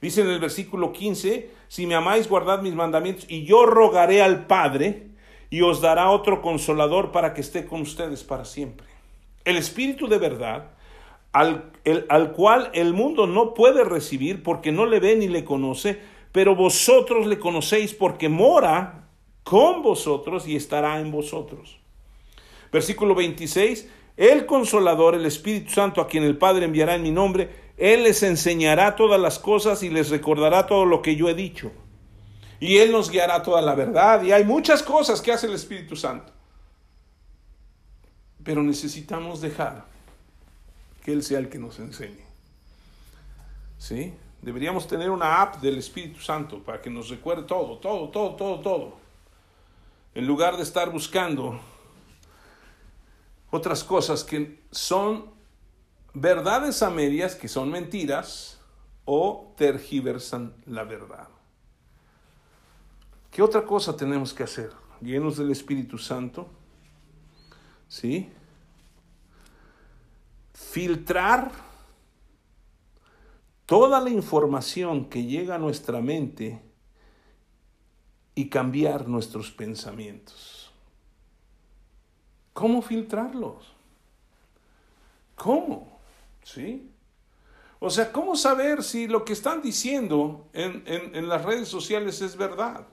Dice 0.00 0.22
en 0.22 0.28
el 0.28 0.40
versículo 0.40 0.92
15, 0.92 1.50
si 1.68 1.86
me 1.86 1.94
amáis, 1.94 2.28
guardad 2.28 2.62
mis 2.62 2.74
mandamientos 2.74 3.26
y 3.28 3.44
yo 3.44 3.66
rogaré 3.66 4.20
al 4.20 4.46
Padre 4.46 5.08
y 5.48 5.62
os 5.62 5.80
dará 5.80 6.10
otro 6.10 6.42
consolador 6.42 7.12
para 7.12 7.34
que 7.34 7.40
esté 7.40 7.66
con 7.66 7.82
ustedes 7.82 8.24
para 8.24 8.44
siempre 8.44 8.92
el 9.44 9.56
Espíritu 9.56 10.08
de 10.08 10.18
verdad, 10.18 10.70
al, 11.32 11.72
al, 12.08 12.32
cual 12.32 12.70
el 12.74 12.92
mundo 12.92 13.26
no 13.26 13.54
puede 13.54 13.84
recibir 13.84 14.42
porque 14.42 14.72
no 14.72 14.86
le 14.86 15.00
ve 15.00 15.16
ni 15.16 15.28
le 15.28 15.44
conoce, 15.44 16.00
pero 16.30 16.54
vosotros 16.54 17.26
le 17.26 17.38
conocéis 17.38 17.94
porque 17.94 18.28
mora 18.28 19.08
con 19.42 19.82
vosotros 19.82 20.46
y 20.46 20.56
estará 20.56 21.00
en 21.00 21.10
vosotros. 21.10 21.78
Versículo 22.72 23.14
26, 23.14 23.86
el 24.16 24.46
consolador, 24.46 25.14
el 25.14 25.26
Espíritu 25.26 25.70
Santo, 25.70 26.00
a 26.00 26.08
quien 26.08 26.24
el 26.24 26.38
Padre 26.38 26.64
enviará 26.64 26.94
en 26.94 27.02
mi 27.02 27.10
nombre, 27.10 27.50
Él 27.76 28.04
les 28.04 28.22
enseñará 28.22 28.96
todas 28.96 29.20
las 29.20 29.38
cosas 29.38 29.82
y 29.82 29.90
les 29.90 30.08
recordará 30.08 30.66
todo 30.66 30.86
lo 30.86 31.02
que 31.02 31.14
yo 31.14 31.28
he 31.28 31.34
dicho. 31.34 31.70
Y 32.60 32.78
Él 32.78 32.92
nos 32.92 33.10
guiará 33.10 33.42
toda 33.42 33.60
la 33.60 33.74
verdad. 33.74 34.22
Y 34.22 34.32
hay 34.32 34.44
muchas 34.44 34.82
cosas 34.82 35.20
que 35.20 35.32
hace 35.32 35.46
el 35.46 35.54
Espíritu 35.54 35.96
Santo. 35.96 36.32
Pero 38.42 38.62
necesitamos 38.62 39.40
dejar 39.40 39.84
que 41.04 41.12
Él 41.12 41.22
sea 41.22 41.38
el 41.38 41.48
que 41.48 41.58
nos 41.58 41.78
enseñe. 41.78 42.24
¿Sí? 43.78 44.14
Deberíamos 44.40 44.86
tener 44.86 45.10
una 45.10 45.42
app 45.42 45.60
del 45.60 45.76
Espíritu 45.78 46.20
Santo 46.20 46.62
para 46.62 46.80
que 46.80 46.88
nos 46.88 47.08
recuerde 47.08 47.42
todo, 47.42 47.78
todo, 47.78 48.08
todo, 48.08 48.34
todo, 48.36 48.60
todo. 48.60 48.96
En 50.14 50.26
lugar 50.26 50.56
de 50.56 50.62
estar 50.62 50.90
buscando 50.90 51.60
otras 53.52 53.84
cosas 53.84 54.24
que 54.24 54.64
son 54.72 55.30
verdades 56.12 56.82
a 56.82 56.90
medias, 56.90 57.36
que 57.36 57.46
son 57.46 57.70
mentiras, 57.70 58.58
o 59.04 59.54
tergiversan 59.56 60.54
la 60.66 60.82
verdad. 60.82 61.28
¿Qué 63.30 63.42
otra 63.42 63.64
cosa 63.64 63.96
tenemos 63.96 64.34
que 64.34 64.42
hacer? 64.42 64.72
Llenos 65.00 65.36
del 65.36 65.52
Espíritu 65.52 65.98
Santo 65.98 66.48
¿sí? 67.92 68.30
Filtrar 70.54 71.52
toda 73.66 74.00
la 74.00 74.08
información 74.08 75.10
que 75.10 75.24
llega 75.24 75.56
a 75.56 75.58
nuestra 75.58 76.00
mente 76.00 76.62
y 78.34 78.48
cambiar 78.48 79.08
nuestros 79.08 79.50
pensamientos. 79.50 80.61
¿Cómo 82.52 82.82
filtrarlos? 82.82 83.72
¿Cómo? 85.34 86.00
¿Sí? 86.42 86.90
O 87.78 87.90
sea, 87.90 88.12
¿cómo 88.12 88.36
saber 88.36 88.82
si 88.82 89.08
lo 89.08 89.24
que 89.24 89.32
están 89.32 89.62
diciendo 89.62 90.48
en, 90.52 90.82
en 90.86 91.28
las 91.28 91.44
redes 91.44 91.68
sociales 91.68 92.20
es 92.20 92.36
verdad? 92.36 92.86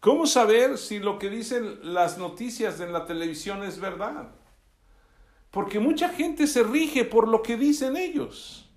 ¿Cómo 0.00 0.26
saber 0.26 0.76
si 0.76 0.98
lo 0.98 1.18
que 1.18 1.30
dicen 1.30 1.78
las 1.94 2.18
noticias 2.18 2.80
en 2.80 2.92
la 2.92 3.06
televisión 3.06 3.62
es 3.62 3.78
verdad? 3.80 4.32
Porque 5.50 5.78
mucha 5.78 6.08
gente 6.08 6.46
se 6.46 6.62
rige 6.62 7.04
por 7.04 7.28
lo 7.28 7.42
que 7.42 7.56
dicen 7.56 7.96
ellos. 7.96 8.68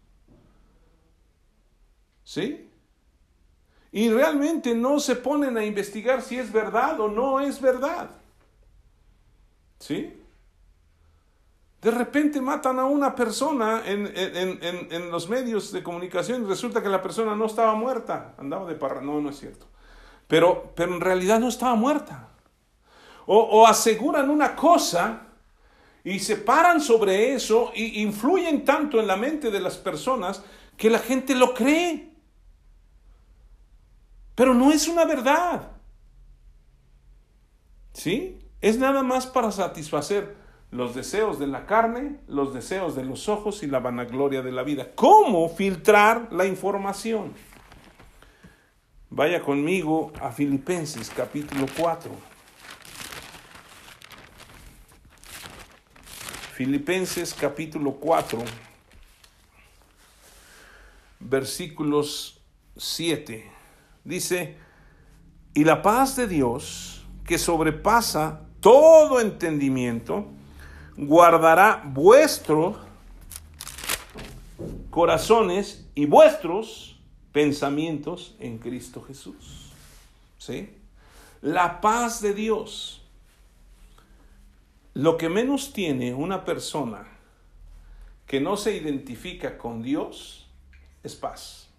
¿Sí? 2.24 2.70
Y 3.92 4.10
realmente 4.10 4.76
no 4.76 5.00
se 5.00 5.16
ponen 5.16 5.58
a 5.58 5.66
investigar 5.66 6.22
si 6.22 6.38
es 6.38 6.52
verdad 6.52 7.00
o 7.00 7.08
no 7.08 7.40
es 7.40 7.60
verdad. 7.60 8.12
¿Sí? 9.80 10.22
De 11.82 11.92
repente 11.92 12.42
matan 12.42 12.80
a 12.80 12.86
una 12.86 13.16
persona 13.16 13.84
en, 13.86 14.12
en, 14.16 15.12
los 15.12 15.30
medios 15.30 15.72
de 15.72 15.84
comunicación 15.84 16.44
y 16.44 16.48
resulta 16.48 16.82
que 16.82 16.90
la 16.90 17.02
persona 17.02 17.36
no 17.36 17.46
estaba 17.46 17.76
muerta, 17.76 18.34
andaba 18.38 18.68
de 18.68 18.76
parra. 18.76 19.02
No, 19.02 19.22
no 19.22 19.30
es 19.30 19.38
cierto 19.38 19.68
pero, 20.28 20.74
pero 20.76 20.94
en 20.94 21.02
realidad 21.02 21.40
no 21.40 21.48
estaba 21.48 21.76
muerta. 21.76 22.30
O, 23.26 23.38
o 23.38 23.68
aseguran 23.68 24.30
una 24.30 24.56
cosa 24.56 25.22
y 26.04 26.20
se 26.20 26.38
paran 26.38 26.80
sobre 26.80 27.34
eso 27.34 27.72
y 27.76 28.02
influyen 28.02 28.64
tanto 28.64 29.00
en 29.00 29.08
la 29.08 29.16
mente 29.16 29.52
de 29.52 29.60
las 29.60 29.78
personas 29.78 30.44
que 30.78 30.90
la 30.90 31.00
gente 31.00 31.34
lo 31.34 31.54
cree. 31.54 32.14
Pero 34.36 34.54
no 34.54 34.72
es 34.72 34.88
una 34.88 35.06
verdad. 35.06 35.72
¿Sí? 37.94 38.37
Es 38.62 38.78
nada 38.78 39.04
más 39.04 39.28
para 39.28 39.52
satisfacer 39.52 40.36
los 40.72 40.96
deseos 40.96 41.38
de 41.38 41.48
la 41.48 41.66
carne, 41.66 42.20
los 42.28 42.54
deseos 42.54 42.96
de 42.96 43.06
los 43.06 43.30
ojos 43.30 43.62
y 43.62 43.68
la 43.68 43.80
vanagloria 43.80 44.42
de 44.42 44.52
la 44.52 44.64
vida. 44.64 44.92
¿Cómo 44.96 45.48
filtrar 45.50 46.30
la 46.32 46.46
información? 46.46 47.34
Vaya 49.10 49.42
conmigo 49.42 50.12
a 50.20 50.32
Filipenses 50.32 51.12
capítulo 51.16 51.68
4. 51.78 52.12
Filipenses 56.54 57.36
capítulo 57.36 57.92
4, 57.94 58.40
versículos 61.20 62.42
7. 62.76 63.52
Dice, 64.04 64.58
y 65.54 65.64
la 65.64 65.84
paz 65.84 66.16
de 66.16 66.28
Dios, 66.28 67.06
que 67.26 67.38
sobrepasa 67.38 68.47
todo 68.68 69.22
entendimiento, 69.22 70.26
guardará 70.98 71.84
vuestros 71.86 72.76
corazones 74.90 75.88
y 75.96 76.06
vuestros 76.06 77.00
pensamientos 77.32 78.36
en 78.42 78.58
Cristo 78.58 79.02
Jesús. 79.02 79.72
¿Sí? 80.38 80.70
La 81.42 81.80
paz 81.80 82.20
de 82.22 82.34
Dios. 82.34 83.06
Lo 84.94 85.16
que 85.16 85.30
menos 85.30 85.72
tiene 85.72 86.14
una 86.14 86.44
persona 86.44 87.08
que 88.26 88.42
no 88.42 88.58
se 88.58 88.76
identifica 88.76 89.58
con 89.58 89.82
Dios 89.82 90.50
es 91.04 91.16
paz. 91.16 91.70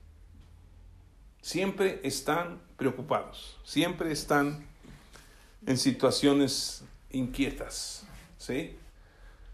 Siempre 1.43 2.01
están 2.03 2.63
preocupados, 2.79 3.59
siempre 3.63 4.11
están 4.11 4.68
en 5.69 5.77
situaciones 5.77 6.83
inquietas. 7.11 8.07
¿sí? 8.39 8.79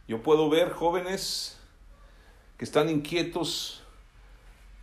Yo 0.07 0.23
puedo 0.23 0.49
ver 0.49 0.71
jóvenes 0.71 1.59
que 2.57 2.65
están 2.65 2.89
inquietos 2.89 3.83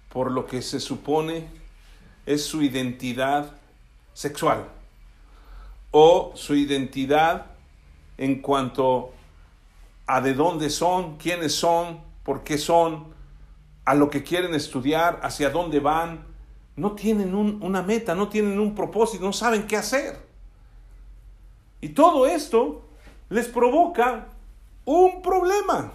por 0.09 0.29
lo 0.29 0.45
que 0.45 0.61
se 0.61 0.82
supone 0.82 1.47
es 2.25 2.43
su 2.43 2.61
identidad 2.61 3.55
sexual 4.13 4.67
o 5.91 6.34
su 6.36 6.53
identidad 6.53 7.45
en 8.17 8.41
cuanto 8.41 9.13
a 10.07 10.19
de 10.19 10.34
dónde 10.34 10.69
son, 10.69 11.17
quiénes 11.17 11.55
son, 11.55 12.01
por 12.23 12.43
qué 12.43 12.57
son, 12.57 13.13
a 13.86 13.95
lo 13.95 14.09
que 14.09 14.21
quieren 14.21 14.53
estudiar, 14.53 15.21
hacia 15.23 15.49
dónde 15.49 15.79
van. 15.79 16.25
No 16.75 16.91
tienen 16.91 17.34
una 17.34 17.82
meta, 17.82 18.15
no 18.15 18.27
tienen 18.27 18.59
un 18.59 18.75
propósito, 18.75 19.23
no 19.23 19.32
saben 19.32 19.65
qué 19.65 19.77
hacer. 19.77 20.30
Y 21.82 21.89
todo 21.89 22.27
esto 22.27 22.84
les 23.29 23.47
provoca 23.47 24.27
un 24.86 25.21
problema. 25.21 25.93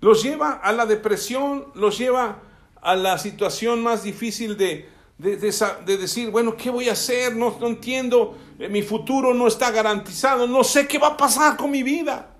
Los 0.00 0.22
lleva 0.22 0.52
a 0.52 0.72
la 0.72 0.86
depresión, 0.86 1.66
los 1.74 1.98
lleva 1.98 2.42
a 2.80 2.96
la 2.96 3.18
situación 3.18 3.82
más 3.82 4.02
difícil 4.02 4.56
de, 4.56 4.88
de, 5.18 5.96
decir, 5.98 6.30
bueno, 6.30 6.56
¿qué 6.56 6.70
voy 6.70 6.88
a 6.88 6.92
hacer? 6.92 7.36
No, 7.36 7.56
no 7.60 7.66
entiendo, 7.66 8.38
eh, 8.58 8.68
mi 8.68 8.82
futuro 8.82 9.34
no 9.34 9.46
está 9.46 9.70
garantizado, 9.70 10.46
no 10.46 10.64
sé 10.64 10.86
qué 10.86 10.98
va 10.98 11.08
a 11.08 11.16
pasar 11.16 11.56
con 11.56 11.70
mi 11.70 11.82
vida. 11.82 12.34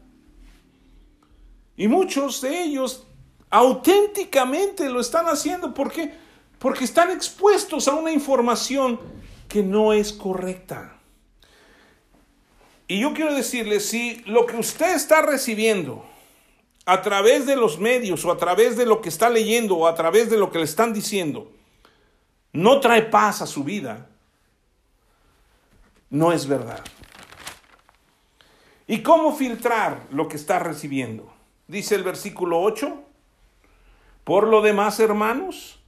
Y 1.76 1.88
muchos 1.88 2.40
de 2.40 2.62
ellos 2.62 3.06
auténticamente 3.50 4.88
lo 4.88 5.00
están 5.00 5.26
haciendo. 5.26 5.74
¿Por 5.74 5.90
qué? 5.90 6.12
Porque 6.58 6.84
están 6.84 7.10
expuestos 7.10 7.88
a 7.88 7.94
una 7.94 8.12
información 8.12 9.00
que 9.48 9.62
no 9.62 9.92
es 9.92 10.12
correcta. 10.12 10.99
Y 12.90 12.98
yo 12.98 13.14
quiero 13.14 13.32
decirle, 13.32 13.78
si 13.78 14.16
lo 14.26 14.46
que 14.46 14.56
usted 14.56 14.96
está 14.96 15.22
recibiendo 15.22 16.04
a 16.84 17.02
través 17.02 17.46
de 17.46 17.54
los 17.54 17.78
medios 17.78 18.24
o 18.24 18.32
a 18.32 18.36
través 18.36 18.76
de 18.76 18.84
lo 18.84 19.00
que 19.00 19.10
está 19.10 19.30
leyendo 19.30 19.76
o 19.76 19.86
a 19.86 19.94
través 19.94 20.28
de 20.28 20.36
lo 20.36 20.50
que 20.50 20.58
le 20.58 20.64
están 20.64 20.92
diciendo, 20.92 21.52
no 22.52 22.80
trae 22.80 23.02
paz 23.02 23.42
a 23.42 23.46
su 23.46 23.62
vida, 23.62 24.08
no 26.10 26.32
es 26.32 26.48
verdad. 26.48 26.82
¿Y 28.88 29.04
cómo 29.04 29.36
filtrar 29.36 30.08
lo 30.10 30.26
que 30.26 30.34
está 30.34 30.58
recibiendo? 30.58 31.32
Dice 31.68 31.94
el 31.94 32.02
versículo 32.02 32.60
8, 32.60 33.04
por 34.24 34.48
lo 34.48 34.62
demás, 34.62 34.98
hermanos, 34.98 35.78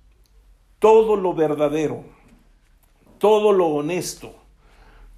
todo 0.78 1.16
lo 1.16 1.34
verdadero, 1.34 2.05
todo 3.18 3.50
lo 3.50 3.66
honesto, 3.66 4.36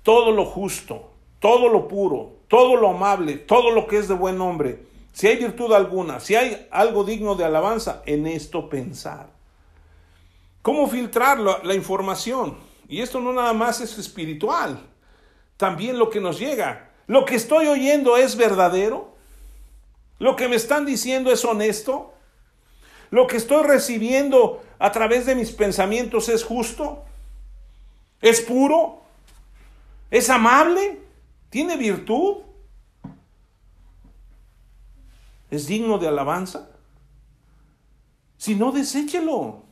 todo 0.02 0.32
lo 0.32 0.46
justo, 0.46 1.10
todo 1.44 1.68
lo 1.68 1.88
puro, 1.88 2.36
todo 2.48 2.74
lo 2.74 2.88
amable, 2.88 3.34
todo 3.34 3.70
lo 3.70 3.86
que 3.86 3.98
es 3.98 4.08
de 4.08 4.14
buen 4.14 4.38
nombre, 4.38 4.86
si 5.12 5.26
hay 5.26 5.36
virtud 5.36 5.74
alguna, 5.74 6.18
si 6.18 6.34
hay 6.34 6.66
algo 6.70 7.04
digno 7.04 7.34
de 7.34 7.44
alabanza, 7.44 8.02
en 8.06 8.26
esto 8.26 8.70
pensar. 8.70 9.26
¿Cómo 10.62 10.88
filtrar 10.88 11.38
la, 11.38 11.74
información? 11.74 12.56
Y 12.88 13.02
esto 13.02 13.20
no 13.20 13.34
nada 13.34 13.52
más 13.52 13.82
es 13.82 13.98
espiritual, 13.98 14.80
también 15.58 15.98
lo 15.98 16.08
que 16.08 16.18
nos 16.18 16.38
llega. 16.38 16.88
¿Lo 17.06 17.26
que 17.26 17.34
estoy 17.34 17.66
oyendo 17.66 18.16
es 18.16 18.36
verdadero? 18.36 19.14
¿Lo 20.18 20.36
que 20.36 20.48
me 20.48 20.56
están 20.56 20.86
diciendo 20.86 21.30
es 21.30 21.44
honesto? 21.44 22.14
¿Lo 23.10 23.26
que 23.26 23.36
estoy 23.36 23.64
recibiendo 23.64 24.62
a 24.78 24.92
través 24.92 25.26
de 25.26 25.34
mis 25.34 25.52
pensamientos 25.52 26.30
es 26.30 26.42
justo? 26.42 27.04
¿Es 28.22 28.40
puro? 28.40 29.02
¿Es 30.10 30.30
amable? 30.30 31.03
¿Tiene 31.54 31.76
virtud? 31.76 32.38
¿Es 35.52 35.68
digno 35.68 35.98
de 35.98 36.08
alabanza? 36.08 36.68
Si 38.36 38.56
no, 38.56 38.72
deséchelo. 38.72 39.62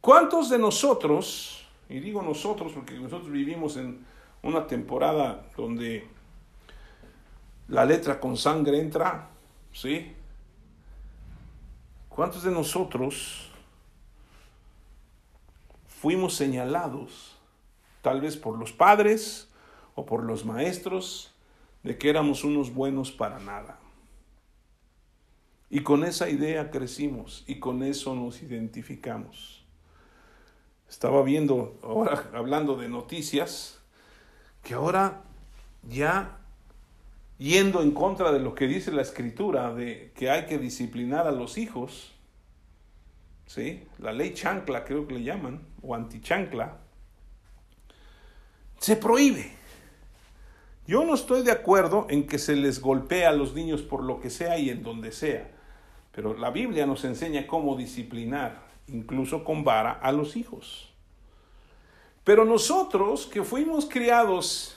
¿Cuántos 0.00 0.48
de 0.48 0.58
nosotros, 0.58 1.66
y 1.90 2.00
digo 2.00 2.22
nosotros 2.22 2.72
porque 2.72 2.94
nosotros 2.94 3.30
vivimos 3.30 3.76
en 3.76 4.02
una 4.42 4.66
temporada 4.66 5.44
donde 5.58 6.08
la 7.68 7.84
letra 7.84 8.18
con 8.18 8.38
sangre 8.38 8.80
entra, 8.80 9.28
¿sí? 9.74 10.10
¿Cuántos 12.08 12.44
de 12.44 12.50
nosotros 12.50 13.50
fuimos 15.86 16.32
señalados, 16.32 17.36
tal 18.00 18.22
vez 18.22 18.38
por 18.38 18.58
los 18.58 18.72
padres 18.72 19.50
o 19.94 20.06
por 20.06 20.24
los 20.24 20.44
maestros, 20.44 21.34
de 21.82 21.98
que 21.98 22.08
éramos 22.08 22.44
unos 22.44 22.74
buenos 22.74 23.12
para 23.12 23.38
nada? 23.38 23.78
Y 25.70 25.80
con 25.80 26.04
esa 26.04 26.28
idea 26.28 26.70
crecimos 26.70 27.44
y 27.46 27.58
con 27.58 27.82
eso 27.82 28.14
nos 28.14 28.42
identificamos. 28.42 29.64
Estaba 30.88 31.22
viendo, 31.22 31.78
ahora 31.82 32.30
hablando 32.34 32.76
de 32.76 32.88
noticias, 32.88 33.80
que 34.62 34.74
ahora 34.74 35.22
ya 35.82 36.38
yendo 37.38 37.82
en 37.82 37.90
contra 37.90 38.32
de 38.32 38.38
lo 38.38 38.54
que 38.54 38.66
dice 38.66 38.92
la 38.92 39.02
escritura, 39.02 39.74
de 39.74 40.12
que 40.14 40.30
hay 40.30 40.46
que 40.46 40.58
disciplinar 40.58 41.26
a 41.26 41.32
los 41.32 41.58
hijos, 41.58 42.12
¿sí? 43.46 43.82
la 43.98 44.12
ley 44.12 44.32
chancla 44.32 44.84
creo 44.84 45.06
que 45.06 45.14
le 45.14 45.24
llaman, 45.24 45.60
o 45.82 45.94
antichancla, 45.94 46.78
se 48.78 48.96
prohíbe. 48.96 49.52
Yo 50.86 51.04
no 51.04 51.14
estoy 51.14 51.42
de 51.42 51.52
acuerdo 51.52 52.06
en 52.10 52.26
que 52.26 52.38
se 52.38 52.56
les 52.56 52.80
golpee 52.80 53.24
a 53.24 53.32
los 53.32 53.54
niños 53.54 53.82
por 53.82 54.02
lo 54.02 54.20
que 54.20 54.28
sea 54.28 54.58
y 54.58 54.68
en 54.68 54.82
donde 54.82 55.12
sea. 55.12 55.50
Pero 56.12 56.34
la 56.34 56.50
Biblia 56.50 56.86
nos 56.86 57.04
enseña 57.04 57.46
cómo 57.46 57.76
disciplinar, 57.76 58.66
incluso 58.88 59.44
con 59.44 59.64
vara, 59.64 59.92
a 59.92 60.12
los 60.12 60.36
hijos. 60.36 60.92
Pero 62.22 62.44
nosotros 62.44 63.26
que 63.26 63.42
fuimos 63.42 63.86
criados 63.86 64.76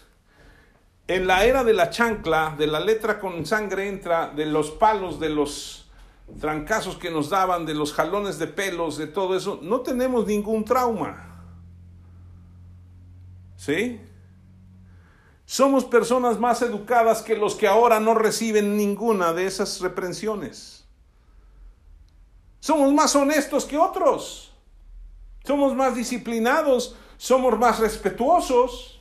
en 1.08 1.28
la 1.28 1.46
era 1.46 1.64
de 1.64 1.74
la 1.74 1.90
chancla, 1.90 2.56
de 2.58 2.68
la 2.68 2.80
letra 2.80 3.20
con 3.20 3.46
sangre 3.46 3.88
entra, 3.88 4.30
de 4.30 4.46
los 4.46 4.72
palos, 4.72 5.20
de 5.20 5.30
los 5.30 5.90
trancazos 6.40 6.98
que 6.98 7.10
nos 7.10 7.30
daban, 7.30 7.66
de 7.66 7.74
los 7.74 7.94
jalones 7.94 8.40
de 8.40 8.48
pelos, 8.48 8.98
de 8.98 9.08
todo 9.08 9.36
eso, 9.36 9.60
no 9.62 9.82
tenemos 9.82 10.26
ningún 10.26 10.66
trauma. 10.66 11.24
¿Sí? 13.56 14.02
Somos 15.50 15.86
personas 15.86 16.38
más 16.38 16.62
educadas 16.62 17.22
que 17.22 17.38
los 17.38 17.56
que 17.56 17.70
ahora 17.70 18.02
no 18.02 18.14
reciben 18.14 18.76
ninguna 18.76 19.32
de 19.32 19.48
esas 19.48 19.80
reprensiones. 19.80 20.84
Somos 22.60 22.94
más 22.94 23.16
honestos 23.16 23.64
que 23.64 23.78
otros. 23.78 24.52
Somos 25.46 25.74
más 25.74 25.96
disciplinados. 25.96 26.98
Somos 27.16 27.58
más 27.58 27.80
respetuosos. 27.80 29.00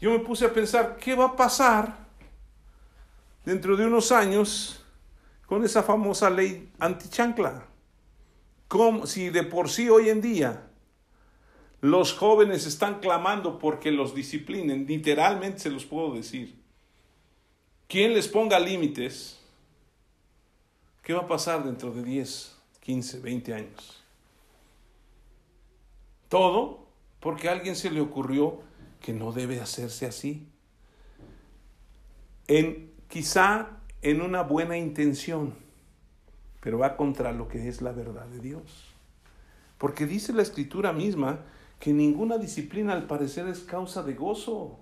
Yo 0.00 0.12
me 0.12 0.20
puse 0.20 0.46
a 0.46 0.54
pensar, 0.54 0.96
¿qué 0.98 1.16
va 1.16 1.24
a 1.24 1.36
pasar 1.36 2.06
dentro 3.44 3.76
de 3.76 3.86
unos 3.86 4.12
años 4.12 4.84
con 5.46 5.64
esa 5.64 5.82
famosa 5.82 6.30
ley 6.30 6.72
antichancla? 6.78 7.64
Como 8.68 9.04
si 9.08 9.30
de 9.30 9.42
por 9.42 9.68
sí 9.68 9.88
hoy 9.88 10.10
en 10.10 10.20
día 10.20 10.69
los 11.80 12.12
jóvenes 12.12 12.66
están 12.66 13.00
clamando 13.00 13.58
porque 13.58 13.90
los 13.90 14.14
disciplinen, 14.14 14.86
literalmente 14.86 15.60
se 15.60 15.70
los 15.70 15.84
puedo 15.84 16.14
decir. 16.14 16.56
Quien 17.88 18.14
les 18.14 18.28
ponga 18.28 18.58
límites 18.60 19.40
¿Qué 21.10 21.14
va 21.14 21.22
a 21.22 21.26
pasar 21.26 21.64
dentro 21.64 21.90
de 21.92 22.04
10, 22.04 22.56
15, 22.80 23.20
20 23.20 23.54
años? 23.54 24.04
Todo 26.28 26.86
porque 27.18 27.48
a 27.48 27.52
alguien 27.52 27.74
se 27.74 27.90
le 27.90 28.00
ocurrió 28.00 28.60
que 29.00 29.12
no 29.12 29.32
debe 29.32 29.60
hacerse 29.60 30.06
así. 30.06 30.46
En, 32.46 32.92
quizá 33.08 33.70
en 34.02 34.22
una 34.22 34.42
buena 34.42 34.76
intención, 34.76 35.54
pero 36.60 36.78
va 36.78 36.96
contra 36.96 37.32
lo 37.32 37.48
que 37.48 37.68
es 37.68 37.82
la 37.82 37.92
verdad 37.92 38.26
de 38.26 38.38
Dios. 38.38 38.94
Porque 39.78 40.06
dice 40.06 40.32
la 40.32 40.42
escritura 40.42 40.92
misma 40.92 41.40
que 41.80 41.92
ninguna 41.94 42.36
disciplina 42.38 42.92
al 42.92 43.06
parecer 43.06 43.48
es 43.48 43.60
causa 43.60 44.02
de 44.02 44.12
gozo, 44.14 44.78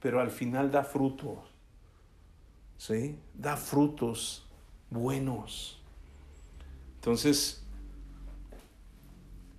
pero 0.00 0.20
al 0.20 0.30
final 0.30 0.70
da 0.70 0.84
frutos. 0.84 1.40
¿Sí? 2.78 3.18
Da 3.34 3.56
frutos 3.56 4.46
buenos. 4.90 5.82
Entonces, 6.94 7.64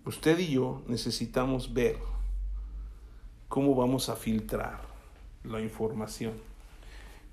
usted 0.05 0.39
y 0.39 0.51
yo 0.51 0.81
necesitamos 0.87 1.73
ver 1.73 1.97
cómo 3.49 3.75
vamos 3.75 4.07
a 4.07 4.15
filtrar 4.15 4.79
la 5.43 5.61
información. 5.61 6.33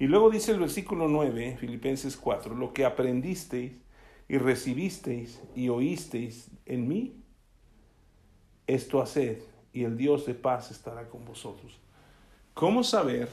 Y 0.01 0.07
luego 0.09 0.31
dice 0.31 0.51
el 0.51 0.59
versículo 0.59 1.07
9, 1.07 1.59
Filipenses 1.61 2.17
4, 2.17 2.57
lo 2.57 2.73
que 2.73 2.85
aprendisteis 2.85 3.73
y 4.29 4.39
recibisteis 4.39 5.41
y 5.55 5.69
oísteis 5.69 6.51
en 6.67 6.89
mí, 6.89 7.22
esto 8.75 9.01
haced 9.01 9.43
y 9.73 9.85
el 9.85 9.97
Dios 9.97 10.27
de 10.27 10.35
paz 10.35 10.71
estará 10.71 11.09
con 11.09 11.25
vosotros. 11.25 11.79
¿Cómo 12.55 12.85
saber 12.85 13.29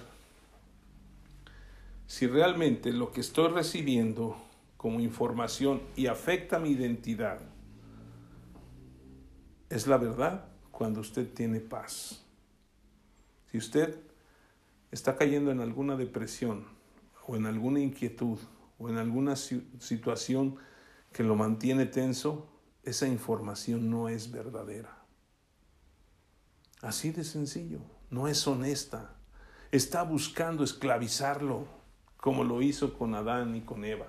si 2.07 2.25
realmente 2.25 2.91
lo 2.91 3.11
que 3.11 3.21
estoy 3.21 3.49
recibiendo 3.49 4.35
como 4.77 4.99
información 4.99 5.81
y 5.95 6.07
afecta 6.07 6.57
mi 6.57 6.69
identidad 6.69 7.39
es 9.69 9.87
la 9.87 9.97
verdad 9.97 10.45
cuando 10.71 11.01
usted 11.01 11.31
tiene 11.33 11.59
paz. 11.59 12.23
Si 13.51 13.57
usted 13.57 13.99
está 14.89 15.17
cayendo 15.17 15.51
en 15.51 15.59
alguna 15.59 15.97
depresión 15.97 16.65
o 17.27 17.35
en 17.35 17.45
alguna 17.45 17.81
inquietud 17.81 18.39
o 18.79 18.89
en 18.89 18.97
alguna 18.97 19.35
situación 19.35 20.55
que 21.11 21.23
lo 21.23 21.35
mantiene 21.35 21.85
tenso, 21.85 22.47
esa 22.83 23.07
información 23.07 23.89
no 23.91 24.07
es 24.07 24.31
verdadera. 24.31 24.98
Así 26.81 27.11
de 27.11 27.23
sencillo, 27.23 27.79
no 28.09 28.27
es 28.27 28.47
honesta. 28.47 29.11
Está 29.71 30.03
buscando 30.03 30.63
esclavizarlo, 30.63 31.65
como 32.17 32.43
lo 32.43 32.61
hizo 32.61 32.93
con 32.93 33.15
Adán 33.15 33.55
y 33.55 33.61
con 33.61 33.83
Eva. 33.83 34.07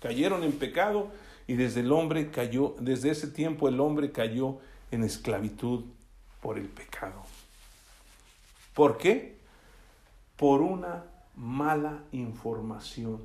Cayeron 0.00 0.42
en 0.42 0.52
pecado 0.52 1.10
y 1.46 1.54
desde 1.54 1.80
el 1.80 1.92
hombre 1.92 2.30
cayó, 2.30 2.74
desde 2.80 3.10
ese 3.10 3.28
tiempo 3.28 3.68
el 3.68 3.80
hombre 3.80 4.12
cayó 4.12 4.58
en 4.90 5.04
esclavitud 5.04 5.84
por 6.42 6.58
el 6.58 6.68
pecado. 6.68 7.22
¿Por 8.74 8.98
qué? 8.98 9.38
Por 10.36 10.62
una 10.62 11.04
mala 11.36 12.02
información, 12.12 13.22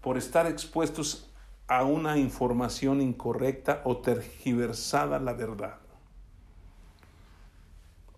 por 0.00 0.18
estar 0.18 0.46
expuestos 0.46 1.30
a 1.68 1.84
una 1.84 2.18
información 2.18 3.00
incorrecta 3.00 3.82
o 3.84 3.98
tergiversada 3.98 5.18
la 5.18 5.32
verdad. 5.32 5.78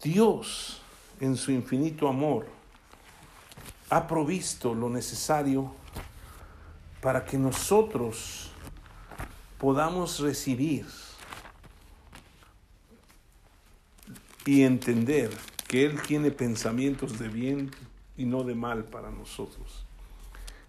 Dios, 0.03 0.81
en 1.21 1.37
su 1.37 1.51
infinito 1.51 2.09
amor, 2.09 2.47
ha 3.91 4.07
provisto 4.07 4.75
lo 4.75 4.89
necesario 4.89 5.73
para 7.01 7.25
que 7.25 7.39
nosotros 7.39 8.51
podamos 9.59 10.21
recibir 10.21 10.87
y 14.45 14.63
entender 14.63 15.31
que 15.67 15.85
Él 15.85 16.01
tiene 16.03 16.31
pensamientos 16.31 17.19
de 17.19 17.29
bien 17.29 17.71
y 18.17 18.25
no 18.25 18.45
de 18.45 18.55
mal 18.55 18.85
para 18.85 19.11
nosotros. 19.11 19.85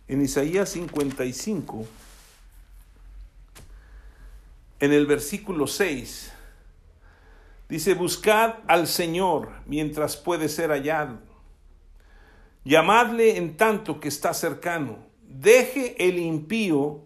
En 0.07 0.21
Isaías 0.21 0.69
55, 0.69 1.85
en 4.79 4.91
el 4.91 5.05
versículo 5.05 5.67
6, 5.67 6.33
dice, 7.69 7.93
buscad 7.93 8.55
al 8.67 8.87
Señor 8.87 9.61
mientras 9.65 10.17
puede 10.17 10.49
ser 10.49 10.71
hallado. 10.71 11.19
Llamadle 12.65 13.37
en 13.37 13.55
tanto 13.55 13.99
que 13.99 14.09
está 14.09 14.33
cercano. 14.33 14.97
Deje 15.21 15.95
el 16.07 16.19
impío 16.19 17.05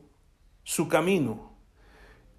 su 0.64 0.88
camino 0.88 1.54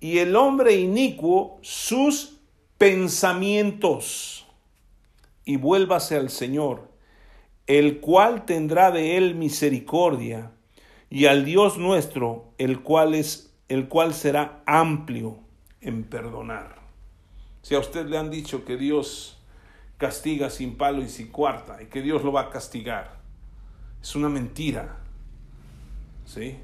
y 0.01 0.18
el 0.18 0.35
hombre 0.37 0.75
inicuo 0.75 1.59
sus 1.62 2.41
pensamientos 2.79 4.47
y 5.45 5.57
vuélvase 5.57 6.16
al 6.16 6.31
Señor, 6.31 6.91
el 7.66 8.01
cual 8.01 8.45
tendrá 8.45 8.91
de 8.91 9.16
él 9.16 9.35
misericordia, 9.35 10.53
y 11.11 11.27
al 11.27 11.45
Dios 11.45 11.79
nuestro, 11.79 12.53
el 12.59 12.83
cual 12.83 13.14
es 13.14 13.55
el 13.68 13.89
cual 13.89 14.14
será 14.14 14.62
amplio 14.66 15.39
en 15.81 16.05
perdonar. 16.05 16.84
Si 17.65 17.75
a 17.75 17.79
usted 17.79 18.05
le 18.05 18.19
han 18.19 18.31
dicho 18.31 18.67
que 18.67 18.77
Dios 18.77 19.39
castiga 19.97 20.51
sin 20.51 20.77
palo 20.77 21.01
y 21.01 21.09
sin 21.09 21.29
cuarta 21.29 21.83
y 21.83 21.87
que 21.87 22.03
Dios 22.03 22.23
lo 22.23 22.31
va 22.31 22.43
a 22.43 22.51
castigar, 22.51 23.17
es 24.03 24.15
una 24.15 24.29
mentira. 24.29 24.99
¿Sí? 26.27 26.59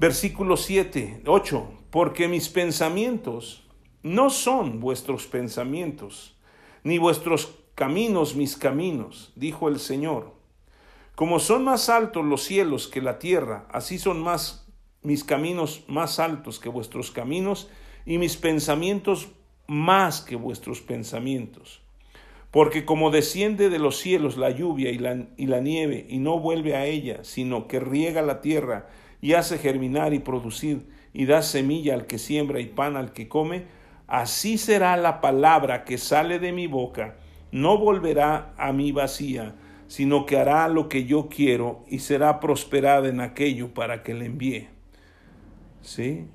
Versículo 0.00 0.56
7, 0.56 1.22
8, 1.26 1.78
porque 1.90 2.26
mis 2.26 2.48
pensamientos 2.48 3.62
no 4.02 4.30
son 4.30 4.80
vuestros 4.80 5.28
pensamientos, 5.28 6.36
ni 6.82 6.98
vuestros 6.98 7.54
caminos 7.76 8.34
mis 8.34 8.56
caminos, 8.56 9.30
dijo 9.36 9.68
el 9.68 9.78
Señor. 9.78 10.34
Como 11.14 11.38
son 11.38 11.62
más 11.62 11.88
altos 11.88 12.24
los 12.24 12.42
cielos 12.42 12.88
que 12.88 13.00
la 13.00 13.20
tierra, 13.20 13.68
así 13.70 14.00
son 14.00 14.20
más 14.20 14.66
mis 15.02 15.22
caminos 15.22 15.84
más 15.86 16.18
altos 16.18 16.58
que 16.58 16.68
vuestros 16.68 17.12
caminos, 17.12 17.70
y 18.06 18.18
mis 18.18 18.36
pensamientos 18.36 19.28
más 19.66 20.20
que 20.22 20.36
vuestros 20.36 20.80
pensamientos. 20.80 21.82
Porque 22.52 22.84
como 22.84 23.10
desciende 23.10 23.68
de 23.68 23.78
los 23.78 23.98
cielos 23.98 24.36
la 24.36 24.50
lluvia 24.50 24.90
y 24.90 24.98
la, 24.98 25.26
y 25.36 25.46
la 25.46 25.60
nieve, 25.60 26.06
y 26.08 26.18
no 26.18 26.38
vuelve 26.38 26.76
a 26.76 26.86
ella, 26.86 27.24
sino 27.24 27.66
que 27.66 27.80
riega 27.80 28.22
la 28.22 28.40
tierra, 28.40 28.88
y 29.20 29.32
hace 29.32 29.58
germinar 29.58 30.14
y 30.14 30.20
producir, 30.20 30.86
y 31.12 31.26
da 31.26 31.42
semilla 31.42 31.94
al 31.94 32.06
que 32.06 32.18
siembra 32.18 32.60
y 32.60 32.66
pan 32.66 32.96
al 32.96 33.12
que 33.12 33.28
come, 33.28 33.64
así 34.06 34.56
será 34.56 34.96
la 34.96 35.20
palabra 35.20 35.84
que 35.84 35.98
sale 35.98 36.38
de 36.38 36.52
mi 36.52 36.66
boca, 36.66 37.16
no 37.50 37.76
volverá 37.78 38.54
a 38.56 38.72
mí 38.72 38.92
vacía, 38.92 39.56
sino 39.88 40.26
que 40.26 40.36
hará 40.36 40.68
lo 40.68 40.88
que 40.88 41.04
yo 41.04 41.28
quiero 41.28 41.84
y 41.88 42.00
será 42.00 42.40
prosperada 42.40 43.08
en 43.08 43.20
aquello 43.20 43.72
para 43.74 44.02
que 44.02 44.14
le 44.14 44.26
envíe. 44.26 44.68
¿Sí? 45.80 46.26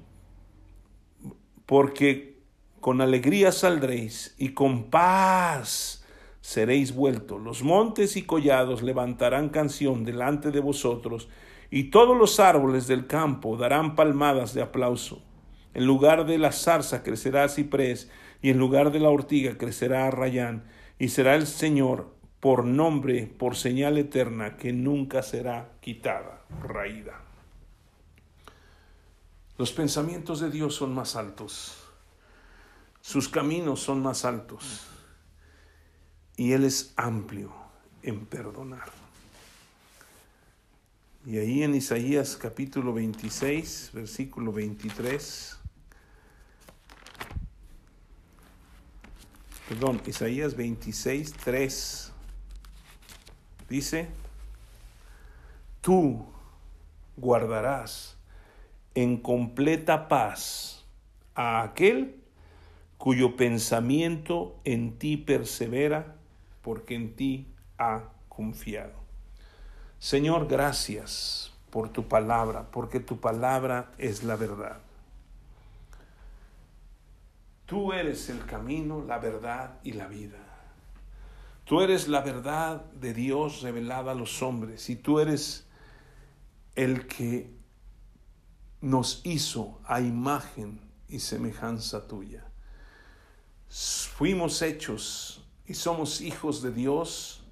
Porque 1.71 2.35
con 2.81 2.99
alegría 2.99 3.53
saldréis 3.53 4.35
y 4.37 4.49
con 4.49 4.89
paz 4.89 6.05
seréis 6.41 6.93
vueltos. 6.93 7.41
Los 7.41 7.63
montes 7.63 8.17
y 8.17 8.23
collados 8.23 8.83
levantarán 8.83 9.47
canción 9.47 10.03
delante 10.03 10.51
de 10.51 10.59
vosotros 10.59 11.29
y 11.69 11.85
todos 11.85 12.17
los 12.17 12.41
árboles 12.41 12.87
del 12.87 13.07
campo 13.07 13.55
darán 13.55 13.95
palmadas 13.95 14.53
de 14.53 14.61
aplauso. 14.61 15.23
En 15.73 15.85
lugar 15.85 16.25
de 16.25 16.39
la 16.39 16.51
zarza 16.51 17.03
crecerá 17.03 17.47
ciprés 17.47 18.11
y 18.41 18.49
en 18.49 18.57
lugar 18.57 18.91
de 18.91 18.99
la 18.99 19.09
ortiga 19.09 19.57
crecerá 19.57 20.07
arrayán 20.07 20.65
y 20.99 21.07
será 21.07 21.35
el 21.35 21.47
Señor 21.47 22.13
por 22.41 22.65
nombre, 22.65 23.31
por 23.37 23.55
señal 23.55 23.97
eterna 23.97 24.57
que 24.57 24.73
nunca 24.73 25.23
será 25.23 25.69
quitada, 25.79 26.41
raída. 26.63 27.30
Los 29.57 29.71
pensamientos 29.71 30.39
de 30.39 30.49
Dios 30.49 30.75
son 30.75 30.93
más 30.93 31.15
altos, 31.15 31.77
sus 33.01 33.29
caminos 33.29 33.81
son 33.81 34.01
más 34.01 34.25
altos. 34.25 34.87
Y 36.37 36.53
Él 36.53 36.63
es 36.63 36.93
amplio 36.95 37.53
en 38.01 38.25
perdonar. 38.25 38.91
Y 41.25 41.37
ahí 41.37 41.61
en 41.61 41.75
Isaías 41.75 42.35
capítulo 42.35 42.93
26, 42.93 43.91
versículo 43.93 44.51
23, 44.51 45.59
perdón, 49.69 50.01
Isaías 50.07 50.55
26, 50.55 51.33
3, 51.33 52.11
dice, 53.69 54.09
tú 55.81 56.25
guardarás 57.17 58.17
en 58.95 59.17
completa 59.17 60.07
paz 60.07 60.85
a 61.35 61.63
aquel 61.63 62.21
cuyo 62.97 63.35
pensamiento 63.35 64.59
en 64.63 64.97
ti 64.99 65.17
persevera, 65.17 66.15
porque 66.61 66.95
en 66.95 67.15
ti 67.15 67.47
ha 67.77 68.03
confiado. 68.29 68.93
Señor, 69.97 70.47
gracias 70.47 71.51
por 71.71 71.89
tu 71.89 72.07
palabra, 72.07 72.69
porque 72.71 72.99
tu 72.99 73.19
palabra 73.19 73.91
es 73.97 74.23
la 74.23 74.35
verdad. 74.35 74.79
Tú 77.65 77.93
eres 77.93 78.29
el 78.29 78.45
camino, 78.45 79.03
la 79.07 79.17
verdad 79.17 79.79
y 79.83 79.93
la 79.93 80.07
vida. 80.07 80.37
Tú 81.63 81.81
eres 81.81 82.07
la 82.07 82.21
verdad 82.21 82.83
de 82.91 83.13
Dios 83.13 83.61
revelada 83.61 84.11
a 84.11 84.15
los 84.15 84.43
hombres 84.43 84.89
y 84.89 84.97
tú 84.97 85.19
eres 85.19 85.65
el 86.75 87.07
que 87.07 87.49
nos 88.81 89.21
hizo 89.23 89.79
a 89.85 90.01
imagen 90.01 90.81
y 91.07 91.19
semejanza 91.19 92.07
tuya. 92.07 92.45
Fuimos 93.69 94.61
hechos 94.61 95.43
y 95.65 95.75
somos 95.75 96.19
hijos 96.21 96.61
de 96.61 96.71
Dios, 96.71 97.43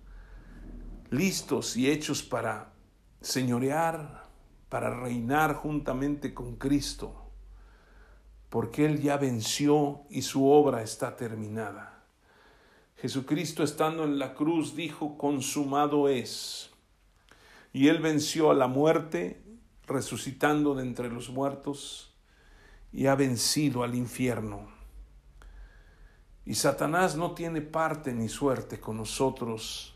listos 1.11 1.77
y 1.77 1.89
hechos 1.89 2.23
para 2.23 2.73
señorear, 3.21 4.27
para 4.69 4.89
reinar 4.89 5.55
juntamente 5.55 6.33
con 6.33 6.55
Cristo, 6.55 7.31
porque 8.49 8.85
Él 8.85 9.01
ya 9.01 9.17
venció 9.17 10.01
y 10.09 10.23
su 10.23 10.49
obra 10.49 10.81
está 10.81 11.15
terminada. 11.15 12.03
Jesucristo 12.97 13.63
estando 13.63 14.03
en 14.03 14.19
la 14.19 14.33
cruz 14.33 14.75
dijo, 14.75 15.17
consumado 15.17 16.09
es. 16.09 16.69
Y 17.71 17.87
Él 17.87 17.99
venció 17.99 18.51
a 18.51 18.55
la 18.55 18.67
muerte 18.67 19.41
resucitando 19.89 20.75
de 20.75 20.83
entre 20.83 21.09
los 21.09 21.29
muertos 21.29 22.13
y 22.91 23.07
ha 23.07 23.15
vencido 23.15 23.83
al 23.83 23.95
infierno. 23.95 24.67
Y 26.45 26.55
Satanás 26.55 27.15
no 27.15 27.33
tiene 27.33 27.61
parte 27.61 28.13
ni 28.13 28.29
suerte 28.29 28.79
con 28.79 28.97
nosotros, 28.97 29.93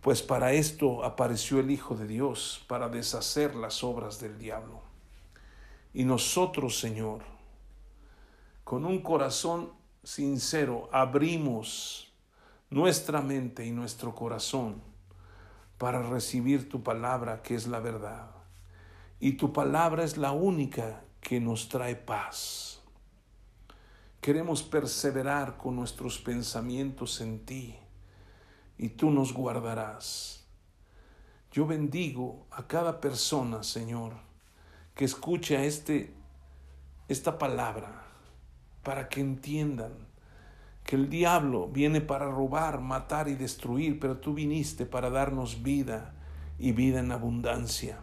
pues 0.00 0.22
para 0.22 0.52
esto 0.52 1.04
apareció 1.04 1.60
el 1.60 1.70
Hijo 1.70 1.94
de 1.94 2.06
Dios, 2.06 2.64
para 2.68 2.88
deshacer 2.88 3.54
las 3.54 3.84
obras 3.84 4.20
del 4.20 4.38
diablo. 4.38 4.82
Y 5.92 6.04
nosotros, 6.04 6.78
Señor, 6.78 7.22
con 8.64 8.84
un 8.86 9.02
corazón 9.02 9.72
sincero, 10.02 10.88
abrimos 10.92 12.12
nuestra 12.70 13.20
mente 13.20 13.66
y 13.66 13.70
nuestro 13.70 14.14
corazón 14.14 14.82
para 15.76 16.02
recibir 16.02 16.68
tu 16.68 16.82
palabra, 16.82 17.42
que 17.42 17.54
es 17.54 17.66
la 17.66 17.80
verdad. 17.80 18.41
Y 19.22 19.34
tu 19.34 19.52
palabra 19.52 20.02
es 20.02 20.16
la 20.16 20.32
única 20.32 21.04
que 21.20 21.38
nos 21.38 21.68
trae 21.68 21.94
paz. 21.94 22.82
Queremos 24.20 24.64
perseverar 24.64 25.58
con 25.58 25.76
nuestros 25.76 26.18
pensamientos 26.18 27.20
en 27.20 27.46
ti 27.46 27.76
y 28.76 28.88
tú 28.88 29.12
nos 29.12 29.32
guardarás. 29.32 30.44
Yo 31.52 31.68
bendigo 31.68 32.48
a 32.50 32.66
cada 32.66 33.00
persona, 33.00 33.62
Señor, 33.62 34.14
que 34.96 35.04
escuche 35.04 35.66
este, 35.66 36.12
esta 37.06 37.38
palabra 37.38 38.02
para 38.82 39.08
que 39.08 39.20
entiendan 39.20 39.92
que 40.82 40.96
el 40.96 41.08
diablo 41.08 41.68
viene 41.68 42.00
para 42.00 42.28
robar, 42.28 42.80
matar 42.80 43.28
y 43.28 43.36
destruir, 43.36 44.00
pero 44.00 44.16
tú 44.16 44.34
viniste 44.34 44.84
para 44.84 45.10
darnos 45.10 45.62
vida 45.62 46.12
y 46.58 46.72
vida 46.72 46.98
en 46.98 47.12
abundancia. 47.12 48.00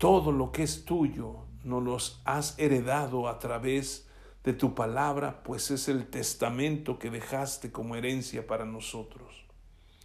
Todo 0.00 0.32
lo 0.32 0.50
que 0.50 0.62
es 0.62 0.86
tuyo 0.86 1.44
nos 1.62 1.82
los 1.82 2.22
has 2.24 2.58
heredado 2.58 3.28
a 3.28 3.38
través 3.38 4.08
de 4.42 4.54
tu 4.54 4.74
palabra, 4.74 5.42
pues 5.42 5.70
es 5.70 5.88
el 5.88 6.06
testamento 6.06 6.98
que 6.98 7.10
dejaste 7.10 7.70
como 7.70 7.96
herencia 7.96 8.46
para 8.46 8.64
nosotros. 8.64 9.44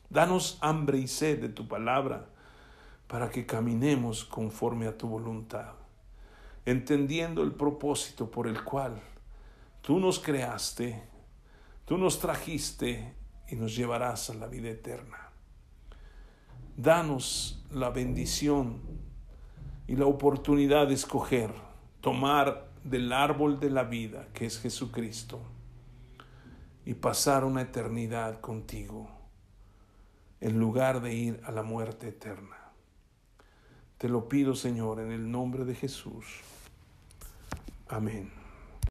Danos 0.09 0.57
hambre 0.59 0.97
y 0.97 1.07
sed 1.07 1.39
de 1.39 1.47
tu 1.47 1.69
palabra 1.69 2.27
para 3.07 3.29
que 3.29 3.45
caminemos 3.45 4.25
conforme 4.25 4.85
a 4.87 4.97
tu 4.97 5.07
voluntad, 5.07 5.75
entendiendo 6.65 7.41
el 7.41 7.53
propósito 7.53 8.29
por 8.29 8.47
el 8.47 8.65
cual 8.65 9.01
tú 9.81 10.01
nos 10.01 10.19
creaste, 10.19 11.03
tú 11.85 11.97
nos 11.97 12.19
trajiste 12.19 13.13
y 13.47 13.55
nos 13.55 13.73
llevarás 13.73 14.29
a 14.29 14.33
la 14.33 14.47
vida 14.47 14.71
eterna. 14.71 15.29
Danos 16.75 17.63
la 17.71 17.91
bendición 17.91 19.04
y 19.87 19.95
la 19.95 20.05
oportunidad 20.05 20.87
de 20.87 20.93
escoger, 20.95 21.51
tomar 22.01 22.69
del 22.83 23.11
árbol 23.11 23.59
de 23.59 23.69
la 23.69 23.83
vida, 23.83 24.27
que 24.33 24.45
es 24.45 24.59
Jesucristo, 24.59 25.39
y 26.85 26.93
pasar 26.93 27.43
una 27.43 27.61
eternidad 27.61 28.41
contigo, 28.41 29.09
en 30.41 30.59
lugar 30.59 31.01
de 31.01 31.13
ir 31.13 31.41
a 31.45 31.51
la 31.51 31.63
muerte 31.63 32.09
eterna. 32.09 32.57
Te 33.97 34.09
lo 34.09 34.27
pido, 34.27 34.55
Señor, 34.55 34.99
en 34.99 35.11
el 35.11 35.31
nombre 35.31 35.65
de 35.65 35.73
Jesús. 35.73 36.25
Amén. 37.87 38.34